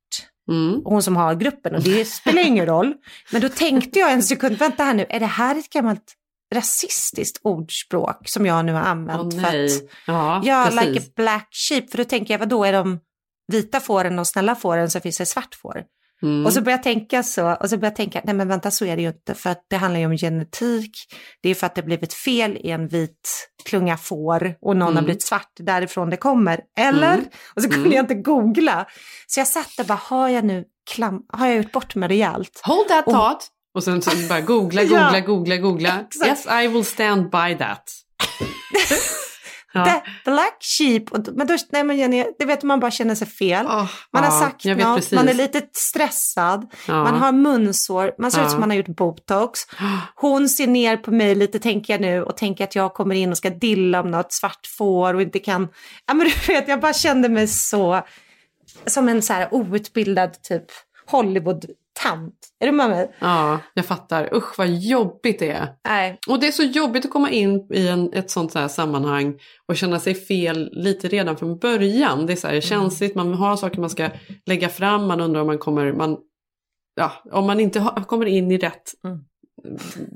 Mm. 0.49 0.81
Hon 0.85 1.03
som 1.03 1.15
har 1.15 1.35
gruppen 1.35 1.75
och 1.75 1.83
det 1.83 2.05
spelar 2.05 2.47
ingen 2.47 2.65
roll. 2.65 2.93
Men 3.31 3.41
då 3.41 3.49
tänkte 3.49 3.99
jag 3.99 4.11
en 4.13 4.23
sekund, 4.23 4.57
vänta 4.57 4.83
här 4.83 4.93
nu, 4.93 5.05
är 5.09 5.19
det 5.19 5.25
här 5.25 5.55
ett 5.55 5.69
gammalt 5.69 6.13
rasistiskt 6.53 7.39
ordspråk 7.43 8.29
som 8.29 8.45
jag 8.45 8.65
nu 8.65 8.73
har 8.73 8.81
använt? 8.81 9.33
Oh, 9.33 9.41
för 9.41 9.65
att, 9.65 9.71
ja, 10.07 10.41
ja 10.43 10.69
like 10.69 10.99
a 10.99 11.03
black 11.15 11.47
sheep, 11.51 11.91
för 11.91 11.97
då 11.97 12.03
tänker 12.03 12.33
jag, 12.33 12.39
vad 12.39 12.49
då 12.49 12.63
är 12.63 12.73
de 12.73 12.99
vita 13.51 13.79
fåren 13.79 14.19
och 14.19 14.27
snälla 14.27 14.55
fåren 14.55 14.89
så 14.89 14.99
finns 14.99 15.17
det 15.17 15.25
svart 15.25 15.55
får. 15.55 15.83
Mm. 16.23 16.45
Och 16.45 16.53
så 16.53 16.61
börjar 16.61 16.77
jag 16.77 16.83
tänka 16.83 17.23
så, 17.23 17.53
och 17.53 17.69
så 17.69 17.77
börjar 17.77 17.91
jag 17.91 17.95
tänka, 17.95 18.21
nej 18.23 18.35
men 18.35 18.47
vänta 18.47 18.71
så 18.71 18.85
är 18.85 18.95
det 18.95 19.01
ju 19.01 19.07
inte, 19.07 19.33
för 19.33 19.49
att 19.49 19.65
det 19.69 19.75
handlar 19.75 19.99
ju 19.99 20.05
om 20.05 20.17
genetik, 20.17 20.91
det 21.41 21.49
är 21.49 21.55
för 21.55 21.67
att 21.67 21.75
det 21.75 21.83
blivit 21.83 22.13
fel 22.13 22.57
i 22.57 22.69
en 22.69 22.87
vit 22.87 23.49
klunga 23.65 23.97
får 23.97 24.55
och 24.61 24.77
någon 24.77 24.87
mm. 24.87 24.95
har 24.95 25.03
blivit 25.03 25.23
svart, 25.23 25.51
därifrån 25.59 26.09
det 26.09 26.17
kommer, 26.17 26.59
eller? 26.77 27.13
Mm. 27.13 27.25
Och 27.55 27.61
så 27.61 27.69
kunde 27.69 27.85
mm. 27.85 27.95
jag 27.95 28.03
inte 28.03 28.15
googla. 28.15 28.85
Så 29.27 29.39
jag 29.39 29.47
satt 29.47 29.77
där 29.77 29.83
bara, 29.83 29.99
har 30.03 30.29
jag 30.29 30.45
nu 30.45 30.65
klam, 30.91 31.21
har 31.33 31.47
jag 31.47 31.57
gjort 31.57 31.71
bort 31.71 31.95
mig 31.95 32.09
rejält? 32.09 32.61
Hold 32.63 32.87
that 32.87 33.07
och, 33.07 33.13
thought! 33.13 33.47
Och 33.73 33.83
sen 33.83 34.01
så 34.01 34.11
bara 34.29 34.41
googla, 34.41 34.83
googla, 34.83 35.11
ja, 35.17 35.19
googla, 35.19 35.57
googla. 35.57 36.05
Yes, 36.25 36.47
I 36.63 36.67
will 36.67 36.85
stand 36.85 37.29
by 37.29 37.57
that. 37.57 37.83
Ja. 39.73 39.85
The 39.85 40.01
black 40.31 40.57
sheep. 40.63 41.03
Men 41.35 41.47
då, 41.47 41.57
nej 41.69 41.83
men 41.83 41.97
Jenny, 41.97 42.25
det 42.39 42.45
vet 42.45 42.63
man 42.63 42.79
bara 42.79 42.91
känner 42.91 43.15
sig 43.15 43.27
fel. 43.27 43.65
Oh, 43.65 43.89
man 44.13 44.23
har 44.23 44.39
sagt 44.39 44.65
något, 44.65 44.95
precis. 44.95 45.11
man 45.11 45.29
är 45.29 45.33
lite 45.33 45.61
stressad, 45.73 46.71
ja. 46.87 47.03
man 47.03 47.15
har 47.15 47.31
munsår, 47.31 48.11
man 48.17 48.31
ser 48.31 48.39
ja. 48.39 48.45
ut 48.45 48.51
som 48.51 48.59
man 48.59 48.69
har 48.69 48.77
gjort 48.77 48.87
botox. 48.87 49.59
Hon 50.15 50.49
ser 50.49 50.67
ner 50.67 50.97
på 50.97 51.11
mig 51.11 51.35
lite 51.35 51.59
tänker 51.59 51.93
jag 51.93 52.01
nu 52.01 52.23
och 52.23 52.37
tänker 52.37 52.63
att 52.63 52.75
jag 52.75 52.93
kommer 52.93 53.15
in 53.15 53.31
och 53.31 53.37
ska 53.37 53.49
dilla 53.49 53.99
om 53.99 54.11
något 54.11 54.33
svart 54.33 54.67
får 54.77 55.13
och 55.13 55.21
inte 55.21 55.39
kan. 55.39 55.67
Ja 56.07 56.13
men 56.13 56.27
du 56.45 56.53
vet, 56.53 56.67
jag 56.67 56.79
bara 56.79 56.93
kände 56.93 57.29
mig 57.29 57.47
så 57.47 58.01
som 58.85 59.09
en 59.09 59.21
så 59.21 59.33
här 59.33 59.53
outbildad 59.53 60.43
typ 60.43 60.65
Hollywood 61.07 61.65
tant. 61.93 62.33
Är 62.59 62.65
du 62.65 62.71
med 62.71 62.89
mig? 62.89 63.15
Ja, 63.19 63.59
jag 63.73 63.85
fattar. 63.85 64.35
Usch 64.35 64.57
vad 64.57 64.69
jobbigt 64.69 65.39
det 65.39 65.51
är. 65.51 65.67
Nej. 65.87 66.19
Och 66.27 66.39
det 66.39 66.47
är 66.47 66.51
så 66.51 66.63
jobbigt 66.63 67.05
att 67.05 67.11
komma 67.11 67.29
in 67.29 67.67
i 67.73 67.87
en, 67.87 68.13
ett 68.13 68.31
sånt 68.31 68.53
här 68.53 68.67
sammanhang 68.67 69.39
och 69.67 69.77
känna 69.77 69.99
sig 69.99 70.15
fel 70.15 70.69
lite 70.71 71.07
redan 71.07 71.37
från 71.37 71.57
början. 71.57 72.25
Det 72.25 72.33
är 72.33 72.37
så 72.37 72.47
här 72.47 72.53
mm. 72.53 72.61
känsligt, 72.61 73.15
man 73.15 73.33
har 73.33 73.55
saker 73.55 73.79
man 73.79 73.89
ska 73.89 74.09
lägga 74.45 74.69
fram, 74.69 75.07
man 75.07 75.21
undrar 75.21 75.41
om 75.41 75.47
man 75.47 75.57
kommer, 75.57 75.93
man, 75.93 76.17
ja, 76.95 77.11
om 77.31 77.45
man 77.45 77.59
inte 77.59 77.79
ha, 77.79 78.03
kommer 78.03 78.25
in 78.25 78.51
i 78.51 78.57
rätt 78.57 78.91
mm 79.05 79.19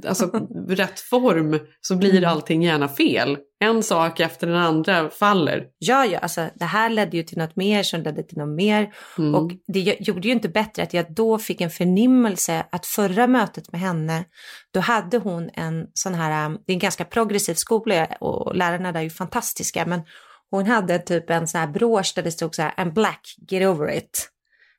alltså, 0.08 0.26
rätt 0.68 1.00
form 1.00 1.60
så 1.82 1.96
blir 1.96 2.18
mm. 2.18 2.30
allting 2.30 2.64
gärna 2.64 2.88
fel. 2.88 3.38
En 3.60 3.84
sak 3.84 4.20
efter 4.20 4.48
den 4.48 4.56
andra 4.56 5.10
faller. 5.10 5.66
Ja, 5.78 6.06
ja, 6.06 6.20
alltså 6.20 6.50
det 6.56 6.66
här 6.66 6.90
ledde 6.90 7.18
ju 7.18 7.24
till 7.24 7.38
något 7.38 7.56
mer 7.56 7.84
som 7.84 8.02
ledde 8.02 8.24
till 8.24 8.38
något 8.38 8.56
mer. 8.56 8.94
Mm. 9.18 9.36
Och 9.36 9.52
det 9.68 9.80
gjorde 10.00 10.28
ju 10.28 10.34
inte 10.34 10.50
bättre 10.50 10.84
att 10.84 10.94
jag 10.94 11.14
då 11.14 11.38
fick 11.38 11.62
en 11.62 11.70
förnimmelse 11.70 12.66
att 12.72 12.86
förra 12.86 13.28
mötet 13.28 13.72
med 13.72 13.82
henne, 13.82 14.26
då 14.74 14.80
hade 14.80 15.18
hon 15.18 15.50
en 15.54 15.88
sån 15.94 16.14
här, 16.14 16.50
det 16.50 16.72
är 16.72 16.74
en 16.74 16.80
ganska 16.80 17.06
progressiv 17.06 17.54
skola 17.54 18.08
och 18.20 18.56
lärarna 18.56 18.92
där 18.92 19.00
är 19.00 19.04
ju 19.04 19.10
fantastiska, 19.10 19.86
men 19.86 20.02
hon 20.50 20.66
hade 20.66 21.00
typ 21.00 21.30
en 21.30 21.48
sån 21.48 21.62
här 21.62 21.68
brosch 21.68 22.14
där 22.16 22.24
det 22.24 22.32
stod 22.32 22.56
så 22.56 22.62
här, 22.62 22.74
en 22.78 22.94
black, 22.94 23.36
get 23.50 23.68
over 23.68 23.98
it. 23.98 24.30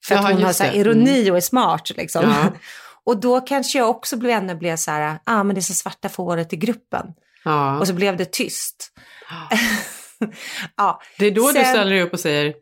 För 0.07 0.15
att 0.15 0.33
hon 0.33 0.43
har 0.43 0.53
så 0.53 0.65
här 0.65 0.75
ironi 0.75 1.21
mm. 1.21 1.31
och 1.31 1.37
är 1.37 1.41
smart 1.41 1.91
liksom. 1.97 2.23
Ja. 2.25 2.53
Och 3.07 3.21
då 3.21 3.41
kanske 3.41 3.79
jag 3.79 3.91
också 3.91 4.17
blev 4.17 4.33
ännu 4.33 4.55
blev 4.55 4.77
så 4.77 4.91
här, 4.91 5.19
ah 5.25 5.45
men 5.45 5.55
det 5.55 5.61
är 5.61 5.63
så 5.63 5.75
svarta 5.75 6.09
fåret 6.09 6.53
i 6.53 6.57
gruppen. 6.57 7.07
Ja. 7.45 7.79
Och 7.79 7.87
så 7.87 7.93
blev 7.93 8.17
det 8.17 8.33
tyst. 8.33 8.93
ja. 10.77 11.01
Det 11.19 11.27
är 11.27 11.31
då 11.31 11.47
Sen... 11.47 11.55
du 11.55 11.69
ställer 11.69 11.91
dig 11.91 12.03
upp 12.03 12.13
och 12.13 12.21
säger, 12.21 12.55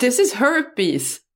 this 0.00 0.20
is 0.20 0.34
herpes. 0.34 1.18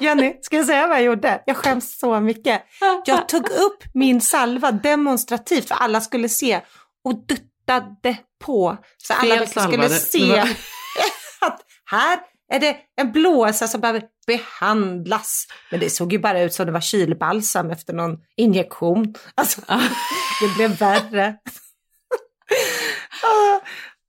Jenny, 0.00 0.38
ska 0.42 0.56
jag 0.56 0.66
säga 0.66 0.86
vad 0.86 0.96
jag 0.96 1.04
gjorde? 1.04 1.42
Jag 1.46 1.56
skäms 1.56 1.98
så 1.98 2.20
mycket. 2.20 2.62
Jag 3.04 3.28
tog 3.28 3.50
upp 3.50 3.84
min 3.94 4.20
salva 4.20 4.72
demonstrativt 4.72 5.68
för 5.68 5.74
alla 5.74 6.00
skulle 6.00 6.28
se 6.28 6.60
och 7.04 7.26
duttade 7.26 8.16
på 8.44 8.76
så 8.96 9.14
alla 9.14 9.46
skulle 9.46 9.88
se 9.88 10.40
att 11.40 11.60
här 11.84 12.20
är 12.52 12.60
det 12.60 12.76
en 12.96 13.12
blåsa 13.12 13.68
som 13.68 13.80
behöver 13.80 14.02
behandlas? 14.26 15.46
Men 15.70 15.80
det 15.80 15.90
såg 15.90 16.12
ju 16.12 16.18
bara 16.18 16.42
ut 16.42 16.52
som 16.52 16.66
det 16.66 16.72
var 16.72 16.80
kylbalsam 16.80 17.70
efter 17.70 17.92
någon 17.92 18.18
injektion. 18.36 19.14
Alltså, 19.34 19.60
det 20.40 20.54
blev 20.56 20.78
värre. 20.78 21.36
Åh, 23.24 23.56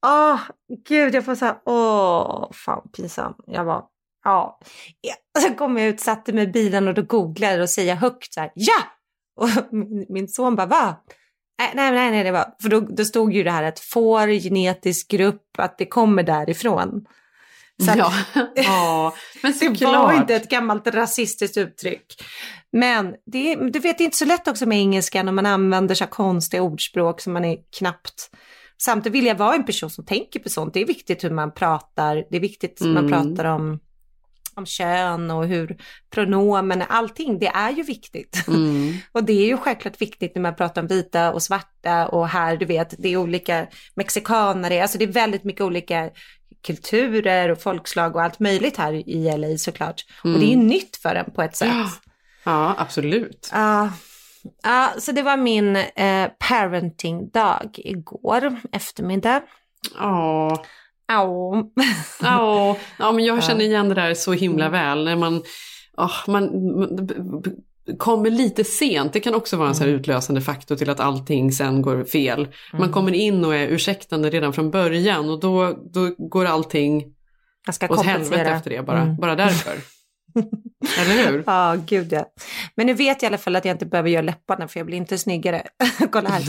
oh, 0.02 0.34
oh, 0.34 0.40
gud, 0.88 1.16
jag 1.16 1.26
får 1.26 1.36
så 1.36 1.46
här, 1.46 1.56
åh, 1.66 2.44
oh, 2.44 2.52
fan 2.54 2.90
pinsam. 2.98 3.34
Jag 3.48 3.66
var, 3.66 3.86
ja. 4.24 4.60
ja. 5.02 5.42
Så 5.42 5.54
kom 5.54 5.78
jag 5.78 5.88
ut, 5.88 6.00
satte 6.00 6.34
mig 6.34 6.44
i 6.44 6.48
bilen 6.48 6.88
och 6.88 6.94
då 6.94 7.02
googlade 7.02 7.62
och 7.62 7.70
säger 7.70 7.96
högt 7.96 8.34
så 8.34 8.40
här, 8.40 8.52
ja! 8.56 8.84
Och 9.36 9.50
min, 9.74 10.06
min 10.10 10.28
son 10.28 10.56
bara, 10.56 10.68
va? 10.68 11.04
Nej, 11.60 11.72
nej, 11.76 12.12
nej, 12.12 12.24
det 12.24 12.32
var, 12.32 12.56
för 12.62 12.70
då, 12.70 12.80
då 12.80 13.06
stod 13.06 13.34
ju 13.34 13.44
det 13.44 13.52
här 13.52 13.64
att 13.64 13.80
får 13.80 14.28
genetisk 14.28 15.12
grupp, 15.12 15.44
att 15.58 15.78
det 15.78 15.86
kommer 15.86 16.24
därifrån. 16.24 17.06
Så 17.84 17.94
ja. 17.98 18.14
ja, 18.56 19.14
men 19.44 19.54
det 19.60 19.86
var 19.86 20.14
inte 20.14 20.36
ett 20.36 20.50
gammalt 20.50 20.88
rasistiskt 20.88 21.58
uttryck. 21.58 22.24
Men 22.72 23.16
det, 23.26 23.56
du 23.56 23.80
vet, 23.80 23.98
det 23.98 24.04
är 24.04 24.06
inte 24.06 24.18
så 24.18 24.26
lätt 24.26 24.48
också 24.48 24.66
med 24.66 24.78
engelska 24.78 25.24
när 25.24 25.32
man 25.32 25.46
använder 25.46 25.96
så 25.96 26.06
konstiga 26.06 26.64
ordspråk 26.64 27.22
som 27.22 27.34
man 27.34 27.46
är 27.46 27.58
knappt... 27.78 28.30
Samtidigt 28.82 29.16
vill 29.16 29.26
jag 29.26 29.36
vara 29.36 29.56
en 29.56 29.66
person 29.66 29.90
som 29.90 30.06
tänker 30.06 30.40
på 30.40 30.50
sånt. 30.50 30.74
Det 30.74 30.82
är 30.82 30.86
viktigt 30.86 31.24
hur 31.24 31.30
man 31.30 31.54
pratar. 31.54 32.24
Det 32.30 32.38
är 32.38 32.42
viktigt 32.42 32.82
hur 32.82 32.98
mm. 32.98 33.10
man 33.10 33.12
pratar 33.12 33.46
om, 33.46 33.80
om 34.56 34.66
kön 34.66 35.32
och 35.32 35.48
hur 35.48 35.78
pronomen, 36.10 36.84
allting, 36.90 37.40
det 37.40 37.48
är 37.48 37.72
ju 37.72 37.84
viktigt. 37.84 38.48
Mm. 38.48 38.94
och 39.12 39.24
det 39.24 39.34
är 39.34 39.46
ju 39.46 39.58
självklart 39.58 40.02
viktigt 40.02 40.36
när 40.36 40.42
man 40.42 40.56
pratar 40.56 40.82
om 40.82 40.88
vita 40.88 41.34
och 41.34 41.44
svarta 41.44 42.08
och 42.08 42.28
här, 42.28 42.58
du 42.58 42.66
vet, 42.66 42.94
det 42.98 43.10
är 43.10 43.18
olika 43.18 43.68
mexikanare, 43.96 44.82
alltså 44.82 44.98
det 44.98 45.06
är 45.06 45.12
väldigt 45.12 45.44
mycket 45.44 45.62
olika 45.62 46.10
kulturer 46.68 47.50
och 47.50 47.62
folkslag 47.62 48.16
och 48.16 48.22
allt 48.22 48.40
möjligt 48.40 48.78
här 48.78 48.94
i 48.94 49.38
LA 49.38 49.58
såklart. 49.58 50.06
Mm. 50.24 50.34
Och 50.34 50.40
det 50.40 50.46
är 50.46 50.50
ju 50.50 50.54
mm. 50.54 50.68
nytt 50.68 50.98
för 50.98 51.16
en 51.16 51.32
på 51.32 51.42
ett 51.42 51.56
sätt. 51.56 51.68
Ja, 51.68 51.90
ja 52.44 52.76
absolut. 52.78 53.50
Ja, 53.54 53.90
uh, 54.68 55.00
så 55.00 55.12
det 55.12 55.22
var 55.22 55.38
min 55.38 55.76
uh, 55.76 56.28
parenting-dag 56.40 57.76
igår 57.76 58.56
eftermiddag. 58.72 59.42
Ja. 60.00 60.64
Ja. 61.08 61.68
ja, 63.00 63.12
men 63.12 63.26
jag 63.26 63.44
känner 63.44 63.66
igen 63.66 63.90
det 63.90 63.96
där 63.96 64.14
så 64.14 64.34
himla 64.34 64.70
väl. 64.70 65.06
När 65.06 65.16
man, 65.16 65.44
oh, 65.98 66.30
man, 66.30 66.50
kommer 67.98 68.30
lite 68.30 68.64
sent. 68.64 69.14
Det 69.14 69.20
kan 69.20 69.36
också 69.36 69.58
vara 69.58 69.68
en 69.68 69.76
så 69.76 69.84
mm. 69.84 69.96
utlösande 69.96 70.42
faktor 70.42 70.76
till 70.76 70.90
att 70.90 71.00
allting 71.00 71.52
sen 71.52 71.82
går 71.82 72.04
fel. 72.04 72.48
Man 72.72 72.82
mm. 72.82 72.94
kommer 72.94 73.14
in 73.14 73.46
och 73.46 73.56
är 73.56 73.68
ursäktande 73.68 74.30
redan 74.30 74.54
från 74.54 74.72
början 74.72 75.30
och 75.30 75.40
då, 75.40 75.78
då 75.94 76.16
går 76.18 76.46
allting 76.46 77.06
Jag 77.66 77.76
ska 77.76 77.88
och 77.88 78.04
helvete 78.04 78.42
efter 78.42 78.70
det 78.70 78.82
bara, 78.82 79.02
Mm. 79.02 79.16
bara 79.16 79.36
därför. 79.36 79.72
Eller 81.02 81.32
hur? 81.32 81.44
Ja, 81.46 81.76
gud 81.86 82.14
ja. 82.14 82.26
Men 82.76 82.88
nu 82.88 82.94
vet 82.94 83.22
jag 83.22 83.30
i 83.30 83.32
alla 83.32 83.38
fall 83.38 83.56
att 83.56 83.66
jag 83.66 83.74
inte 83.74 83.86
behöver 83.86 84.10
göra 84.10 84.22
läpparna 84.22 84.68
för 84.68 84.80
jag 84.80 84.88
blir 84.88 84.98
inte 84.98 85.18
snyggare. 85.18 85.64
Kolla 86.12 86.30
här. 86.30 86.44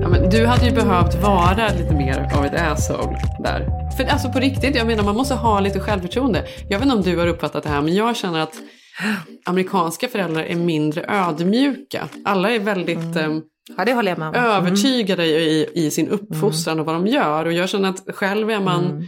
Ja, 0.00 0.08
men 0.08 0.30
du 0.30 0.46
hade 0.46 0.66
ju 0.66 0.72
behövt 0.72 1.14
vara 1.14 1.68
lite 1.68 1.94
mer 1.94 2.32
av 2.36 2.44
ett 2.44 2.54
asshole 2.54 3.16
där. 3.44 3.79
För 4.00 4.06
alltså 4.06 4.28
på 4.32 4.38
riktigt, 4.38 4.76
jag 4.76 4.86
menar 4.86 5.04
man 5.04 5.16
måste 5.16 5.34
ha 5.34 5.60
lite 5.60 5.80
självförtroende. 5.80 6.44
Jag 6.70 6.78
vet 6.78 6.82
inte 6.86 6.96
om 6.96 7.02
du 7.02 7.16
har 7.18 7.26
uppfattat 7.26 7.62
det 7.62 7.68
här, 7.68 7.80
men 7.82 7.94
jag 7.94 8.16
känner 8.16 8.40
att 8.40 8.54
amerikanska 9.44 10.08
föräldrar 10.08 10.42
är 10.42 10.56
mindre 10.56 11.04
ödmjuka. 11.08 12.08
Alla 12.24 12.50
är 12.50 12.58
väldigt 12.58 13.16
eh, 13.16 13.38
Ja, 13.76 13.84
det 13.84 13.92
håller 13.94 14.10
jag 14.10 14.18
med 14.18 14.28
om. 14.28 14.34
övertygade 14.34 15.26
i, 15.26 15.66
i 15.74 15.90
sin 15.90 16.08
uppfostran 16.08 16.80
och 16.80 16.86
vad 16.86 16.94
de 16.94 17.06
gör. 17.06 17.44
Och 17.46 17.52
jag 17.52 17.68
känner 17.68 17.88
att 17.88 18.14
själv 18.14 18.50
är 18.50 18.60
man, 18.60 18.84
Mm. 18.84 19.02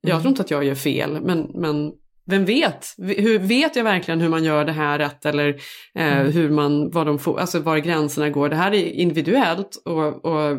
jag 0.00 0.20
tror 0.20 0.28
inte 0.30 0.42
att 0.42 0.50
jag 0.50 0.64
gör 0.64 0.74
fel, 0.74 1.20
men, 1.22 1.50
men 1.54 1.92
vem 2.26 2.44
vet? 2.44 2.86
Hur, 2.98 3.38
vet 3.38 3.76
jag 3.76 3.84
verkligen 3.84 4.20
hur 4.20 4.28
man 4.28 4.44
gör 4.44 4.64
det 4.64 4.72
här 4.72 4.98
rätt 4.98 5.26
eller 5.26 5.48
eh, 5.98 6.18
Mm. 6.20 6.32
hur 6.32 6.50
man, 6.50 6.90
vad 6.90 7.06
de 7.06 7.18
får, 7.18 7.40
alltså 7.40 7.58
var 7.58 7.78
gränserna 7.78 8.30
går. 8.30 8.48
Det 8.48 8.56
här 8.56 8.74
är 8.74 8.90
individuellt 8.90 9.82
och, 9.84 10.24
och 10.24 10.58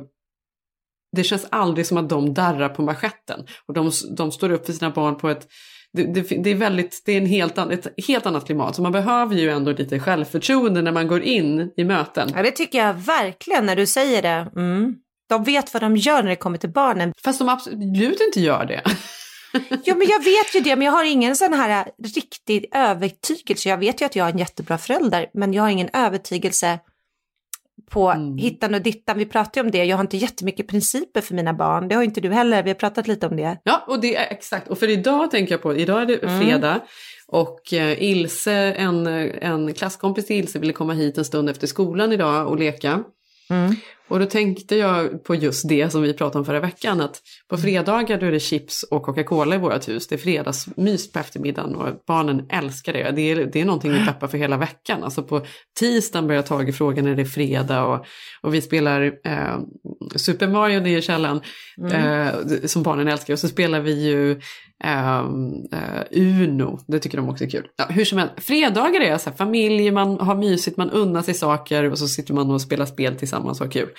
det 1.16 1.24
känns 1.24 1.48
aldrig 1.50 1.86
som 1.86 1.98
att 1.98 2.10
de 2.10 2.34
darrar 2.34 2.70
på 2.70 2.82
manschetten. 2.82 3.46
Och 3.68 3.74
de, 3.74 3.92
de 4.18 4.32
står 4.32 4.52
upp 4.52 4.66
för 4.66 4.74
sina 4.74 4.90
barn 4.92 5.18
på 5.18 5.30
ett 5.30 5.48
det, 5.96 6.04
det, 6.04 6.44
det 6.44 6.50
är 6.50 6.56
väldigt, 6.56 7.02
det 7.06 7.12
är 7.12 7.18
en 7.18 7.26
helt, 7.26 7.58
an, 7.58 7.72
ett 7.72 7.88
helt 8.08 8.26
annat 8.26 8.46
klimat. 8.46 8.76
Så 8.76 8.82
man 8.82 8.92
behöver 8.92 9.36
ju 9.36 9.50
ändå 9.50 9.72
lite 9.72 10.00
självförtroende 10.00 10.82
när 10.82 10.92
man 10.92 11.08
går 11.08 11.22
in 11.22 11.72
i 11.78 11.84
möten. 11.84 12.32
Ja, 12.36 12.44
det 12.44 12.52
tycker 12.52 12.78
jag 12.78 12.94
verkligen 12.94 13.66
när 13.66 13.76
du 13.76 13.86
säger 13.86 14.22
det. 14.22 14.52
Mm. 14.56 14.96
De 15.30 15.44
vet 15.44 15.74
vad 15.74 15.84
de 15.84 15.98
gör 15.98 16.24
när 16.24 16.30
det 16.30 16.36
kommer 16.36 16.58
till 16.58 16.72
barnen. 16.72 17.14
Fast 17.24 17.40
de 17.40 17.50
absolut 17.50 18.22
inte 18.22 18.40
gör 18.40 18.66
det. 18.66 18.82
Jo, 19.84 19.96
men 19.98 20.08
jag 20.08 20.24
vet 20.24 20.56
ju 20.56 20.60
det, 20.60 20.76
men 20.76 20.86
jag 20.86 20.92
har 20.92 21.04
ingen 21.04 21.36
sån 21.36 21.54
här 21.54 21.88
riktig 22.16 22.66
övertygelse. 22.74 23.70
Jag 23.70 23.78
vet 23.78 24.02
ju 24.02 24.06
att 24.06 24.16
jag 24.16 24.28
är 24.28 24.32
en 24.32 24.40
jättebra 24.40 24.78
förälder, 24.78 25.26
men 25.34 25.54
jag 25.54 25.64
har 25.64 25.70
ingen 25.70 25.90
övertygelse 25.94 26.80
på 27.90 28.10
Mm. 28.12 28.38
hittan 28.38 28.74
och 28.74 28.82
dittan. 28.82 29.18
Vi 29.18 29.26
pratar 29.26 29.62
ju 29.62 29.66
om 29.66 29.72
det. 29.72 29.86
Jag 29.86 29.98
har 29.98 30.04
inte 30.04 30.18
jättemycket 30.18 30.68
principer 30.68 31.22
för 31.22 31.36
mina 31.36 31.54
barn. 31.54 31.88
Det 31.88 31.96
har 31.96 32.04
inte 32.04 32.22
du 32.22 32.30
heller. 32.32 32.64
Vi 32.64 32.70
har 32.70 32.76
pratat 32.76 33.08
lite 33.08 33.28
om 33.28 33.36
det. 33.36 33.58
Ja, 33.64 33.84
och 33.88 34.00
det 34.02 34.16
är 34.16 34.32
exakt. 34.32 34.68
Och 34.68 34.78
för 34.78 34.90
idag 34.90 35.32
tänker 35.32 35.54
jag 35.54 35.62
på, 35.62 35.76
idag 35.76 36.02
är 36.02 36.06
det 36.06 36.24
Mm. 36.24 36.42
fredag. 36.42 36.80
Och 37.28 37.74
eh, 37.74 38.04
Ilse, 38.04 38.54
en, 38.54 39.08
en 39.08 39.74
klasskompis 39.74 40.26
till 40.26 40.36
Ilse 40.36 40.60
ville 40.60 40.74
komma 40.74 40.94
hit 40.94 41.18
en 41.18 41.26
stund 41.26 41.50
efter 41.50 41.68
skolan 41.68 42.12
idag 42.14 42.48
och 42.48 42.60
leka. 42.60 43.04
Mm. 43.50 43.76
Och 44.08 44.20
då 44.20 44.26
tänkte 44.26 44.76
jag 44.76 45.24
på 45.24 45.36
just 45.36 45.70
det 45.70 45.90
som 45.90 46.02
vi 46.02 46.14
pratade 46.14 46.40
om 46.40 46.46
förra 46.46 46.60
veckan. 46.60 47.02
Att 47.02 47.22
på 47.50 47.58
fredagar 47.58 48.20
då 48.20 48.26
är 48.26 48.32
det 48.32 48.40
chips 48.40 48.84
och 48.84 49.04
Coca-Cola 49.04 49.56
i 49.56 49.58
vårt 49.58 49.88
hus. 49.88 50.08
Det 50.08 50.16
är 50.16 50.20
fredagsmys 50.20 51.12
på 51.12 51.20
eftermiddagen 51.20 51.76
och 51.76 52.04
barnen 52.08 52.48
älskar 52.50 52.94
det. 52.94 53.12
Det 53.16 53.22
är, 53.22 53.46
det 53.46 53.62
är 53.62 53.66
någonting 53.66 53.92
vi 53.92 54.06
peppar 54.06 54.28
för 54.28 54.38
hela 54.38 54.58
veckan. 54.58 55.04
Alltså 55.04 55.24
på 55.24 55.46
tisdagen 55.80 56.28
börjar 56.28 56.42
Tage 56.42 56.76
fråga 56.76 57.02
när 57.02 57.16
det 57.16 57.22
är 57.22 57.26
fredag 57.26 57.86
och, 57.86 58.06
och 58.42 58.54
vi 58.54 58.62
spelar 58.62 59.02
eh, 59.24 59.60
Super 60.16 60.48
Mario 60.48 60.80
nere 60.80 60.98
i 60.98 61.02
källaren 61.02 61.42
Mm. 61.78 62.28
eh, 62.28 62.66
som 62.66 62.84
barnen 62.84 63.08
älskar. 63.08 63.34
Och 63.34 63.40
så 63.40 63.48
spelar 63.48 63.80
vi 63.80 64.08
ju 64.08 64.42
ehm, 64.84 65.54
uh, 65.74 66.04
Uno, 66.12 66.80
det 66.88 67.00
tycker 67.00 67.18
de 67.18 67.30
också 67.30 67.44
är 67.44 67.50
kul. 67.50 67.68
Ja, 67.76 67.86
hur 67.90 68.06
som 68.06 68.18
helst, 68.18 68.34
fredagar 68.38 69.02
är 69.02 69.18
så 69.18 69.30
här, 69.30 69.38
familj, 69.38 69.92
man 69.92 70.20
har 70.20 70.36
mysigt, 70.36 70.78
man 70.78 70.92
unnar 70.92 71.22
sig 71.22 71.34
saker 71.34 71.92
och 71.92 72.00
så 72.00 72.08
sitter 72.08 72.34
man 72.34 72.52
och 72.52 72.62
spelar 72.62 72.86
spel 72.86 73.16
tillsammans 73.16 73.62
och 73.62 73.66
har 73.66 73.72
kul. 73.72 73.90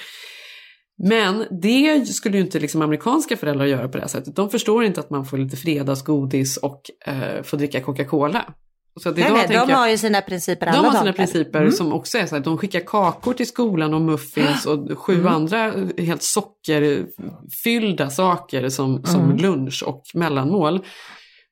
Men 0.98 1.44
det 1.62 2.06
skulle 2.06 2.36
ju 2.36 2.44
inte 2.44 2.60
liksom 2.60 2.82
amerikanska 2.82 3.36
föräldrar 3.36 3.66
göra 3.66 3.88
på 3.88 3.96
det 3.96 4.02
här 4.02 4.08
sättet. 4.08 4.36
De 4.36 4.50
förstår 4.50 4.84
inte 4.84 5.00
att 5.00 5.10
man 5.10 5.24
får 5.24 5.38
lite 5.38 5.56
fredagsgodis 5.56 6.56
och 6.56 6.80
eh, 7.06 7.42
får 7.42 7.56
dricka 7.56 7.80
Coca-Cola. 7.80 8.54
Så 9.02 9.08
att 9.08 9.16
Nej, 9.16 9.30
nej, 9.32 9.46
de 9.48 9.54
jag- 9.54 9.66
har 9.76 9.88
ju 9.88 9.98
sina 9.98 10.20
principer. 10.20 10.66
de 10.66 10.72
alla 10.72 10.78
har 10.82 10.90
sina 10.92 11.00
dagar. 11.04 11.12
principer 11.12 11.60
Mm. 11.60 11.72
som 11.72 11.92
också 11.92 12.18
är 12.18 12.26
så 12.26 12.34
här, 12.36 12.42
de 12.42 12.58
skickar 12.58 12.80
kakor 12.80 13.32
till 13.32 13.46
skolan 13.46 13.94
och 13.94 14.00
muffins 14.00 14.66
och 14.66 14.98
sju 14.98 15.14
Mm. 15.14 15.26
andra 15.26 15.72
helt 15.98 16.22
sockerfyllda 16.22 18.10
saker 18.10 18.68
som, 18.68 19.04
som 19.04 19.20
Mm. 19.24 19.36
lunch 19.36 19.82
och 19.86 20.02
mellanmål. 20.14 20.80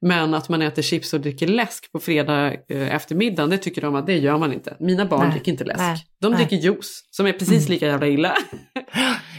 Men 0.00 0.34
att 0.34 0.48
man 0.48 0.62
äter 0.62 0.82
chips 0.82 1.14
och 1.14 1.20
dricker 1.20 1.46
läsk 1.46 1.92
på 1.92 2.00
fredag 2.00 2.52
eh, 2.68 2.94
eftermiddagen, 2.94 3.50
det 3.50 3.58
tycker 3.58 3.82
de 3.82 3.94
att 3.94 4.06
det 4.06 4.18
gör 4.18 4.38
man 4.38 4.52
inte. 4.52 4.76
Mina 4.80 5.06
barn 5.06 5.20
Nej, 5.20 5.30
dricker 5.30 5.52
inte 5.52 5.64
läsk. 5.64 5.78
nej, 5.80 6.04
de 6.20 6.32
dricker 6.32 6.56
juice, 6.56 7.04
som 7.10 7.26
är 7.26 7.32
precis 7.32 7.58
Mm. 7.66 7.70
lika 7.70 7.86
jävla 7.86 8.06
illa. 8.06 8.34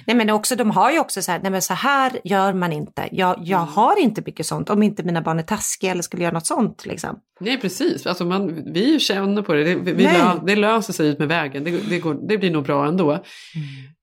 Nej 0.08 0.16
men 0.16 0.30
också, 0.30 0.56
de 0.56 0.72
har 0.72 0.92
ju 0.92 1.00
också 1.00 1.22
så 1.22 1.32
här, 1.32 1.40
nej 1.40 1.52
men 1.52 1.62
så 1.62 1.74
här 1.74 2.20
gör 2.24 2.54
man 2.54 2.74
inte. 2.74 3.10
Jag, 3.12 3.36
jag 3.42 3.62
Mm. 3.62 3.74
har 3.74 4.00
inte 4.00 4.22
mycket 4.26 4.46
sånt 4.46 4.70
om 4.70 4.84
inte 4.84 5.04
mina 5.04 5.22
barn 5.22 5.40
är 5.40 5.44
taskiga 5.44 5.92
eller 5.92 6.02
skulle 6.02 6.24
göra 6.24 6.34
något 6.34 6.46
sånt 6.48 6.86
liksom. 6.86 7.20
Nej 7.40 7.60
precis, 7.62 8.06
alltså 8.08 8.26
man, 8.26 8.64
vi 8.74 9.00
känner 9.00 9.42
på 9.42 9.54
det, 9.54 9.64
det, 9.64 9.76
vi, 9.94 10.04
lö, 10.04 10.40
det 10.46 10.56
löser 10.56 10.94
sig 10.94 11.08
ut 11.08 11.20
med 11.20 11.28
vägen, 11.28 11.64
det, 11.64 11.72
det, 11.90 12.00
går, 12.00 12.28
det 12.28 12.38
blir 12.38 12.52
nog 12.52 12.64
bra 12.64 12.88
ändå. 12.88 13.24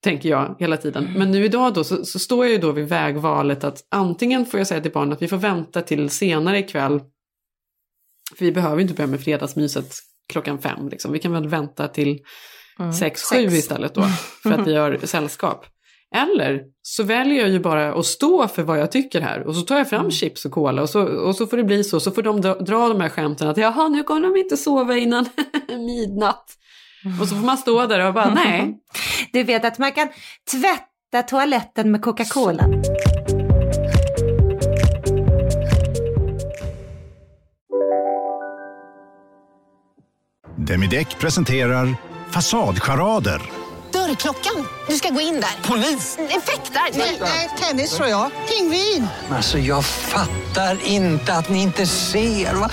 Tänker 0.04 0.28
jag 0.28 0.56
hela 0.58 0.76
tiden. 0.76 1.12
Men 1.16 1.30
nu 1.30 1.44
idag 1.44 1.74
då 1.74 1.84
så, 1.84 2.04
så 2.04 2.18
står 2.18 2.44
jag 2.44 2.52
ju 2.52 2.58
då 2.58 2.72
vid 2.72 2.88
vägvalet 2.88 3.64
att 3.64 3.78
antingen 3.90 4.46
får 4.46 4.60
jag 4.60 4.66
säga 4.66 4.80
till 4.80 4.92
barnen 4.92 5.12
att 5.12 5.22
vi 5.22 5.28
får 5.28 5.36
vänta 5.36 5.82
till 5.82 6.10
senare 6.10 6.58
ikväll. 6.58 7.00
För 8.38 8.44
vi 8.44 8.52
behöver 8.52 8.82
inte 8.82 8.94
börja 8.94 9.06
med 9.08 9.20
fredagsmyset 9.20 9.94
klockan 10.28 10.58
fem. 10.58 10.88
Liksom. 10.88 11.12
Vi 11.12 11.18
kan 11.18 11.32
väl 11.32 11.48
vänta 11.48 11.88
till 11.88 12.18
Mm. 12.78 12.92
sex, 12.92 13.22
sju 13.32 13.36
istället 13.44 13.94
då. 13.94 14.02
För 14.42 14.52
att 14.52 14.66
vi 14.66 14.76
har 14.76 14.98
sällskap. 15.02 15.66
Eller 16.14 16.60
så 16.82 17.02
väljer 17.02 17.40
jag 17.40 17.50
ju 17.50 17.60
bara 17.60 17.94
att 17.94 18.06
stå 18.06 18.48
för 18.48 18.62
vad 18.62 18.78
jag 18.78 18.92
tycker 18.92 19.20
här. 19.20 19.46
Och 19.46 19.56
så 19.56 19.62
tar 19.62 19.78
jag 19.78 19.88
fram 19.90 20.10
chips 20.10 20.44
och 20.44 20.52
cola 20.52 20.82
och 20.82 20.90
så, 20.90 21.02
och 21.02 21.36
så 21.36 21.46
får 21.46 21.56
det 21.56 21.64
bli 21.64 21.84
så. 21.84 22.00
Så 22.00 22.10
får 22.10 22.22
de 22.22 22.40
dra, 22.40 22.54
dra 22.54 22.88
de 22.88 23.00
här 23.00 23.08
skämten 23.08 23.48
att 23.48 23.56
jaha 23.56 23.88
nu 23.88 24.02
kommer 24.02 24.20
de 24.20 24.36
inte 24.36 24.56
sova 24.56 24.96
innan 24.96 25.26
midnatt. 25.68 26.44
Och 27.20 27.28
så 27.28 27.36
får 27.36 27.46
man 27.46 27.58
stå 27.58 27.86
där 27.86 28.06
och 28.06 28.14
bara 28.14 28.34
nej. 28.44 28.78
Du 29.32 29.42
vet 29.42 29.64
att 29.64 29.78
man 29.78 29.92
kan 29.92 30.08
tvätta 30.50 31.28
toaletten 31.28 31.90
med 31.90 32.02
Coca-Cola. 32.02 32.68
Demideck 40.56 41.18
presenterar 41.18 41.94
Fasadcharader. 42.30 43.61
Dörrklockan. 44.06 44.66
Du 44.88 44.94
ska 44.96 45.08
gå 45.08 45.20
in 45.20 45.34
där. 45.34 45.68
Polis? 45.68 46.18
Effektar? 46.18 46.98
Nej, 47.20 47.50
tennis 47.60 47.96
tror 47.96 48.08
jag. 48.08 48.30
Pingvin. 48.48 49.08
Alltså 49.30 49.58
jag 49.58 49.84
fattar 49.84 50.78
inte 50.86 51.34
att 51.34 51.48
ni 51.48 51.62
inte 51.62 51.86
ser. 51.86 52.54
Va? 52.54 52.70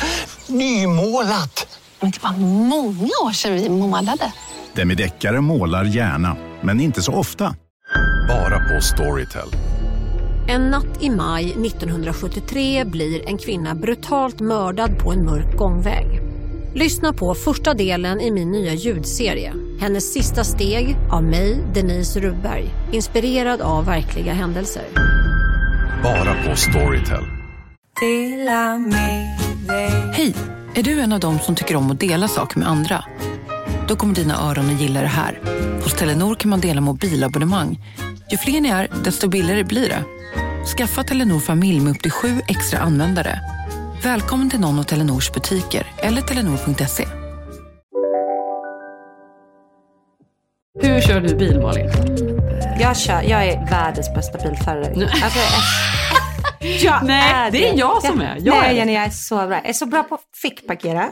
Nymålat! 0.47 1.79
Men 1.99 2.11
det 2.11 2.23
var 2.23 2.31
många 2.67 3.09
år 3.23 3.31
sedan 3.31 3.53
vi 3.53 3.69
målade. 3.69 4.31
Demideckare 4.73 5.41
målar 5.41 5.83
gärna, 5.83 6.37
men 6.61 6.79
inte 6.79 7.01
så 7.01 7.13
ofta. 7.13 7.55
Bara 8.27 8.59
på 8.59 8.81
Storytel. 8.81 9.49
En 10.47 10.61
natt 10.61 11.03
i 11.03 11.09
maj 11.09 11.51
1973 11.51 12.85
blir 12.85 13.27
en 13.29 13.37
kvinna 13.37 13.75
brutalt 13.75 14.39
mördad 14.39 14.99
på 14.99 15.11
en 15.11 15.25
mörk 15.25 15.57
gångväg. 15.57 16.21
Lyssna 16.75 17.13
på 17.13 17.35
första 17.35 17.73
delen 17.73 18.21
i 18.21 18.31
min 18.31 18.51
nya 18.51 18.73
ljudserie. 18.73 19.53
Hennes 19.79 20.13
sista 20.13 20.43
steg 20.43 20.97
av 21.09 21.23
mig, 21.23 21.59
Denise 21.73 22.19
Rubberg. 22.19 22.69
Inspirerad 22.91 23.61
av 23.61 23.85
verkliga 23.85 24.33
händelser. 24.33 24.83
Bara 26.03 26.43
på 26.43 26.55
Storytel. 26.55 27.23
Hej! 30.13 30.35
Är 30.75 30.83
du 30.83 30.99
en 30.99 31.13
av 31.13 31.19
dem 31.19 31.39
som 31.39 31.55
tycker 31.55 31.75
om 31.75 31.91
att 31.91 31.99
dela 31.99 32.27
saker 32.27 32.59
med 32.59 32.67
andra? 32.67 33.05
Då 33.87 33.95
kommer 33.95 34.15
dina 34.15 34.49
öron 34.49 34.75
att 34.75 34.81
gilla 34.81 35.01
det 35.01 35.07
här. 35.07 35.39
Hos 35.83 35.93
Telenor 35.93 36.35
kan 36.35 36.49
man 36.49 36.59
dela 36.59 36.81
mobilabonnemang. 36.81 37.79
Ju 38.31 38.37
fler 38.37 38.61
ni 38.61 38.69
är, 38.69 38.87
desto 39.03 39.27
billigare 39.27 39.63
blir 39.63 39.89
det. 39.89 40.03
Skaffa 40.77 41.03
Telenor 41.03 41.39
familj 41.39 41.79
med 41.79 41.91
upp 41.91 42.01
till 42.01 42.11
sju 42.11 42.41
extra 42.47 42.79
användare. 42.79 43.39
Välkommen 44.03 44.49
till 44.49 44.59
någon 44.59 44.79
av 44.79 44.83
Telenors 44.83 45.31
butiker 45.31 45.87
eller 45.97 46.21
telenor.se. 46.21 47.18
Hur 50.81 51.01
kör 51.01 51.21
du 51.21 51.35
bil 51.35 51.59
Malin? 51.59 51.89
Jag, 52.79 52.97
kör, 52.97 53.21
jag 53.21 53.47
är 53.47 53.69
världens 53.69 54.13
bästa 54.13 54.37
bilförare. 54.49 55.09
Alltså, 55.23 55.39
jag, 56.85 57.03
Nej, 57.05 57.51
det 57.51 57.67
är 57.69 57.77
jag 57.77 58.03
som 58.03 58.21
är. 58.21 58.37
Jag 58.41 58.57
Nej 58.61 58.69
är. 58.69 58.73
Jenny, 58.73 58.93
jag 58.93 59.03
är 59.03 59.09
så 59.09 59.35
bra. 59.35 59.55
Jag 59.55 59.69
är 59.69 59.73
så 59.73 59.85
bra 59.85 60.03
på 60.03 60.15
att 60.15 60.21
fickparkera. 60.41 61.09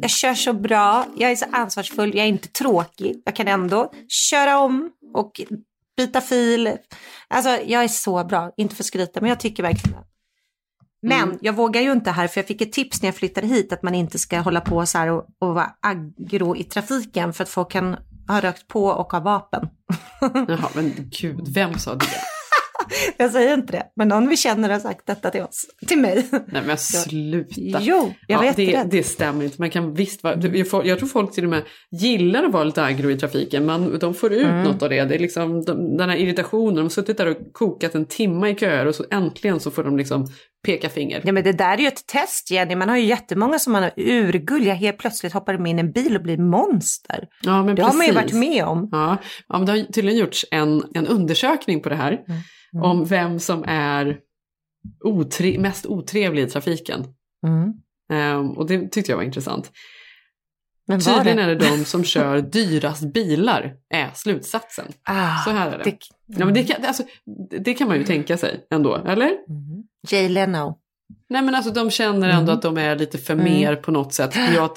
Jag 0.00 0.10
kör 0.10 0.34
så 0.34 0.52
bra. 0.52 1.06
Jag 1.16 1.30
är 1.30 1.36
så 1.36 1.46
ansvarsfull. 1.52 2.14
Jag 2.16 2.24
är 2.24 2.28
inte 2.28 2.48
tråkig. 2.48 3.22
Jag 3.24 3.36
kan 3.36 3.48
ändå 3.48 3.92
köra 4.08 4.58
om 4.58 4.90
och 5.14 5.40
byta 5.96 6.20
fil. 6.20 6.72
Alltså, 7.28 7.50
jag 7.66 7.84
är 7.84 7.88
så 7.88 8.24
bra. 8.24 8.50
Inte 8.56 8.74
för 8.74 8.82
att 8.82 8.86
skryta, 8.86 9.20
men 9.20 9.28
jag 9.28 9.40
tycker 9.40 9.62
verkligen 9.62 9.98
det. 9.98 10.04
Men 11.02 11.22
Mm. 11.22 11.38
jag 11.40 11.52
vågar 11.52 11.80
ju 11.80 11.92
inte 11.92 12.10
här, 12.10 12.28
för 12.28 12.40
jag 12.40 12.46
fick 12.46 12.60
ett 12.60 12.72
tips 12.72 13.02
när 13.02 13.08
jag 13.08 13.14
flyttade 13.16 13.46
hit 13.46 13.72
att 13.72 13.82
man 13.82 13.94
inte 13.94 14.18
ska 14.18 14.38
hålla 14.38 14.60
på 14.60 14.86
så 14.86 14.98
här 14.98 15.08
och, 15.08 15.26
och 15.40 15.54
vara 15.54 15.70
aggro 15.80 16.56
i 16.56 16.64
trafiken 16.64 17.32
för 17.32 17.42
att 17.44 17.48
folk 17.50 17.70
kan 17.72 17.96
har 18.32 18.40
rökt 18.40 18.68
på 18.68 18.84
och 18.84 19.12
har 19.12 19.20
vapen. 19.20 19.68
Jaha, 20.48 20.68
men 20.74 20.92
gud, 21.20 21.54
vem 21.54 21.78
sa 21.78 21.94
det? 21.94 22.06
Jag 23.16 23.30
säger 23.30 23.54
inte 23.54 23.72
det, 23.72 23.82
men 23.96 24.08
någon 24.08 24.28
vi 24.28 24.36
känner 24.36 24.70
har 24.70 24.78
sagt 24.78 25.06
detta 25.06 25.30
till 25.30 25.42
oss, 25.42 25.66
till 25.86 25.98
mig. 25.98 26.26
Nej 26.30 26.62
men 26.66 26.78
sluta. 27.10 27.78
Jo, 27.80 28.12
jag 28.26 28.44
ja, 28.44 28.52
det, 28.56 28.62
jätterädd. 28.64 28.88
det 28.90 29.02
stämmer 29.02 29.44
inte. 29.44 29.56
Man 29.58 29.70
kan 29.70 29.94
visst 29.94 30.22
vara, 30.22 30.40
jag, 30.40 30.86
jag 30.86 30.98
tror 30.98 31.08
folk 31.08 31.32
till 31.32 31.44
och 31.44 31.50
med 31.50 31.62
gillar 31.90 32.44
att 32.44 32.52
vara 32.52 32.64
lite 32.64 32.84
aggro 32.84 33.10
i 33.10 33.16
trafiken. 33.16 33.66
Man, 33.66 33.98
de 33.98 34.14
får 34.14 34.32
ut 34.32 34.40
Mm. 34.50 34.62
något 34.62 34.82
av 34.82 34.88
det. 34.88 35.04
Det 35.04 35.14
är 35.14 35.18
liksom 35.18 35.64
de, 35.64 35.96
den 35.96 36.10
här 36.10 36.16
irritationen. 36.16 36.74
De 36.74 36.82
har 36.82 36.88
suttit 36.88 37.16
där 37.16 37.26
och 37.26 37.36
kokat 37.52 37.94
en 37.94 38.06
timme 38.06 38.48
i 38.48 38.54
köer 38.54 38.86
och 38.86 38.94
så 38.94 39.04
äntligen 39.10 39.60
så 39.60 39.70
får 39.70 39.84
de 39.84 39.96
liksom 39.96 40.26
peka 40.66 40.88
finger. 40.88 41.22
Ja 41.24 41.32
men 41.32 41.44
det 41.44 41.52
där 41.52 41.74
är 41.74 41.78
ju 41.78 41.86
ett 41.86 42.06
test 42.06 42.50
Jenny, 42.50 42.74
man 42.76 42.88
har 42.88 42.96
ju 42.96 43.04
jättemånga 43.04 43.58
som 43.58 43.72
man 43.72 43.82
har 43.82 43.92
urgulliga, 43.96 44.74
helt 44.74 44.98
plötsligt 44.98 45.32
hoppar 45.32 45.52
de 45.52 45.66
in 45.66 45.78
i 45.78 45.80
en 45.80 45.92
bil 45.92 46.16
och 46.16 46.22
blir 46.22 46.38
monster. 46.38 47.24
Ja, 47.42 47.62
men 47.64 47.76
det 47.76 47.82
har 47.82 47.92
man 47.92 48.06
ju 48.06 48.12
precis. 48.12 48.32
varit 48.34 48.48
med 48.48 48.64
om. 48.64 48.88
Ja, 48.92 49.16
ja 49.48 49.58
men 49.58 49.66
det 49.66 49.72
har 49.72 49.92
tydligen 49.92 50.18
gjorts 50.20 50.44
en, 50.50 50.84
en 50.94 51.06
undersökning 51.06 51.82
på 51.82 51.88
det 51.88 51.96
här. 51.96 52.12
Mm. 52.12 52.40
Om 52.82 53.04
vem 53.04 53.38
som 53.38 53.64
är 53.66 54.18
otre, 55.04 55.58
mest 55.58 55.86
otrevlig 55.86 56.42
i 56.42 56.46
trafiken. 56.50 57.04
Mm. 57.46 57.72
Ehm, 58.12 58.50
och 58.50 58.66
det 58.66 58.88
tyckte 58.88 59.12
jag 59.12 59.16
var 59.16 59.24
intressant. 59.24 59.72
Men 60.86 60.98
var 60.98 61.14
Tydligen 61.14 61.36
det? 61.36 61.42
är 61.42 61.48
det 61.48 61.54
de 61.76 61.84
som 61.84 62.04
kör 62.04 62.40
dyrast 62.52 63.12
bilar, 63.12 63.74
är 63.94 64.10
slutsatsen. 64.14 64.84
Ah, 65.02 65.38
Så 65.44 65.50
här 65.50 65.70
är 65.72 65.78
det. 65.78 65.84
det- 65.84 65.98
Ja, 66.26 66.44
men 66.44 66.54
det, 66.54 66.62
kan, 66.64 66.84
alltså, 66.84 67.02
det 67.64 67.74
kan 67.74 67.88
man 67.88 67.96
ju 67.96 68.04
tänka 68.04 68.36
sig 68.36 68.66
ändå, 68.70 68.94
eller? 68.96 69.30
Jay 70.10 70.28
Leno. 70.28 70.78
Nej 71.30 71.42
men 71.42 71.54
alltså 71.54 71.70
de 71.72 71.90
känner 71.90 72.28
ändå 72.28 72.42
Mm. 72.52 72.54
att 72.54 72.62
de 72.62 72.78
är 72.78 72.96
lite 72.96 73.18
för 73.18 73.32
Mm. 73.34 73.44
mer 73.44 73.76
på 73.76 73.90
något 73.90 74.14
sätt. 74.14 74.34
Jag, 74.54 74.70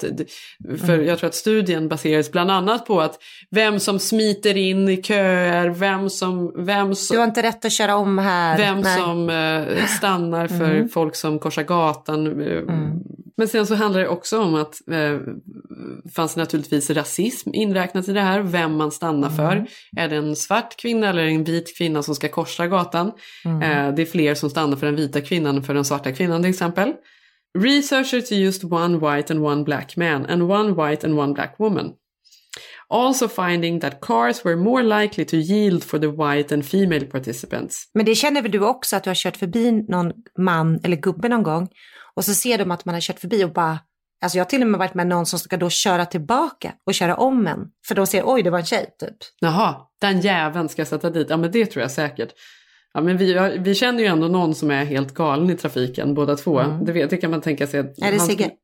för 0.80 0.98
jag 0.98 1.18
tror 1.18 1.28
att 1.28 1.34
studien 1.34 1.88
baseras 1.88 2.32
bland 2.32 2.50
annat 2.50 2.86
på 2.86 3.00
att 3.00 3.18
vem 3.50 3.80
som 3.80 3.98
smiter 3.98 4.56
in 4.56 4.88
i 4.88 5.02
köer, 5.02 5.68
vem 5.68 6.10
som, 6.10 6.52
vem 6.66 6.94
som, 6.94 7.14
Du 7.14 7.18
har 7.20 7.26
inte 7.26 7.42
rätt 7.42 7.64
att 7.64 7.72
köra 7.72 7.96
om 7.96 8.18
här. 8.18 8.58
vem 8.58 8.80
Nej. 8.80 8.98
som 9.00 9.30
eh, 9.30 9.86
stannar 9.86 10.46
för 10.48 10.70
Mm. 10.74 10.88
folk 10.88 11.16
som 11.16 11.38
korsar 11.38 11.62
gatan. 11.62 12.40
eh, 12.42 12.62
Men 13.36 13.48
sen 13.48 13.66
så 13.66 13.74
handlar 13.74 14.00
det 14.00 14.08
också 14.08 14.40
om 14.40 14.54
att 14.54 14.74
eh, 14.90 15.18
fanns 16.14 16.36
naturligtvis 16.36 16.90
rasism 16.90 17.50
inräknat 17.52 18.08
i 18.08 18.12
det 18.12 18.20
här. 18.20 18.40
Vem 18.40 18.76
man 18.76 18.90
stannar 18.90 19.28
Mm. 19.28 19.36
för. 19.36 19.66
Är 19.96 20.08
det 20.08 20.16
en 20.16 20.36
svart 20.36 20.76
kvinna 20.76 21.08
eller 21.08 21.22
en 21.24 21.44
vit 21.44 21.78
kvinna 21.78 22.02
som 22.02 22.14
ska 22.14 22.28
korsa 22.28 22.66
gatan? 22.66 23.12
Mm. 23.44 23.62
Eh, 23.62 23.94
det 23.94 24.02
är 24.02 24.06
fler 24.06 24.34
som 24.34 24.50
stannar 24.50 24.76
för 24.76 24.86
den 24.86 24.96
vita 24.96 25.20
kvinnan 25.20 25.56
än 25.56 25.62
för 25.62 25.74
den 25.74 25.84
svarta 25.84 26.12
kvinnan 26.12 26.43
till 26.44 26.50
exempel. 26.50 26.92
Researchers 27.58 28.32
used 28.32 28.72
one 28.72 28.98
white 28.98 29.32
and 29.32 29.40
one 29.40 29.64
black 29.64 29.96
man 29.96 30.26
and 30.26 30.42
one 30.42 30.74
white 30.74 31.06
and 31.06 31.18
one 31.18 31.32
black 31.32 31.58
woman. 31.58 31.92
Also 32.88 33.28
finding 33.28 33.80
that 33.80 34.00
cars 34.00 34.44
were 34.44 34.56
more 34.56 34.82
likely 34.82 35.24
to 35.24 35.36
yield 35.36 35.84
for 35.84 35.98
the 35.98 36.08
white 36.08 36.54
and 36.54 36.66
female 36.66 37.06
participants. 37.06 37.84
Men 37.94 38.04
det 38.04 38.14
känner 38.14 38.42
väl 38.42 38.50
du 38.50 38.60
också 38.60 38.96
att 38.96 39.04
du 39.04 39.10
har 39.10 39.14
kört 39.14 39.36
förbi 39.36 39.72
någon 39.72 40.12
man 40.38 40.80
eller 40.84 40.96
gubbe 40.96 41.28
någon 41.28 41.42
gång 41.42 41.68
och 42.14 42.24
så 42.24 42.34
ser 42.34 42.58
de 42.58 42.70
att 42.70 42.84
man 42.84 42.94
har 42.94 43.00
kört 43.00 43.20
förbi 43.20 43.44
och 43.44 43.52
bara 43.52 43.78
Alltså 44.22 44.38
jag 44.38 44.44
har 44.44 44.50
till 44.50 44.62
och 44.62 44.68
med 44.68 44.78
varit 44.78 44.94
med 44.94 45.06
någon 45.06 45.26
som 45.26 45.38
ska 45.38 45.56
då 45.56 45.70
köra 45.70 46.06
tillbaka 46.06 46.72
och 46.86 46.94
köra 46.94 47.16
om 47.16 47.46
en. 47.46 47.58
För 47.86 47.94
de 47.94 48.06
ser, 48.06 48.22
oj 48.26 48.42
det 48.42 48.50
var 48.50 48.58
en 48.58 48.64
tjej 48.64 48.94
typ. 48.98 49.16
Jaha, 49.40 49.76
den 50.00 50.20
jäveln 50.20 50.68
ska 50.68 50.80
jag 50.80 50.88
sätta 50.88 51.10
dit. 51.10 51.26
Ja 51.30 51.36
men 51.36 51.50
det 51.50 51.66
tror 51.66 51.82
jag 51.82 51.90
säkert. 51.90 52.28
Ja, 52.94 53.00
men 53.00 53.16
vi, 53.16 53.58
vi 53.58 53.74
känner 53.74 54.00
ju 54.00 54.06
ändå 54.06 54.28
någon 54.28 54.54
som 54.54 54.70
är 54.70 54.84
helt 54.84 55.14
galen 55.14 55.50
i 55.50 55.56
trafiken 55.56 56.14
båda 56.14 56.36
två. 56.36 56.60
Mm. 56.60 56.84
Det, 56.84 56.92
vet, 56.92 57.10
det 57.10 57.16
kan 57.16 57.30
man 57.30 57.40
tänka 57.40 57.66
sig. 57.66 57.80
Att 57.80 57.98
Är 57.98 58.12
det 58.12 58.20
Sigge? 58.20 58.50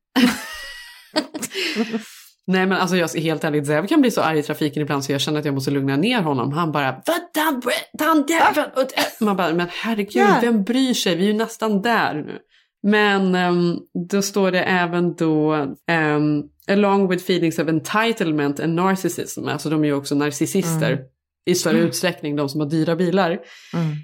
Nej 2.47 2.65
men 2.65 2.77
alltså 2.77 2.95
jag 2.95 3.09
helt 3.09 3.43
ärligt 3.43 3.67
jag 3.67 3.89
kan 3.89 4.01
bli 4.01 4.11
så 4.11 4.21
arg 4.21 4.39
i 4.39 4.43
trafiken 4.43 4.81
ibland 4.81 5.03
så 5.03 5.11
jag 5.11 5.21
känner 5.21 5.39
att 5.39 5.45
jag 5.45 5.53
måste 5.53 5.71
lugna 5.71 5.95
ner 5.95 6.21
honom. 6.21 6.51
Han 6.53 6.71
bara 6.71 6.91
Vad 6.91 7.17
den, 7.33 7.61
den 7.93 8.25
jäveln! 8.27 8.69
Och 8.75 8.81
det-" 8.81 9.19
Man 9.25 9.35
bara, 9.37 9.53
men 9.53 9.67
herregud, 9.71 10.23
Ja. 10.23 10.37
vem 10.41 10.63
bryr 10.63 10.93
sig? 10.93 11.15
Vi 11.15 11.23
är 11.23 11.27
ju 11.27 11.33
nästan 11.33 11.81
där 11.81 12.13
nu. 12.13 12.37
Men 12.83 13.35
ehm, 13.35 13.77
då 14.09 14.21
står 14.21 14.51
det 14.51 14.63
även 14.63 15.15
då 15.15 15.53
ehm, 15.87 16.43
along 16.71 17.09
with 17.09 17.23
feelings 17.23 17.59
of 17.59 17.67
entitlement 17.67 18.59
and 18.59 18.73
narcissism. 18.75 19.47
Alltså 19.47 19.69
de 19.69 19.81
är 19.83 19.87
ju 19.87 19.93
också 19.93 20.15
narcissister 20.15 20.91
Mm. 20.91 21.05
I 21.45 21.55
större 21.55 21.77
utsträckning, 21.79 22.35
de 22.35 22.49
som 22.49 22.59
har 22.61 22.67
dyra 22.67 22.95
bilar. 22.95 23.39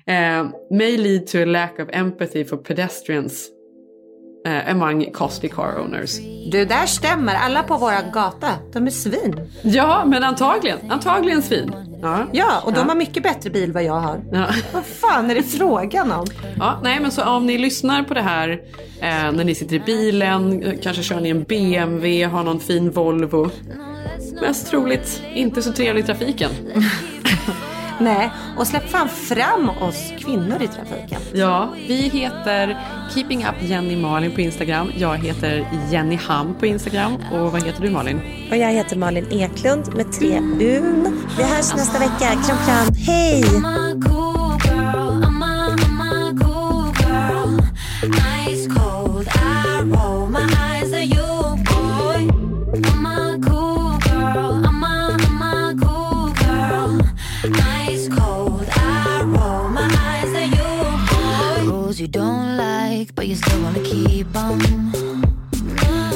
Mm. 0.05 0.43
Eh, 0.45 0.51
may 0.77 0.97
lead 0.97 1.27
to 1.27 1.37
a 1.41 1.45
lack 1.45 1.79
of 1.79 1.89
empathy 1.91 2.45
for 2.45 2.57
pedestrians 2.57 3.47
eh, 4.47 4.71
among 4.71 5.11
costly 5.11 5.49
car 5.49 5.79
owners. 5.79 6.17
Du, 6.51 6.65
där 6.65 6.85
stämmer. 6.85 7.35
Alla 7.35 7.63
på 7.63 7.77
våra 7.77 8.01
gata, 8.01 8.49
de 8.73 8.87
är 8.87 8.91
svin. 8.91 9.39
Ja, 9.61 10.03
men 10.05 10.23
antagligen. 10.23 10.77
Antagligen 10.91 11.41
svin. 11.41 11.71
Ja, 12.01 12.25
Ja, 12.31 12.61
och 12.65 12.73
de 12.73 12.79
Ja. 12.79 12.85
har 12.85 12.95
mycket 12.95 13.23
bättre 13.23 13.49
bil 13.49 13.71
vad 13.73 13.83
jag 13.83 13.93
har. 13.99 14.21
Ja. 14.31 14.45
Vad 14.73 14.85
fan 14.85 15.29
är 15.31 15.35
det 15.35 15.43
frågan 15.43 16.11
om? 16.11 16.25
Ja, 16.59 16.79
nej 16.83 16.99
men 17.01 17.11
så 17.11 17.23
om 17.25 17.45
ni 17.45 17.57
lyssnar 17.57 18.03
på 18.03 18.13
det 18.13 18.21
här 18.21 18.49
eh, 19.01 19.31
när 19.31 19.43
ni 19.43 19.55
sitter 19.55 19.75
i 19.75 19.79
bilen, 19.79 20.63
eh, 20.63 20.73
kanske 20.81 21.03
kör 21.03 21.19
ni 21.19 21.29
en 21.29 21.43
BMW, 21.43 22.23
har 22.23 22.43
någon 22.43 22.59
fin 22.59 22.91
Volvo. 22.91 23.49
Mest 24.41 24.67
troligt 24.69 25.21
inte 25.35 25.61
så 25.61 25.71
trevlig 25.71 26.03
i 26.03 26.05
trafiken. 26.05 26.49
Nej, 27.99 28.31
och 28.57 28.67
släpp 28.67 28.89
fan 28.89 29.09
fram 29.09 29.69
oss 29.69 30.11
kvinnor 30.19 30.61
i 30.61 30.67
trafiken. 30.67 31.21
Ja, 31.33 31.73
vi 31.87 31.95
heter 32.09 32.77
Keeping 33.13 33.45
Up 33.45 33.55
Jenny 33.61 33.95
Malin 33.95 34.31
på 34.31 34.41
Instagram. 34.41 34.91
Jag 34.97 35.17
heter 35.17 35.67
Jenny 35.91 36.15
Ham 36.15 36.55
på 36.59 36.65
Instagram. 36.65 37.15
Och 37.31 37.51
vad 37.51 37.63
heter 37.63 37.81
du 37.81 37.89
Malin? 37.89 38.21
Och 38.51 38.57
jag 38.57 38.71
heter 38.71 38.95
Malin 38.97 39.27
Eklund 39.31 39.95
med 39.95 40.11
tre 40.11 40.37
Un. 40.37 41.23
Vi 41.37 41.43
hörs 41.43 41.73
nästa 41.75 41.99
vecka. 41.99 42.29
Kram, 42.29 42.57
kram. 42.65 42.95
Hej! 43.07 43.43
'Em. 64.51 64.91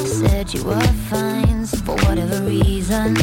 Said 0.04 0.54
you 0.54 0.64
were 0.64 0.80
fine 1.10 1.66
for 1.66 1.96
whatever 2.06 2.40
reason. 2.42 3.16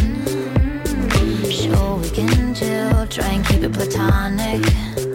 Sure, 1.50 1.98
we 1.98 2.10
can 2.10 2.54
chill, 2.54 3.08
try 3.08 3.30
and 3.30 3.46
keep 3.46 3.64
it 3.64 3.74
platonic. 3.74 5.09